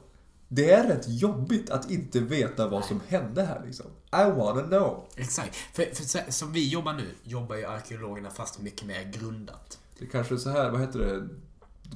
det 0.48 0.70
är 0.70 0.84
rätt 0.88 1.08
jobbigt 1.08 1.70
att 1.70 1.90
inte 1.90 2.20
veta 2.20 2.68
vad 2.68 2.84
som 2.84 3.00
hände 3.08 3.42
här 3.42 3.62
liksom. 3.66 3.86
I 4.12 4.30
wanna 4.30 4.62
know. 4.62 5.04
Exakt. 5.16 5.56
För, 5.56 5.94
för 5.94 6.04
så, 6.04 6.18
som 6.28 6.52
vi 6.52 6.68
jobbar 6.68 6.92
nu, 6.92 7.14
jobbar 7.22 7.56
ju 7.56 7.64
arkeologerna 7.66 8.30
fast 8.30 8.60
mycket 8.60 8.86
mer 8.86 9.02
grundat. 9.02 9.78
Det 9.98 10.06
kanske 10.06 10.34
är 10.34 10.38
så 10.38 10.50
här, 10.50 10.70
vad 10.70 10.80
heter 10.80 10.98
det? 10.98 11.28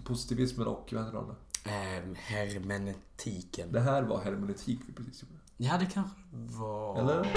Positivismen 0.05 0.67
och, 0.67 0.89
vad 0.93 1.05
heter 1.05 1.19
det? 1.19 1.71
Ehm, 1.71 2.15
hermenetiken. 2.19 3.73
Det 3.73 3.81
här 3.81 4.03
var 4.03 4.21
hermeneutik 4.21 4.81
vi 4.87 4.93
precis 4.93 5.23
gjorde. 5.23 5.35
Ja, 5.57 5.79
det 5.79 5.87
kanske 5.87 6.17
var... 6.33 7.01
Eller? 7.01 7.33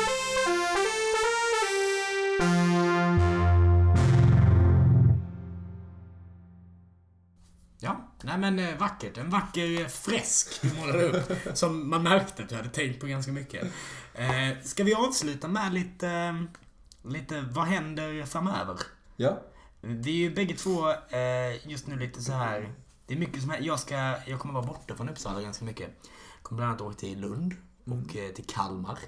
Ja, 7.79 8.07
nej 8.23 8.37
men 8.37 8.59
eh, 8.59 8.77
vackert. 8.77 9.17
En 9.17 9.29
vacker 9.29 9.81
eh, 9.81 9.87
fresk 9.87 10.61
du 10.61 10.73
målade 10.73 11.03
upp. 11.03 11.31
som 11.57 11.89
man 11.89 12.03
märkte 12.03 12.43
att 12.43 12.49
du 12.49 12.55
hade 12.55 12.69
tänkt 12.69 12.99
på 12.99 13.07
ganska 13.07 13.31
mycket. 13.31 13.67
Eh, 14.13 14.61
ska 14.63 14.83
vi 14.83 14.93
avsluta 14.93 15.47
med 15.47 15.73
lite, 15.73 16.09
eh, 16.09 16.43
lite 17.11 17.41
vad 17.41 17.65
händer 17.65 18.25
framöver? 18.25 18.77
Ja. 19.15 19.41
Vi 19.81 20.11
är 20.11 20.29
ju 20.29 20.35
bägge 20.35 20.55
två 20.55 20.89
eh, 20.91 21.67
just 21.69 21.87
nu 21.87 21.99
lite 21.99 22.21
så 22.21 22.31
här. 22.31 22.73
Det 23.07 23.13
är 23.13 23.17
mycket 23.17 23.41
som 23.41 23.49
här. 23.49 23.59
Jag, 23.61 23.79
ska, 23.79 23.95
jag 24.25 24.39
kommer 24.39 24.53
vara 24.53 24.65
borta 24.65 24.95
från 24.95 25.09
Uppsala 25.09 25.41
ganska 25.41 25.65
mycket. 25.65 25.89
Jag 26.35 26.43
kommer 26.43 26.57
bland 26.57 26.69
annat 26.69 26.81
åka 26.81 26.95
till 26.95 27.19
Lund 27.19 27.53
och 27.85 28.15
eh, 28.15 28.31
till 28.31 28.45
Kalmar. 28.45 28.99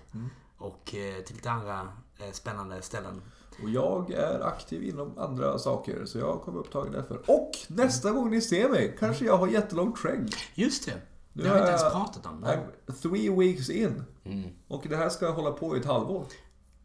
Och 0.57 0.95
eh, 0.95 1.23
till 1.23 1.35
lite 1.35 1.51
andra 1.51 1.91
spännande 2.31 2.81
ställen. 2.81 3.21
Och 3.63 3.69
jag 3.69 4.11
är 4.11 4.39
aktiv 4.47 4.83
inom 4.83 5.17
andra 5.17 5.59
saker, 5.59 6.05
så 6.05 6.17
jag 6.19 6.41
kommer 6.41 6.59
upptagen 6.59 6.91
därför. 6.91 7.21
Och 7.25 7.51
nästa 7.67 8.11
gång 8.11 8.29
ni 8.29 8.41
ser 8.41 8.69
mig 8.69 8.95
kanske 8.99 9.25
jag 9.25 9.37
har 9.37 9.47
jättelång 9.47 9.93
träng. 9.95 10.29
Just 10.55 10.85
det. 10.85 10.93
Nu 11.33 11.43
Det 11.43 11.49
har 11.49 11.55
vi 11.55 11.59
inte 11.61 11.69
ens 11.71 11.83
jag- 11.83 11.91
pratat 11.91 12.25
om. 12.25 12.45
I'm 12.45 12.91
three 13.01 13.29
weeks 13.29 13.69
in. 13.69 14.03
Mm. 14.23 14.49
Och 14.67 14.85
det 14.89 14.95
här 14.95 15.09
ska 15.09 15.29
hålla 15.29 15.51
på 15.51 15.75
i 15.75 15.79
ett 15.79 15.85
halvår. 15.85 16.25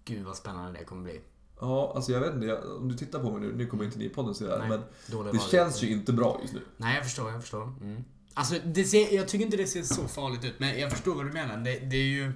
Gud 0.04 0.24
vad 0.26 0.36
spännande 0.36 0.78
det 0.78 0.84
kommer 0.84 1.02
bli. 1.02 1.20
Ja, 1.60 1.92
alltså 1.96 2.12
jag 2.12 2.20
vet 2.20 2.34
inte, 2.34 2.46
jag, 2.46 2.76
om 2.80 2.88
du 2.88 2.94
tittar 2.96 3.18
på 3.18 3.30
mig 3.30 3.40
nu, 3.40 3.54
nu 3.56 3.66
kommer 3.66 3.84
inte 3.84 3.98
ni 3.98 4.04
i 4.04 4.08
podden 4.08 4.34
se 4.34 4.44
det 4.44 4.50
här, 4.50 4.58
Nej, 4.58 4.68
men 4.68 4.80
det 5.06 5.16
radio. 5.28 5.40
känns 5.40 5.82
ju 5.82 5.90
inte 5.92 6.12
bra 6.12 6.38
just 6.42 6.54
nu. 6.54 6.60
Nej, 6.76 6.94
jag 6.96 7.04
förstår, 7.04 7.30
jag 7.30 7.40
förstår. 7.40 7.62
Mm. 7.80 8.04
Alltså, 8.34 8.54
det 8.64 8.84
ser, 8.84 9.14
jag 9.14 9.28
tycker 9.28 9.44
inte 9.44 9.56
det 9.56 9.66
ser 9.66 9.82
så 9.82 10.08
farligt 10.08 10.44
ut, 10.44 10.54
men 10.58 10.80
jag 10.80 10.90
förstår 10.92 11.14
vad 11.14 11.26
du 11.26 11.32
menar. 11.32 11.56
Det, 11.56 11.78
det 11.78 11.96
är 11.96 12.00
ju 12.08 12.32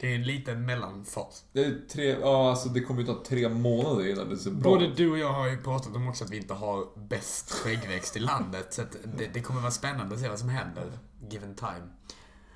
det 0.00 0.10
är 0.12 0.14
en 0.14 0.22
liten 0.22 0.66
mellanfas. 0.66 1.44
Det 1.52 1.64
är 1.64 1.88
tre, 1.92 2.16
ja 2.20 2.50
alltså 2.50 2.68
det 2.68 2.80
kommer 2.80 3.00
ju 3.00 3.06
ta 3.06 3.22
tre 3.24 3.48
månader 3.48 4.10
innan 4.10 4.28
det 4.28 4.36
ser 4.36 4.50
bra 4.50 4.70
Både 4.70 4.94
du 4.94 5.10
och 5.10 5.18
jag 5.18 5.32
har 5.32 5.48
ju 5.48 5.62
pratat 5.62 5.96
om 5.96 6.08
också 6.08 6.24
att 6.24 6.30
vi 6.30 6.36
inte 6.36 6.54
har 6.54 6.86
bäst 7.08 7.50
skäggväxt 7.50 8.16
i 8.16 8.20
landet. 8.20 8.74
Så 8.74 8.82
det, 9.16 9.30
det 9.34 9.40
kommer 9.40 9.60
vara 9.60 9.70
spännande 9.70 10.14
att 10.14 10.20
se 10.20 10.28
vad 10.28 10.38
som 10.38 10.48
händer. 10.48 10.84
Given 11.30 11.54
time. 11.54 11.88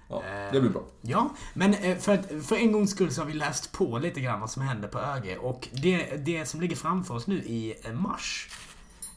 Ja, 0.08 0.22
Eh, 0.24 0.52
det 0.52 0.60
blir 0.60 0.70
bra. 0.70 0.82
Ja, 1.00 1.34
men 1.54 1.74
eh, 1.74 1.98
för, 1.98 2.14
att, 2.14 2.46
för 2.46 2.56
en 2.56 2.72
gångs 2.72 2.90
skull 2.90 3.10
så 3.10 3.20
har 3.20 3.26
vi 3.26 3.32
läst 3.32 3.72
på 3.72 3.98
lite 3.98 4.20
grann 4.20 4.40
vad 4.40 4.50
som 4.50 4.62
händer 4.62 4.88
på 4.88 4.98
ÖG. 4.98 5.38
Och 5.40 5.68
det, 5.72 6.16
det 6.16 6.46
som 6.46 6.60
ligger 6.60 6.76
framför 6.76 7.14
oss 7.14 7.26
nu 7.26 7.42
i 7.42 7.74
eh, 7.84 7.92
mars, 7.92 8.48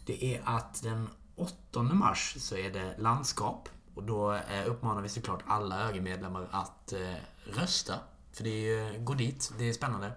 det 0.06 0.36
är 0.36 0.42
att 0.46 0.84
den 0.84 1.10
8 1.36 1.84
mars 1.84 2.36
så 2.40 2.58
är 2.58 2.70
det 2.70 2.96
landskap. 2.98 3.70
Och 3.96 4.04
då 4.04 4.40
uppmanar 4.66 5.02
vi 5.02 5.10
såklart 5.10 5.44
alla 5.48 5.90
ÖG-medlemmar 5.90 6.48
att 6.52 6.94
rösta. 7.46 7.94
För 8.36 8.44
det 8.44 8.50
är 8.50 8.92
ju, 8.94 9.00
gå 9.04 9.14
dit, 9.14 9.52
det 9.60 9.70
är 9.70 9.74
spännande. 9.74 10.12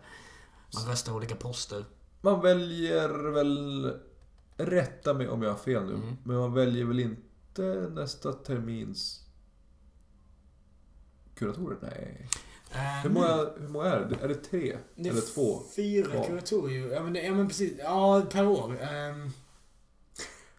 Man 0.74 0.86
röstar 0.86 1.12
olika 1.12 1.34
poster. 1.36 1.84
Man 2.20 2.40
väljer 2.40 3.08
väl, 3.30 3.92
rätta 4.56 5.14
mig 5.14 5.28
om 5.28 5.42
jag 5.42 5.50
har 5.50 5.58
fel 5.58 5.84
nu, 5.86 5.94
Mm. 5.94 6.16
men 6.24 6.36
man 6.36 6.54
väljer 6.54 6.84
väl 6.84 7.00
inte 7.00 7.62
nästa 7.92 8.32
termins 8.32 9.24
kuratorer? 11.34 11.76
Nej. 11.82 12.28
Eh, 12.72 13.02
Hur 13.02 13.10
många, 13.10 13.50
hur 13.60 13.68
många 13.68 13.86
är 13.86 14.00
det? 14.04 14.24
Är 14.24 14.28
det 14.28 14.34
tre? 14.34 14.76
det 14.94 15.08
Eller 15.08 15.20
två? 15.20 15.62
Fyra 15.76 16.10
kvar? 16.10 16.24
kuratorier. 16.26 16.88
Ja 16.94 17.02
men, 17.02 17.14
ja 17.14 17.34
men 17.34 17.48
precis. 17.48 17.72
Ja, 17.78 18.22
per 18.32 18.46
år. 18.46 18.78
Ehm, 18.82 19.30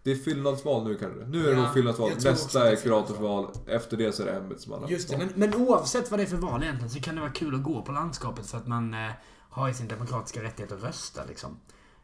Det 0.10 0.14
är 0.14 0.18
fyllnadsval 0.18 0.84
nu 0.84 0.96
kanske? 0.96 1.26
Nu 1.26 1.40
är 1.40 1.52
det 1.52 1.58
Ja, 1.58 1.64
nog 1.64 1.74
fyllnadsval. 1.74 2.12
Nästa 2.24 2.72
är 2.72 2.76
kuratorsval. 2.76 3.48
Efter 3.68 3.98
det 3.98 4.12
så 4.12 4.24
är 4.24 4.26
det 4.26 4.32
ämbetsmanna. 4.32 4.90
Just 4.90 5.10
det, 5.10 5.18
men, 5.18 5.30
men 5.36 5.56
oavsett 5.56 6.12
vad 6.12 6.20
det 6.20 6.24
är 6.24 6.28
för 6.28 6.38
val 6.38 6.64
egentligen 6.64 6.90
så 6.90 7.00
kan 7.00 7.16
det 7.16 7.22
vara 7.22 7.32
kul 7.32 7.56
att 7.56 7.64
gå 7.64 7.82
på 7.82 7.92
landskapet 7.92 8.46
för 8.46 8.58
att 8.58 8.68
man 8.68 8.94
eh, 8.94 9.12
har 9.50 9.70
i 9.70 9.74
sin 9.74 9.88
demokratiska 9.88 10.44
rättighet 10.44 10.72
att 10.72 10.84
rösta 10.84 11.26
liksom. 11.26 11.60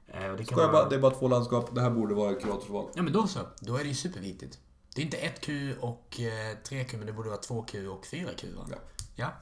Eh, 0.07 0.31
och 0.31 0.37
det 0.37 0.43
kan 0.43 0.57
vara... 0.57 0.71
bara, 0.71 0.89
det 0.89 0.95
är 0.95 0.99
bara 0.99 1.15
två 1.15 1.27
landskap. 1.27 1.75
Det 1.75 1.81
här 1.81 1.89
borde 1.89 2.15
vara 2.15 2.31
ett 2.31 2.41
kuratorsval. 2.41 2.89
Ja 2.95 3.01
men 3.01 3.13
då 3.13 3.27
så. 3.27 3.39
Då 3.59 3.75
är 3.75 3.79
det 3.79 3.89
ju 3.89 3.95
superviktigt. 3.95 4.59
Det 4.95 5.01
är 5.01 5.05
inte 5.05 5.17
1Q 5.17 5.77
och 5.79 6.19
eh, 6.19 6.57
3Q 6.69 6.97
men 6.97 7.05
det 7.05 7.13
borde 7.13 7.29
vara 7.29 7.39
2Q 7.39 7.87
och 7.87 8.05
4Q 8.05 8.55
va? 8.55 8.67
Ja. 8.69 8.77
ja. 9.15 9.33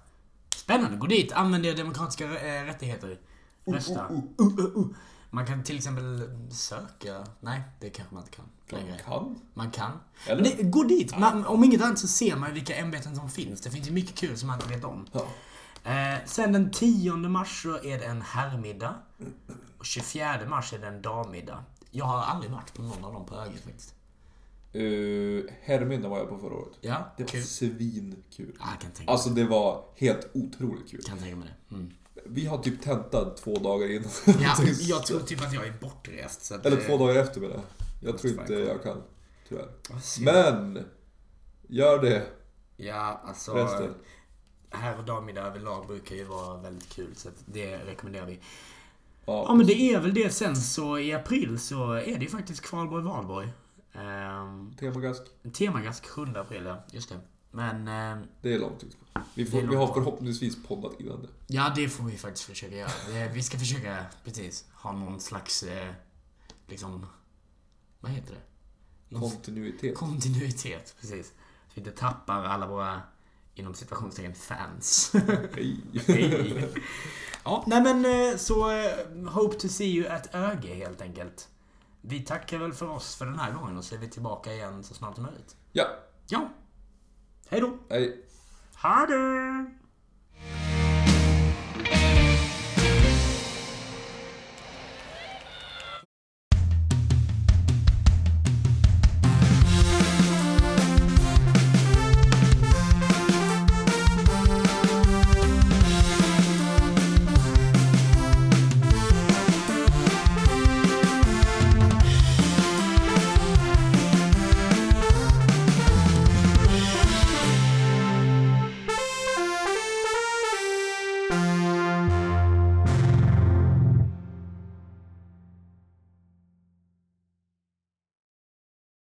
Spännande. 0.55 0.97
Gå 0.97 1.07
dit, 1.07 1.31
använd 1.31 1.65
era 1.65 1.75
demokratiska 1.75 2.25
eh, 2.25 2.65
rättigheter. 2.65 3.19
Rösta. 3.65 4.07
uh, 4.09 4.19
Uh, 4.41 4.59
uh, 4.59 4.77
uh. 4.77 4.85
Man 5.33 5.45
kan 5.45 5.63
till 5.63 5.75
exempel 5.77 6.29
söka... 6.51 7.27
Nej, 7.39 7.61
det 7.79 7.89
kanske 7.89 8.15
man 8.15 8.23
inte 8.23 8.35
kan 8.37 8.45
längre. 8.69 8.97
Kan? 9.05 9.39
Man 9.53 9.71
kan. 9.71 9.91
Eller? 10.27 10.43
Det, 10.43 10.63
gå 10.63 10.83
dit. 10.83 11.17
Man, 11.19 11.45
om 11.45 11.63
inget 11.63 11.81
annat 11.81 11.99
så 11.99 12.07
ser 12.07 12.35
man 12.35 12.53
vilka 12.53 12.75
ämbeten 12.75 13.15
som 13.15 13.29
finns. 13.29 13.61
Det 13.61 13.69
finns 13.69 13.87
ju 13.87 13.91
mycket 13.91 14.15
kul 14.15 14.37
som 14.37 14.47
man 14.47 14.59
inte 14.61 14.75
vet 14.75 14.83
om. 14.83 15.05
Ja. 15.11 15.25
Eh, 15.91 16.19
sen 16.25 16.53
den 16.53 16.71
10 16.71 17.15
mars 17.15 17.63
så 17.63 17.75
är 17.83 17.99
det 17.99 18.05
en 18.05 18.21
herrmiddag. 18.21 18.95
Och 19.77 19.85
24 19.85 20.45
mars 20.49 20.73
är 20.73 20.79
det 20.79 20.87
en 20.87 21.01
dammiddag. 21.01 21.63
Jag 21.91 22.05
har 22.05 22.21
aldrig 22.21 22.51
varit 22.51 22.73
på 22.73 22.81
någon 22.81 23.05
av 23.05 23.13
dem 23.13 23.25
på 23.25 23.35
ögat 23.35 23.59
faktiskt. 23.63 23.95
Uh, 24.75 25.43
Herrmiddag 25.61 26.09
var 26.09 26.17
jag 26.17 26.29
på 26.29 26.37
förra 26.37 26.53
året. 26.53 26.73
Ja, 26.81 27.13
Det 27.17 27.23
var 27.23 27.29
kul. 27.29 27.43
svinkul. 27.43 28.57
Jag 28.59 28.81
kan 28.81 28.91
tänka, 28.91 29.11
Alltså 29.11 29.29
det 29.29 29.43
var 29.43 29.83
helt 29.95 30.29
otroligt 30.33 30.91
kul. 30.91 31.01
kan 31.03 31.17
tänka 31.17 31.35
mig 31.35 31.47
det. 31.69 31.75
Mm. 31.75 31.91
Vi 32.25 32.45
har 32.45 32.57
typ 32.57 32.81
tentat 32.81 33.37
två 33.37 33.55
dagar 33.55 33.91
innan. 33.91 34.09
Ja, 34.25 34.55
jag 34.79 35.05
tror 35.05 35.19
typ 35.19 35.41
att 35.41 35.53
jag 35.53 35.67
är 35.67 35.73
bortrest. 35.81 36.45
Så 36.45 36.55
att, 36.55 36.65
Eller 36.65 36.77
eh, 36.77 36.83
två 36.87 36.97
dagar 36.97 37.15
efter 37.15 37.41
menar 37.41 37.55
jag. 37.55 37.63
Jag 38.09 38.17
tror 38.17 38.33
inte 38.33 38.53
jag 38.53 38.83
kan. 38.83 39.03
Tyvärr. 39.49 39.67
Men! 40.19 40.85
Gör 41.67 42.01
det 42.01 42.25
Ja, 42.77 43.21
alltså... 43.25 43.53
resten. 43.53 43.93
Herr 44.69 44.97
och 44.97 45.03
dammiddag 45.03 45.41
överlag 45.41 45.87
brukar 45.87 46.15
ju 46.15 46.23
vara 46.23 46.57
väldigt 46.57 46.89
kul. 46.89 47.15
Så 47.15 47.29
det 47.45 47.77
rekommenderar 47.77 48.25
vi. 48.25 48.39
Ja. 49.25 49.45
Ja, 49.47 49.55
men 49.55 49.67
det 49.67 49.73
är 49.73 49.99
väl 49.99 50.13
det 50.13 50.29
sen 50.29 50.55
så 50.55 50.99
i 50.99 51.13
april 51.13 51.59
så 51.59 51.91
är 51.91 52.17
det 52.17 52.23
ju 52.23 52.29
faktiskt 52.29 52.65
Kvalborg-Valborg. 52.65 53.49
Ehm, 53.93 54.73
Temagask. 54.79 55.23
Temagask 55.53 56.05
7 56.05 56.25
april, 56.35 56.63
ja. 56.65 56.83
Just 56.91 57.09
det. 57.09 57.15
Men... 57.55 57.87
ehm, 57.87 58.23
Det 58.41 58.53
är 58.53 58.59
långt 58.59 58.83
ut. 58.83 58.97
Vi, 59.35 59.45
får, 59.45 59.61
vi 59.61 59.75
har 59.75 59.93
förhoppningsvis 59.93 60.63
poddat 60.67 60.99
innan 60.99 61.21
det. 61.21 61.27
Ja, 61.47 61.73
det 61.75 61.89
får 61.89 62.03
vi 62.03 62.17
faktiskt 62.17 62.45
försöka 62.45 62.75
göra. 62.75 63.29
Vi 63.33 63.43
ska 63.43 63.59
försöka, 63.59 64.05
precis, 64.23 64.65
ha 64.73 64.91
någon 64.91 65.19
slags, 65.19 65.63
eh, 65.63 65.93
liksom, 66.67 67.05
vad 67.99 68.11
heter 68.11 68.33
det? 68.33 68.41
Någon 69.15 69.29
Kontinuitet. 69.31 69.95
kontinuitet, 69.97 70.95
precis. 71.01 71.27
Så 71.27 71.71
vi 71.73 71.79
inte 71.81 71.91
tappar 71.91 72.43
alla 72.45 72.67
våra, 72.67 73.01
inom 73.55 73.73
situationstecken, 73.73 74.35
fans. 74.35 75.11
Hej. 75.55 75.77
Hej. 76.07 76.69
ja, 77.43 77.63
nej 77.67 77.81
men 77.81 78.05
eh, 78.31 78.37
så 78.37 78.71
eh, 78.71 79.29
hope 79.33 79.55
to 79.59 79.67
see 79.67 79.87
you 79.97 80.07
at 80.07 80.35
ÖG 80.35 80.65
helt 80.65 81.01
enkelt. 81.01 81.49
Vi 82.01 82.19
tackar 82.19 82.57
väl 82.57 82.73
för 82.73 82.89
oss 82.89 83.15
för 83.15 83.25
den 83.25 83.39
här 83.39 83.51
gången 83.53 83.77
och 83.77 83.83
så 83.83 83.95
är 83.95 83.99
vi 83.99 84.09
tillbaka 84.09 84.53
igen 84.53 84.83
så 84.83 84.93
snart 84.93 85.15
som 85.15 85.23
möjligt. 85.23 85.55
Ja, 85.71 85.85
Ja. 86.27 86.49
Hej 87.53 87.61
då! 87.61 87.77
Hej! 87.89 88.25
Ha 88.75 89.05
det! 89.05 89.65